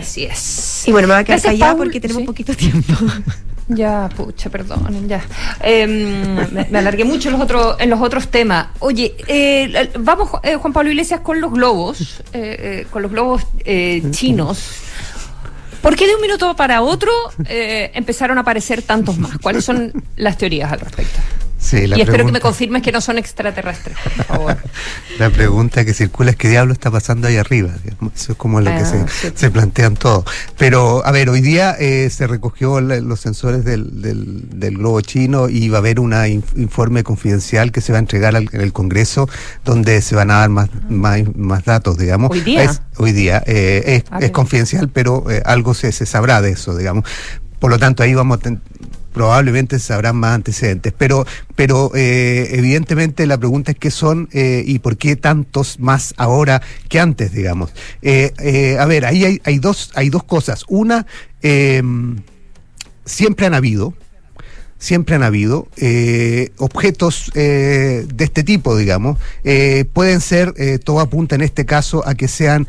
Así 0.00 0.24
es. 0.24 0.84
Y 0.86 0.92
bueno, 0.92 1.06
me 1.08 1.14
voy 1.14 1.20
a 1.20 1.24
quedar 1.24 1.42
callada 1.42 1.76
porque 1.76 2.00
tenemos 2.00 2.22
poquito 2.22 2.54
tiempo. 2.54 2.94
Ya, 3.72 4.08
pucha, 4.16 4.50
perdón, 4.50 5.08
ya. 5.08 5.22
Em, 5.60 6.34
me, 6.70 6.78
alargué 6.78 7.04
mucho 7.04 7.28
en 7.28 7.34
los 7.34 7.42
otros, 7.42 7.76
en 7.78 7.90
los 7.90 8.00
otros 8.00 8.28
temas. 8.28 8.68
Oye, 8.80 9.14
eh, 9.28 9.90
vamos, 9.98 10.30
eh, 10.42 10.56
Juan 10.56 10.72
Pablo 10.72 10.90
Iglesias, 10.90 11.20
con 11.20 11.40
los 11.40 11.52
globos, 11.52 12.22
eh, 12.32 12.86
con 12.90 13.02
los 13.02 13.10
globos 13.12 13.46
chinos. 14.10 14.82
¿Por 15.82 15.96
qué 15.96 16.06
de 16.06 16.16
un 16.16 16.20
minuto 16.20 16.54
para 16.56 16.82
otro 16.82 17.12
empezaron 17.46 18.38
a 18.38 18.40
aparecer 18.42 18.82
tantos 18.82 19.18
más? 19.18 19.38
¿Cuáles 19.38 19.64
son 19.64 19.92
las 20.16 20.36
teorías 20.36 20.70
al 20.72 20.80
respecto? 20.80 21.20
Y 21.72 22.00
espero 22.00 22.26
que 22.26 22.32
me 22.32 22.40
confirmes 22.40 22.82
que 22.82 22.92
no 22.92 23.00
son 23.00 23.18
extraterrestres, 23.18 23.96
por 24.02 24.24
favor. 24.24 24.56
la 25.18 25.30
pregunta 25.30 25.84
que 25.84 25.94
circula 25.94 26.30
es 26.30 26.36
qué 26.36 26.48
diablo 26.48 26.72
está 26.72 26.90
pasando 26.90 27.28
ahí 27.28 27.36
arriba. 27.36 27.70
Eso 28.14 28.32
es 28.32 28.38
como 28.38 28.60
lo 28.60 28.70
que 28.70 28.84
se, 28.84 28.96
ah, 28.96 29.06
se, 29.34 29.50
plantean 29.50 29.96
todos. 29.96 30.24
Pero, 30.58 31.04
a 31.04 31.10
ver, 31.12 31.28
hoy 31.28 31.40
día 31.40 31.76
eh, 31.78 32.08
se 32.10 32.26
recogió 32.26 32.80
los 32.80 33.20
sensores 33.20 33.64
del, 33.64 34.02
del, 34.02 34.78
globo 34.78 35.00
chino 35.00 35.48
y 35.48 35.68
va 35.68 35.78
a 35.78 35.80
haber 35.80 36.00
un 36.00 36.14
informe 36.56 37.02
confidencial 37.04 37.72
que 37.72 37.80
se 37.80 37.92
va 37.92 37.98
a 37.98 38.00
entregar 38.00 38.36
al, 38.36 38.48
en 38.52 38.60
el 38.60 38.72
Congreso 38.72 39.28
donde 39.64 40.00
se 40.00 40.14
van 40.14 40.30
a 40.30 40.38
dar 40.40 40.48
más, 40.48 40.68
más, 40.88 41.20
más 41.36 41.64
datos, 41.64 41.98
digamos. 41.98 42.30
Hoy 42.30 42.40
día. 42.40 42.70
hoy 42.96 43.12
día. 43.12 43.42
Eh, 43.46 44.04
es, 44.10 44.22
es, 44.22 44.30
confidencial, 44.30 44.88
pero 44.88 45.30
eh, 45.30 45.42
algo 45.44 45.74
se, 45.74 45.92
se 45.92 46.06
sabrá 46.06 46.40
de 46.40 46.52
eso, 46.52 46.76
digamos. 46.76 47.04
Por 47.58 47.70
lo 47.70 47.78
tanto, 47.78 48.02
ahí 48.02 48.14
vamos 48.14 48.38
a 48.38 48.40
probablemente 49.12 49.78
sabrán 49.78 50.16
más 50.16 50.34
antecedentes. 50.34 50.92
Pero, 50.96 51.26
pero 51.56 51.92
eh, 51.94 52.48
evidentemente 52.52 53.26
la 53.26 53.38
pregunta 53.38 53.72
es 53.72 53.78
qué 53.78 53.90
son 53.90 54.28
eh, 54.32 54.62
y 54.66 54.78
por 54.78 54.96
qué 54.96 55.16
tantos 55.16 55.78
más 55.78 56.14
ahora 56.16 56.62
que 56.88 57.00
antes, 57.00 57.32
digamos. 57.32 57.72
Eh, 58.02 58.76
a 58.78 58.86
ver, 58.86 59.04
ahí 59.04 59.24
hay, 59.24 59.40
hay, 59.44 59.58
dos, 59.58 59.90
hay 59.94 60.10
dos 60.10 60.24
cosas. 60.24 60.64
Una, 60.68 61.06
siempre 63.04 63.46
han 63.46 63.54
habido, 63.54 63.94
siempre 64.80 65.14
han 65.14 65.22
habido. 65.22 65.68
Eh, 65.76 66.50
objetos 66.56 67.30
eh, 67.36 68.06
de 68.12 68.24
este 68.24 68.42
tipo, 68.42 68.76
digamos, 68.76 69.18
eh, 69.44 69.84
pueden 69.92 70.20
ser, 70.20 70.54
todo 70.82 70.98
apunta 70.98 71.36
en 71.36 71.42
este 71.42 71.64
caso 71.66 72.02
a 72.06 72.14
que 72.14 72.26
sean 72.26 72.66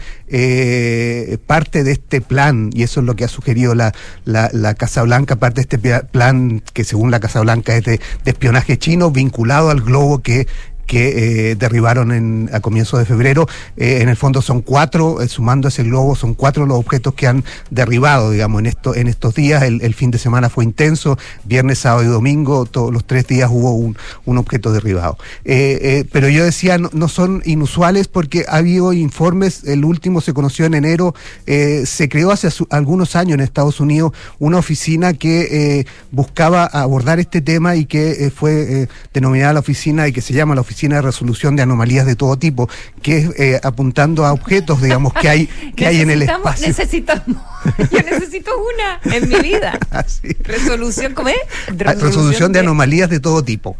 parte 1.48 1.84
de 1.84 1.94
este 1.94 2.22
plan, 2.22 2.70
y 2.74 2.84
eso 2.84 3.00
es 3.00 3.06
lo 3.06 3.16
que 3.16 3.24
ha 3.24 3.28
sugerido 3.28 3.74
la, 3.74 3.94
la, 4.26 4.74
Casa 4.76 5.04
Blanca, 5.04 5.38
parte 5.38 5.56
de 5.56 5.62
este 5.62 6.02
plan 6.04 6.62
que 6.74 6.84
según 6.84 7.12
la 7.12 7.20
Casa 7.20 7.42
Blanca 7.42 7.76
es 7.76 7.86
de 7.86 8.00
espionaje 8.26 8.78
chino 8.78 9.12
vinculado 9.12 9.70
al 9.70 9.82
globo 9.82 10.22
que 10.22 10.48
que 10.86 11.52
eh, 11.52 11.56
derribaron 11.56 12.50
a 12.52 12.60
comienzos 12.60 13.00
de 13.00 13.06
febrero. 13.06 13.48
Eh, 13.78 14.00
en 14.02 14.10
el 14.10 14.18
fondo 14.18 14.42
son 14.42 14.62
cuatro, 14.62 15.22
eh, 15.22 15.28
sumando 15.28 15.68
ese 15.68 15.84
globo, 15.84 16.16
son 16.16 16.34
cuatro 16.34 16.66
los 16.66 16.78
objetos 16.78 17.14
que 17.14 17.28
han 17.28 17.44
derribado, 17.70 18.32
digamos, 18.32 18.60
en, 18.60 18.66
esto, 18.66 18.94
en 18.94 19.08
estos 19.08 19.36
días. 19.36 19.64
El, 19.64 19.94
fin 19.94 20.12
de 20.12 20.18
semana 20.18 20.50
fue 20.50 20.64
intenso, 20.64 21.18
viernes, 21.44 21.80
sábado 21.80 22.04
y 22.04 22.08
domingo, 22.08 22.66
todos 22.66 22.92
los 22.92 23.06
tres 23.06 23.28
días 23.28 23.50
hubo 23.52 23.74
un, 23.74 23.96
objeto 24.38 24.72
derribado. 24.72 25.18
pero 25.44 26.30
yo 26.30 26.44
decía, 26.44 26.78
no, 26.78 27.08
son 27.08 27.44
inusuales 27.46 28.08
porque 28.08 28.46
ha 28.48 28.58
habido 28.58 28.94
informes, 28.94 29.64
el 29.66 29.86
último 29.86 30.22
se 30.22 30.34
conoció 30.34 30.66
en 30.66 30.74
enero, 30.74 31.14
se 31.46 32.10
creó 32.10 32.32
hace 32.32 32.50
algunos 32.70 33.16
años 33.16 33.36
en 33.36 33.42
Estados 33.42 33.80
Unidos 33.80 34.14
una 34.40 34.58
oficina 34.58 35.14
que 35.14 35.86
buscaba 36.12 36.66
abordar 36.66 37.20
este 37.20 37.42
tema 37.42 37.76
y 37.76 37.86
que 37.86 38.32
fue 38.36 38.88
denominada 39.14 39.54
la 39.54 39.60
oficina 39.60 40.08
y 40.08 40.14
que 40.14 40.22
se 40.22 40.34
llama 40.34 40.56
la 40.56 40.62
oficina 40.62 40.81
de 40.90 41.02
Resolución 41.02 41.56
de 41.56 41.62
Anomalías 41.62 42.06
de 42.06 42.16
todo 42.16 42.38
tipo, 42.38 42.70
que 43.02 43.18
es 43.18 43.40
eh, 43.40 43.60
apuntando 43.64 44.26
a 44.26 44.34
objetos, 44.34 44.82
digamos, 44.82 45.14
que 45.14 45.30
hay, 45.30 45.46
que 45.76 45.86
hay 45.86 46.02
en 46.02 46.10
el 46.10 46.24
espacio. 46.24 46.68
Necesitamos, 46.68 47.38
yo 47.92 48.00
necesito 48.00 48.52
una 48.58 49.16
en 49.16 49.30
mi 49.30 49.40
vida. 49.40 49.78
Resolución, 50.44 51.14
¿cómo 51.14 51.30
es? 51.30 51.38
Ah, 51.86 51.94
resolución, 51.94 52.52
de 52.52 52.60
anomalías 52.60 53.10
de 53.10 53.20
todo 53.20 53.44
tipo. 53.44 53.78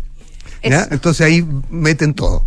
Entonces 0.64 1.26
ahí 1.26 1.46
meten 1.70 2.14
todo. 2.14 2.44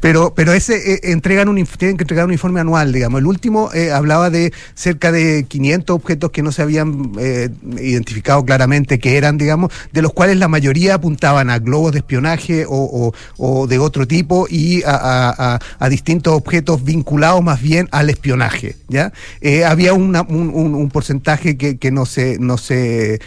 Pero, 0.00 0.34
pero 0.34 0.52
ese 0.52 0.94
eh, 0.94 1.00
entregan 1.04 1.48
un, 1.48 1.56
tienen 1.64 1.96
que 1.96 2.04
entregar 2.04 2.26
un 2.26 2.32
informe 2.32 2.60
anual, 2.60 2.92
digamos. 2.92 3.20
El 3.20 3.26
último 3.26 3.70
eh, 3.74 3.90
hablaba 3.90 4.30
de 4.30 4.52
cerca 4.74 5.10
de 5.10 5.44
500 5.48 5.94
objetos 5.94 6.30
que 6.30 6.42
no 6.42 6.52
se 6.52 6.62
habían 6.62 7.12
eh, 7.18 7.48
identificado 7.80 8.44
claramente 8.44 8.98
que 8.98 9.16
eran, 9.16 9.36
digamos, 9.36 9.72
de 9.92 10.02
los 10.02 10.12
cuales 10.12 10.36
la 10.36 10.48
mayoría 10.48 10.94
apuntaban 10.94 11.50
a 11.50 11.58
globos 11.58 11.92
de 11.92 11.98
espionaje 11.98 12.66
o, 12.68 13.12
o, 13.36 13.66
de 13.66 13.78
otro 13.78 14.06
tipo 14.06 14.46
y 14.48 14.82
a, 14.84 15.58
a, 15.78 15.88
distintos 15.88 16.34
objetos 16.34 16.84
vinculados 16.84 17.42
más 17.42 17.60
bien 17.60 17.88
al 17.90 18.10
espionaje. 18.10 18.76
¿ya? 18.88 19.12
había 19.66 19.92
una, 19.92 20.22
un, 20.22 20.50
un, 20.50 20.90
porcentaje 20.90 21.56
que, 21.56 21.78
que, 21.78 21.90
no 21.90 22.06
se, 22.06 22.38
no 22.38 22.58
se 22.58 23.20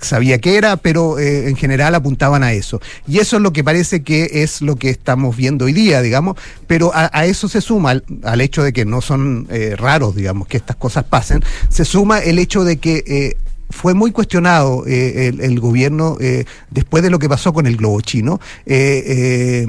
sabía 0.00 0.38
qué 0.38 0.56
era, 0.56 0.76
pero 0.76 1.18
en 1.18 1.56
general 1.56 1.94
apuntaban 1.94 2.42
a 2.42 2.52
eso. 2.52 2.80
Y 3.06 3.18
eso 3.18 3.36
es 3.36 3.42
lo 3.42 3.52
que 3.52 3.62
parece 3.62 3.83
que 4.02 4.42
es 4.42 4.62
lo 4.62 4.76
que 4.76 4.90
estamos 4.90 5.36
viendo 5.36 5.66
hoy 5.66 5.72
día, 5.72 6.00
digamos, 6.02 6.36
pero 6.66 6.90
a, 6.94 7.24
eso 7.26 7.48
se 7.48 7.60
suma, 7.60 8.02
al, 8.22 8.40
hecho 8.40 8.62
de 8.62 8.72
que 8.72 8.84
no 8.84 9.00
son 9.00 9.46
eh, 9.50 9.74
raros, 9.76 10.14
digamos, 10.14 10.48
que 10.48 10.56
estas 10.56 10.76
cosas 10.76 11.04
pasen, 11.04 11.42
se 11.68 11.84
suma 11.84 12.18
el 12.18 12.38
hecho 12.38 12.64
de 12.64 12.78
que 12.78 13.04
eh, 13.06 13.36
fue 13.70 13.94
muy 13.94 14.12
cuestionado 14.12 14.84
eh, 14.86 15.32
el, 15.40 15.60
gobierno 15.60 16.16
después 16.70 17.02
de 17.02 17.10
lo 17.10 17.18
que 17.18 17.28
pasó 17.28 17.52
con 17.52 17.66
el 17.66 17.76
globo 17.76 18.00
chino. 18.00 18.40
E 18.66 19.66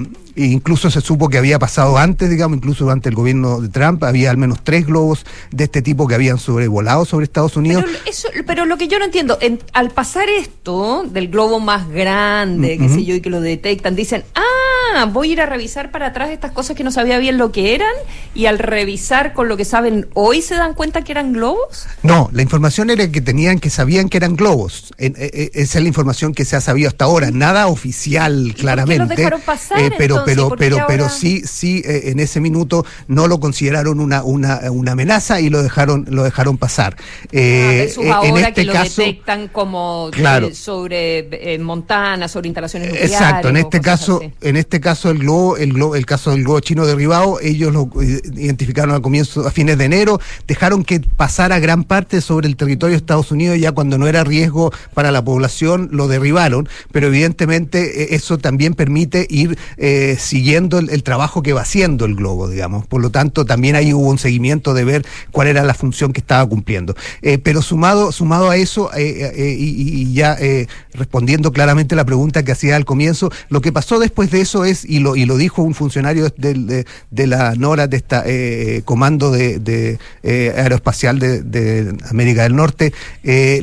incluso 0.47 0.91
se 0.91 0.99
supo 0.99 1.29
que 1.29 1.37
había 1.37 1.59
pasado 1.59 1.97
antes, 1.97 2.29
digamos, 2.29 2.57
incluso 2.57 2.83
durante 2.83 3.07
el 3.07 3.15
gobierno 3.15 3.61
de 3.61 3.69
Trump, 3.69 4.03
había 4.03 4.31
al 4.31 4.37
menos 4.37 4.59
tres 4.63 4.85
globos 4.85 5.25
de 5.51 5.63
este 5.63 5.81
tipo 5.81 6.07
que 6.07 6.15
habían 6.15 6.37
sobrevolado 6.37 7.05
sobre 7.05 7.23
Estados 7.23 7.55
Unidos. 7.55 7.85
Pero, 7.85 7.97
eso, 8.05 8.27
pero 8.45 8.65
lo 8.65 8.77
que 8.77 8.87
yo 8.87 8.99
no 8.99 9.05
entiendo, 9.05 9.37
al 9.73 9.91
pasar 9.91 10.27
esto 10.29 11.05
del 11.09 11.29
globo 11.29 11.59
más 11.59 11.89
grande, 11.89 12.77
qué 12.77 12.89
sé 12.89 13.05
yo, 13.05 13.15
y 13.15 13.21
que 13.21 13.29
lo 13.29 13.39
detectan, 13.39 13.95
dicen, 13.95 14.23
ah, 14.35 15.05
voy 15.05 15.29
a 15.29 15.33
ir 15.33 15.41
a 15.41 15.45
revisar 15.45 15.91
para 15.91 16.07
atrás 16.07 16.29
estas 16.29 16.51
cosas 16.51 16.75
que 16.75 16.83
no 16.83 16.91
sabía 16.91 17.17
bien 17.17 17.37
lo 17.37 17.51
que 17.51 17.73
eran, 17.73 17.93
y 18.33 18.47
al 18.47 18.59
revisar 18.59 19.33
con 19.33 19.47
lo 19.47 19.55
que 19.55 19.65
saben 19.65 20.07
hoy 20.13 20.41
se 20.41 20.55
dan 20.55 20.73
cuenta 20.73 21.03
que 21.03 21.13
eran 21.13 21.31
globos. 21.31 21.87
No, 22.03 22.29
la 22.33 22.41
información 22.41 22.89
era 22.89 23.09
que 23.09 23.21
tenían, 23.21 23.59
que 23.59 23.69
sabían 23.85 24.09
que 24.09 24.17
eran 24.17 24.35
globos. 24.35 24.93
E, 24.97 25.13
e, 25.15 25.51
esa 25.61 25.77
es 25.77 25.83
la 25.83 25.87
información 25.87 26.33
que 26.33 26.43
se 26.43 26.55
ha 26.55 26.61
sabido 26.61 26.87
hasta 26.87 27.05
ahora, 27.05 27.29
nada 27.29 27.67
oficial, 27.67 28.55
claramente. 28.57 29.05
¿Por 29.05 29.15
qué 29.15 29.21
dejaron 29.21 29.41
pasar? 29.41 29.79
Eh, 29.79 29.91
pero, 29.95 30.23
pero, 30.25 30.49
pero, 30.57 30.77
pero 30.87 31.07
sí, 31.07 31.43
sí, 31.45 31.83
eh, 31.85 32.09
en 32.09 32.19
ese 32.19 32.39
minuto 32.39 32.83
no 33.07 33.27
lo 33.27 33.39
consideraron 33.39 33.99
una, 33.99 34.23
una, 34.23 34.71
una 34.71 34.93
amenaza 34.93 35.39
y 35.39 35.51
lo 35.51 35.61
dejaron, 35.61 36.05
lo 36.09 36.23
dejaron 36.23 36.57
pasar. 36.57 36.95
Eh, 37.31 37.93
ah, 37.95 38.01
eh 38.01 38.11
ahora 38.11 38.29
en 38.29 38.37
este 38.37 38.53
que 38.53 38.63
lo 38.63 38.73
detectan 38.73 39.49
como 39.49 40.09
eh, 40.17 40.55
sobre 40.55 41.59
Montana, 41.59 42.27
sobre 42.27 42.47
instalaciones 42.47 42.89
nucleares. 42.89 43.11
Exacto, 43.11 43.49
en 43.49 43.57
este 43.57 43.81
caso, 43.81 44.19
en 44.41 44.57
este 44.57 44.79
caso 44.79 45.11
el 45.11 45.19
globo, 45.19 45.57
el 45.57 45.73
globo, 45.73 45.95
el 45.95 46.07
caso 46.07 46.31
del 46.31 46.43
globo 46.43 46.59
chino 46.61 46.87
derribado, 46.87 47.39
ellos 47.39 47.71
lo 47.71 47.91
identificaron 48.01 48.95
al 48.95 49.03
comienzo, 49.03 49.47
a 49.47 49.51
fines 49.51 49.77
de 49.77 49.85
enero, 49.85 50.19
dejaron 50.47 50.83
que 50.83 51.01
pasara 51.01 51.59
gran 51.59 51.83
parte 51.83 52.19
sobre 52.21 52.47
el 52.47 52.55
territorio 52.55 52.93
de 52.93 52.97
Estados 52.97 53.29
Unidos 53.31 53.59
ya 53.59 53.74
cuando 53.75 53.97
no 53.97 54.07
era 54.07 54.23
riesgo 54.23 54.71
para 54.93 55.11
la 55.11 55.23
población, 55.23 55.89
lo 55.91 56.07
derribaron, 56.07 56.67
pero 56.91 57.07
evidentemente 57.07 58.15
eso 58.15 58.37
también 58.37 58.73
permite 58.73 59.27
ir 59.29 59.57
eh, 59.77 60.17
siguiendo 60.19 60.79
el, 60.79 61.03
trabajo 61.03 61.43
que 61.43 61.53
va 61.53 61.61
haciendo 61.61 62.05
el 62.05 62.15
globo, 62.15 62.49
digamos. 62.49 62.87
Por 62.87 63.01
lo 63.01 63.11
tanto, 63.11 63.45
también 63.45 63.75
ahí 63.75 63.93
hubo 63.93 64.09
un 64.09 64.17
seguimiento 64.17 64.73
de 64.73 64.83
ver 64.83 65.05
cuál 65.31 65.47
era 65.47 65.63
la 65.63 65.73
función 65.73 66.13
que 66.13 66.21
estaba 66.21 66.45
cumpliendo. 66.47 66.95
Eh, 67.21 67.37
pero 67.37 67.61
sumado, 67.61 68.11
sumado 68.11 68.49
a 68.49 68.57
eso, 68.57 68.91
eh, 68.93 69.31
eh, 69.35 69.55
y, 69.57 70.13
ya 70.13 70.37
respondiendo 70.93 71.51
claramente 71.51 71.95
la 71.95 72.05
pregunta 72.05 72.43
que 72.43 72.53
hacía 72.53 72.75
al 72.75 72.85
comienzo, 72.85 73.29
lo 73.49 73.59
que 73.59 73.71
pasó 73.73 73.99
después 73.99 74.31
de 74.31 74.41
eso 74.41 74.63
es, 74.63 74.85
y 74.85 74.99
lo, 74.99 75.15
y 75.15 75.25
lo 75.25 75.35
dijo 75.35 75.61
un 75.61 75.73
funcionario 75.73 76.29
de, 76.37 76.85
la 77.11 77.55
NORA, 77.55 77.87
de 77.87 77.97
este 77.97 78.81
comando 78.85 79.31
de, 79.31 79.99
aeroespacial 80.23 81.19
de, 81.19 81.95
América 82.09 82.43
del 82.43 82.55
Norte, 82.55 82.93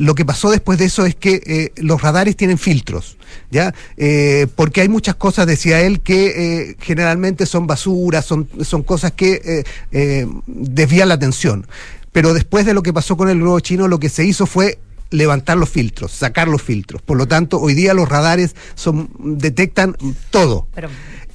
lo 0.03 0.15
que 0.15 0.25
pasó 0.25 0.51
después 0.51 0.77
de 0.79 0.85
eso 0.85 1.05
es 1.05 1.15
que 1.15 1.71
los 1.77 2.01
radares 2.01 2.35
tienen 2.35 2.57
filtros. 2.57 3.17
¿ya? 3.51 3.73
Eh, 3.97 4.47
porque 4.55 4.81
hay 4.81 4.89
muchas 4.89 5.15
cosas, 5.15 5.47
decía 5.47 5.81
él, 5.81 6.01
que 6.01 6.25
eh, 6.69 6.75
generalmente 6.79 7.45
son 7.45 7.67
basuras, 7.67 8.25
son, 8.25 8.47
son 8.63 8.83
cosas 8.83 9.11
que 9.11 9.63
eh, 9.91 10.27
desvían 10.47 11.09
la 11.09 11.15
atención. 11.15 11.67
Pero 12.11 12.33
después 12.33 12.65
de 12.65 12.73
lo 12.73 12.83
que 12.83 12.93
pasó 12.93 13.17
con 13.17 13.29
el 13.29 13.39
globo 13.39 13.59
chino, 13.59 13.87
lo 13.87 13.99
que 13.99 14.09
se 14.09 14.25
hizo 14.25 14.45
fue 14.45 14.79
levantar 15.09 15.57
los 15.57 15.69
filtros, 15.69 16.11
sacar 16.11 16.47
los 16.47 16.61
filtros. 16.61 17.01
Por 17.01 17.17
lo 17.17 17.27
tanto, 17.27 17.59
hoy 17.59 17.75
día 17.75 17.93
los 17.93 18.09
radares 18.09 18.55
son 18.75 19.09
detectan 19.19 19.95
todo. 20.31 20.67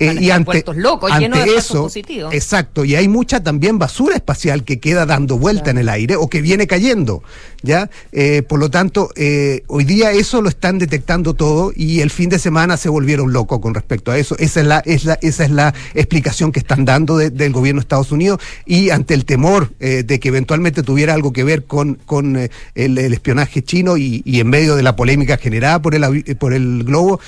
Eh, 0.01 0.17
y 0.21 0.31
ante, 0.31 0.65
locos, 0.77 1.11
ante 1.11 1.57
eso, 1.57 1.91
exacto, 2.31 2.85
y 2.85 2.95
hay 2.95 3.09
mucha 3.09 3.43
también 3.43 3.79
basura 3.81 4.15
espacial 4.15 4.63
que 4.63 4.79
queda 4.79 5.07
dando 5.07 5.39
vuelta 5.39 5.71
en 5.71 5.79
el 5.79 5.89
aire 5.89 6.15
o 6.15 6.29
que 6.29 6.41
viene 6.41 6.69
cayendo, 6.69 7.25
¿ya? 7.63 7.91
Eh, 8.13 8.43
por 8.43 8.61
lo 8.61 8.71
tanto, 8.71 9.11
eh, 9.17 9.65
hoy 9.67 9.83
día 9.83 10.13
eso 10.13 10.41
lo 10.41 10.51
están 10.51 10.79
detectando 10.79 11.35
todo 11.35 11.73
y 11.75 12.01
el 12.01 12.11
fin 12.11 12.31
de 12.31 12.39
semana 12.39 12.77
se 12.77 12.89
volvieron 12.89 13.33
locos 13.33 13.59
con 13.59 13.75
respecto 13.75 14.13
a 14.13 14.19
eso. 14.19 14.37
Esa 14.39 14.61
es 14.61 14.67
la, 14.67 14.79
es 14.87 15.05
la, 15.05 15.19
esa 15.21 15.45
es 15.45 15.51
la 15.51 15.75
explicación 15.95 16.53
que 16.53 16.61
están 16.61 16.85
dando 16.85 17.17
del 17.17 17.53
gobierno 17.53 17.81
de 17.81 17.85
Estados 17.85 18.13
Unidos 18.13 18.41
y 18.67 18.91
ante 18.91 19.15
el 19.15 19.25
temor 19.25 19.71
de 19.79 20.21
que 20.21 20.29
eventualmente 20.29 20.85
tuviera 20.85 21.15
algo 21.15 21.33
que 21.33 21.43
ver 21.43 21.65
con, 21.65 21.95
con 22.07 22.37
el, 22.37 22.99
espionaje 22.99 23.63
chino 23.65 23.97
y, 23.97 24.23
y, 24.25 24.39
en 24.39 24.49
medio 24.49 24.77
de 24.77 24.85
la 24.85 24.95
polémica 24.95 25.39
generada 25.39 25.83
por 25.83 25.97
el, 25.97 26.37
por 26.37 26.53
el 26.53 26.85
globo, 26.85 27.21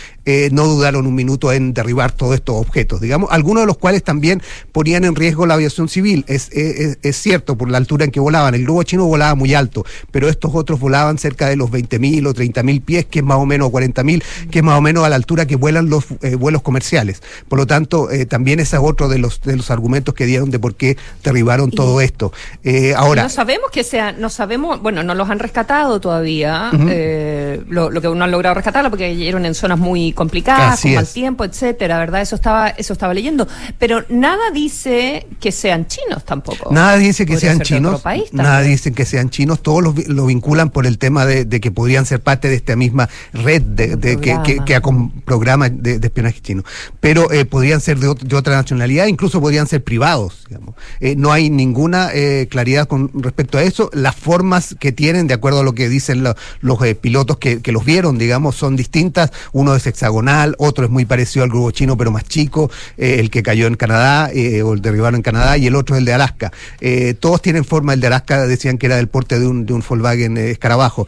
no 0.52 0.66
dudaron 0.66 1.06
un 1.06 1.14
minuto 1.16 1.52
en 1.52 1.74
derribar 1.74 2.12
todo 2.12 2.34
esto 2.34 2.59
objetos, 2.60 3.00
digamos, 3.00 3.30
algunos 3.32 3.62
de 3.62 3.66
los 3.66 3.78
cuales 3.78 4.02
también 4.02 4.42
ponían 4.72 5.04
en 5.04 5.14
riesgo 5.14 5.46
la 5.46 5.54
aviación 5.54 5.88
civil. 5.88 6.24
Es, 6.28 6.50
es, 6.52 6.98
es 7.02 7.16
cierto, 7.16 7.56
por 7.56 7.70
la 7.70 7.78
altura 7.78 8.04
en 8.04 8.10
que 8.10 8.20
volaban. 8.20 8.54
El 8.54 8.64
globo 8.64 8.82
chino 8.82 9.06
volaba 9.06 9.34
muy 9.34 9.54
alto, 9.54 9.84
pero 10.10 10.28
estos 10.28 10.54
otros 10.54 10.80
volaban 10.80 11.18
cerca 11.18 11.48
de 11.48 11.56
los 11.56 11.70
20.000 11.70 12.26
o 12.26 12.34
30.000 12.34 12.82
pies, 12.82 13.06
que 13.06 13.20
es 13.20 13.24
más 13.24 13.38
o 13.38 13.46
menos 13.46 13.70
40.000, 13.70 14.22
que 14.50 14.58
es 14.58 14.64
más 14.64 14.78
o 14.78 14.80
menos 14.80 15.04
a 15.04 15.08
la 15.08 15.16
altura 15.16 15.46
que 15.46 15.56
vuelan 15.56 15.88
los 15.88 16.04
eh, 16.22 16.34
vuelos 16.34 16.62
comerciales. 16.62 17.22
Por 17.48 17.58
lo 17.58 17.66
tanto, 17.66 18.10
eh, 18.10 18.26
también 18.26 18.60
ese 18.60 18.76
es 18.76 18.82
otro 18.84 19.08
de 19.08 19.18
los, 19.18 19.40
de 19.42 19.56
los 19.56 19.70
argumentos 19.70 20.14
que 20.14 20.26
dieron 20.26 20.50
de 20.50 20.58
por 20.58 20.74
qué 20.74 20.96
derribaron 21.22 21.70
todo 21.70 22.00
esto. 22.00 22.32
Eh, 22.64 22.94
ahora. 22.96 23.24
No 23.24 23.28
sabemos 23.28 23.70
que 23.70 23.84
sea, 23.84 24.12
no 24.12 24.30
sabemos, 24.30 24.80
bueno, 24.80 25.02
no 25.02 25.14
los 25.14 25.28
han 25.30 25.38
rescatado 25.38 26.00
todavía, 26.00 26.70
lo, 27.68 27.90
lo, 27.90 28.00
que 28.00 28.08
no 28.08 28.24
han 28.24 28.30
logrado 28.30 28.54
rescatarlo 28.54 28.90
porque 28.90 29.08
cayeron 29.08 29.46
en 29.46 29.54
zonas 29.54 29.78
muy 29.78 30.12
complicadas, 30.12 30.74
Así 30.74 30.88
con 30.88 30.94
mal 30.96 31.04
es. 31.04 31.12
tiempo, 31.12 31.44
etcétera, 31.44 31.98
¿verdad? 31.98 32.22
Eso 32.22 32.36
estaba, 32.50 32.68
eso 32.70 32.92
estaba 32.92 33.14
leyendo. 33.14 33.46
Pero 33.78 34.04
nada 34.08 34.50
dice 34.52 35.26
que 35.40 35.52
sean 35.52 35.86
chinos 35.86 36.24
tampoco. 36.24 36.72
Nada 36.72 36.96
dice 36.96 37.24
que 37.26 37.38
sean 37.38 37.60
chinos, 37.60 38.02
nada 38.32 38.60
dicen 38.62 38.94
que 38.94 39.04
sean 39.04 39.30
chinos, 39.30 39.62
todos 39.62 39.82
lo, 39.82 39.94
lo 40.08 40.26
vinculan 40.26 40.70
por 40.70 40.86
el 40.86 40.98
tema 40.98 41.26
de, 41.26 41.44
de 41.44 41.60
que 41.60 41.70
podrían 41.70 42.06
ser 42.06 42.20
parte 42.20 42.48
de 42.48 42.56
esta 42.56 42.76
misma 42.76 43.08
red 43.32 43.62
de, 43.62 43.96
de 43.96 44.16
que, 44.16 44.20
que, 44.20 44.34
programa. 44.34 44.64
que 44.64 44.74
ha 44.74 44.80
con 44.80 45.10
programas 45.22 45.70
de, 45.74 45.98
de 45.98 46.06
espionaje 46.06 46.40
chino. 46.40 46.62
Pero 47.00 47.30
eh, 47.32 47.44
podrían 47.44 47.80
ser 47.80 47.98
de, 47.98 48.08
ot- 48.08 48.20
de 48.20 48.36
otra 48.36 48.56
nacionalidad, 48.56 49.06
incluso 49.06 49.40
podrían 49.40 49.66
ser 49.66 49.82
privados. 49.84 50.44
digamos. 50.48 50.74
Eh, 51.00 51.14
no 51.16 51.32
hay 51.32 51.50
ninguna 51.50 52.10
eh, 52.12 52.48
claridad 52.50 52.88
con 52.88 53.10
respecto 53.14 53.58
a 53.58 53.62
eso. 53.62 53.90
Las 53.92 54.16
formas 54.16 54.76
que 54.78 54.92
tienen, 54.92 55.26
de 55.26 55.34
acuerdo 55.34 55.60
a 55.60 55.64
lo 55.64 55.74
que 55.74 55.88
dicen 55.88 56.22
lo- 56.24 56.34
los 56.60 56.82
eh, 56.82 56.94
pilotos 56.94 57.36
que, 57.38 57.60
que 57.62 57.72
los 57.72 57.84
vieron, 57.84 58.18
digamos, 58.18 58.56
son 58.56 58.74
distintas. 58.76 59.30
Uno 59.52 59.74
es 59.76 59.86
hexagonal, 59.86 60.54
otro 60.58 60.84
es 60.84 60.90
muy 60.90 61.04
parecido 61.04 61.44
al 61.44 61.50
grupo 61.50 61.70
chino, 61.70 61.96
pero 61.96 62.10
más 62.10 62.24
chico, 62.40 62.70
eh, 62.96 63.16
el 63.20 63.28
que 63.30 63.42
cayó 63.42 63.66
en 63.66 63.74
Canadá 63.74 64.30
eh, 64.32 64.62
o 64.62 64.72
el 64.72 64.80
derribaron 64.80 65.16
en 65.16 65.22
Canadá, 65.22 65.58
y 65.58 65.66
el 65.66 65.74
otro 65.76 65.94
es 65.96 66.00
el 66.00 66.04
de 66.04 66.14
Alaska. 66.14 66.52
Eh, 66.80 67.14
todos 67.18 67.42
tienen 67.42 67.64
forma, 67.64 67.92
el 67.92 68.00
de 68.00 68.06
Alaska 68.06 68.46
decían 68.46 68.78
que 68.78 68.86
era 68.86 68.96
del 68.96 69.08
porte 69.08 69.38
de 69.38 69.46
un, 69.46 69.66
de 69.66 69.72
un 69.74 69.84
Volkswagen 69.86 70.36
escarabajo. 70.38 71.06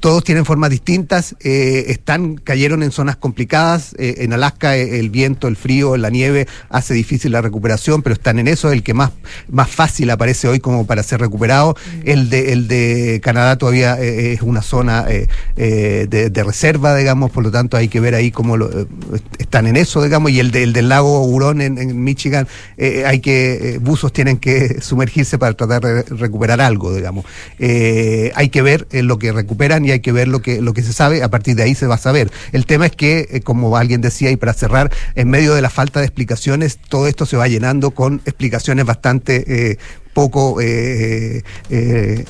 Todos 0.00 0.24
tienen 0.24 0.44
formas 0.44 0.70
distintas, 0.70 1.36
están, 1.40 2.36
cayeron 2.36 2.82
en 2.82 2.90
zonas 2.90 3.16
complicadas. 3.16 3.94
en 3.98 4.32
Alaska 4.32 4.76
el 4.76 5.10
viento, 5.10 5.48
el 5.48 5.56
frío, 5.56 5.96
la 5.96 6.10
nieve 6.10 6.46
hace 6.70 6.94
difícil 6.94 7.32
la 7.32 7.42
recuperación, 7.42 8.02
pero 8.02 8.14
están 8.14 8.38
en 8.38 8.48
eso, 8.48 8.72
el 8.72 8.82
que 8.82 8.94
más, 8.94 9.10
más 9.48 9.68
fácil 9.70 10.10
aparece 10.10 10.48
hoy 10.48 10.60
como 10.60 10.86
para 10.86 11.02
ser 11.02 11.20
recuperado. 11.20 11.76
El 12.04 12.30
de, 12.30 12.52
el 12.52 12.68
de 12.68 13.20
Canadá 13.22 13.56
todavía 13.56 14.00
es 14.00 14.42
una 14.42 14.62
zona 14.62 15.04
de, 15.04 16.30
de 16.30 16.42
reserva, 16.44 16.96
digamos, 16.96 17.30
por 17.30 17.42
lo 17.44 17.50
tanto 17.50 17.76
hay 17.76 17.88
que 17.88 18.00
ver 18.00 18.14
ahí 18.14 18.30
cómo 18.30 18.56
lo, 18.56 18.70
están 19.38 19.66
en 19.66 19.76
eso, 19.76 20.02
digamos, 20.02 20.30
y 20.30 20.40
el, 20.40 20.50
de- 20.50 20.55
el 20.62 20.72
del 20.72 20.88
lago 20.88 21.22
Hurón 21.24 21.60
en, 21.60 21.78
en 21.78 22.02
Michigan, 22.02 22.48
eh, 22.76 23.04
hay 23.06 23.20
que, 23.20 23.74
eh, 23.74 23.78
buzos 23.78 24.12
tienen 24.12 24.38
que 24.38 24.80
sumergirse 24.80 25.38
para 25.38 25.54
tratar 25.54 25.82
de 25.82 26.02
recuperar 26.02 26.60
algo, 26.60 26.94
digamos. 26.94 27.24
Eh, 27.58 28.32
hay 28.34 28.48
que 28.48 28.62
ver 28.62 28.86
eh, 28.90 29.02
lo 29.02 29.18
que 29.18 29.32
recuperan 29.32 29.84
y 29.84 29.90
hay 29.90 30.00
que 30.00 30.12
ver 30.12 30.28
lo 30.28 30.40
que, 30.40 30.60
lo 30.60 30.72
que 30.72 30.82
se 30.82 30.92
sabe, 30.92 31.22
a 31.22 31.28
partir 31.28 31.56
de 31.56 31.62
ahí 31.62 31.74
se 31.74 31.86
va 31.86 31.96
a 31.96 31.98
saber. 31.98 32.30
El 32.52 32.66
tema 32.66 32.86
es 32.86 32.92
que, 32.92 33.28
eh, 33.30 33.40
como 33.40 33.76
alguien 33.76 34.00
decía, 34.00 34.30
y 34.30 34.36
para 34.36 34.52
cerrar, 34.52 34.92
en 35.14 35.28
medio 35.28 35.54
de 35.54 35.62
la 35.62 35.70
falta 35.70 36.00
de 36.00 36.06
explicaciones, 36.06 36.78
todo 36.88 37.06
esto 37.06 37.26
se 37.26 37.36
va 37.36 37.48
llenando 37.48 37.90
con 37.92 38.20
explicaciones 38.24 38.84
bastante 38.84 39.70
eh, 39.72 39.78
poco... 40.12 40.60
eh, 40.60 41.42
eh, 41.70 42.24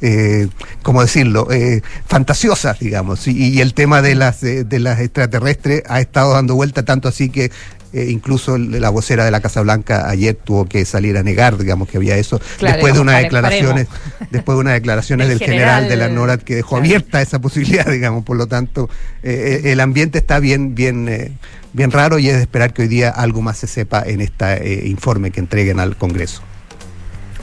eh, 0.00 0.48
¿cómo 0.82 1.02
decirlo? 1.02 1.50
Eh, 1.50 1.82
fantasiosas, 2.06 2.78
digamos. 2.78 3.26
Y, 3.28 3.50
y 3.50 3.60
el 3.60 3.74
tema 3.74 4.02
de 4.02 4.14
las, 4.14 4.42
eh, 4.42 4.64
de 4.64 4.78
las 4.80 5.00
extraterrestres 5.00 5.82
ha 5.88 6.00
estado 6.00 6.32
dando 6.32 6.54
vuelta 6.54 6.84
tanto 6.84 7.08
así 7.08 7.28
que 7.28 7.50
eh, 7.94 8.10
incluso 8.10 8.58
la 8.58 8.90
vocera 8.90 9.24
de 9.24 9.30
la 9.30 9.40
Casa 9.40 9.60
Blanca 9.60 10.08
ayer 10.10 10.34
tuvo 10.34 10.64
que 10.64 10.84
salir 10.84 11.16
a 11.16 11.22
negar, 11.22 11.56
digamos, 11.56 11.88
que 11.88 11.98
había 11.98 12.16
eso, 12.16 12.40
Claro, 12.58 12.74
después 12.74 12.94
de 12.94 13.00
unas 13.00 13.22
declaraciones, 13.22 13.86
después 14.32 14.56
de 14.56 14.60
unas 14.62 14.74
declaraciones 14.74 15.26
El 15.30 15.38
del 15.38 15.46
general, 15.46 15.84
general, 15.84 15.88
de 15.88 15.96
la 15.96 16.08
NORAD 16.08 16.40
que 16.40 16.56
dejó 16.56 16.78
abierta 16.78 17.22
esa 17.22 17.38
posibilidad, 17.38 17.86
digamos, 17.86 18.24
por 18.24 18.36
lo 18.36 18.48
tanto, 18.48 18.90
eh, 19.22 19.60
el 19.66 19.78
ambiente 19.78 20.18
está 20.18 20.40
bien, 20.40 20.74
bien, 20.74 21.08
eh, 21.08 21.30
bien 21.72 21.92
raro 21.92 22.18
y 22.18 22.28
es 22.28 22.34
de 22.34 22.40
esperar 22.40 22.72
que 22.72 22.82
hoy 22.82 22.88
día 22.88 23.10
algo 23.10 23.42
más 23.42 23.58
se 23.58 23.68
sepa 23.68 24.02
en 24.04 24.22
este 24.22 24.88
informe 24.88 25.30
que 25.30 25.38
entreguen 25.38 25.78
al 25.78 25.96
Congreso. 25.96 26.42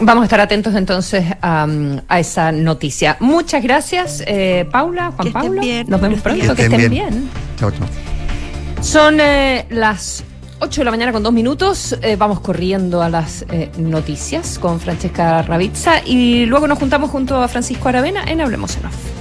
Vamos 0.04 0.24
a 0.24 0.26
estar 0.26 0.39
atentos 0.41 0.74
entonces 0.76 1.26
a, 1.41 1.68
a 2.08 2.20
esa 2.20 2.52
noticia. 2.52 3.18
Muchas 3.20 3.62
gracias, 3.64 4.24
eh, 4.26 4.68
Paula, 4.72 5.12
Juan 5.12 5.18
Que 5.18 5.28
estén 5.30 5.34
Pablo. 5.34 5.62
bien. 5.62 5.88
Nos 5.89 6.02
vemos 6.02 6.22
pronto, 6.22 6.56
que 6.56 6.64
estén 6.64 6.89
bien. 6.89 7.30
Chao, 7.60 7.72
chao. 7.72 7.88
Son 8.82 9.20
eh, 9.22 9.66
las 9.70 10.24
8 10.60 10.82
de 10.82 10.86
la 10.86 10.91
mañana 10.91 11.12
con 11.12 11.22
dos 11.24 11.34
minutos. 11.34 11.95
Eh, 12.02 12.16
vamos 12.16 12.39
corriendo 12.39 13.02
a 13.02 13.10
las 13.10 13.45
eh, 13.52 13.70
noticias 13.78 14.58
con 14.58 14.80
Francesca 14.80 15.43
Ravizza 15.43 16.02
y 16.06 16.45
luego 16.45 16.68
nos 16.68 16.80
juntamos 16.80 17.12
junto 17.12 17.41
a 17.41 17.47
Francisco 17.47 17.88
Aravena 17.89 18.24
en 18.26 18.41
Hablemos 18.41 18.76
en 18.78 18.86
Off. 18.88 19.21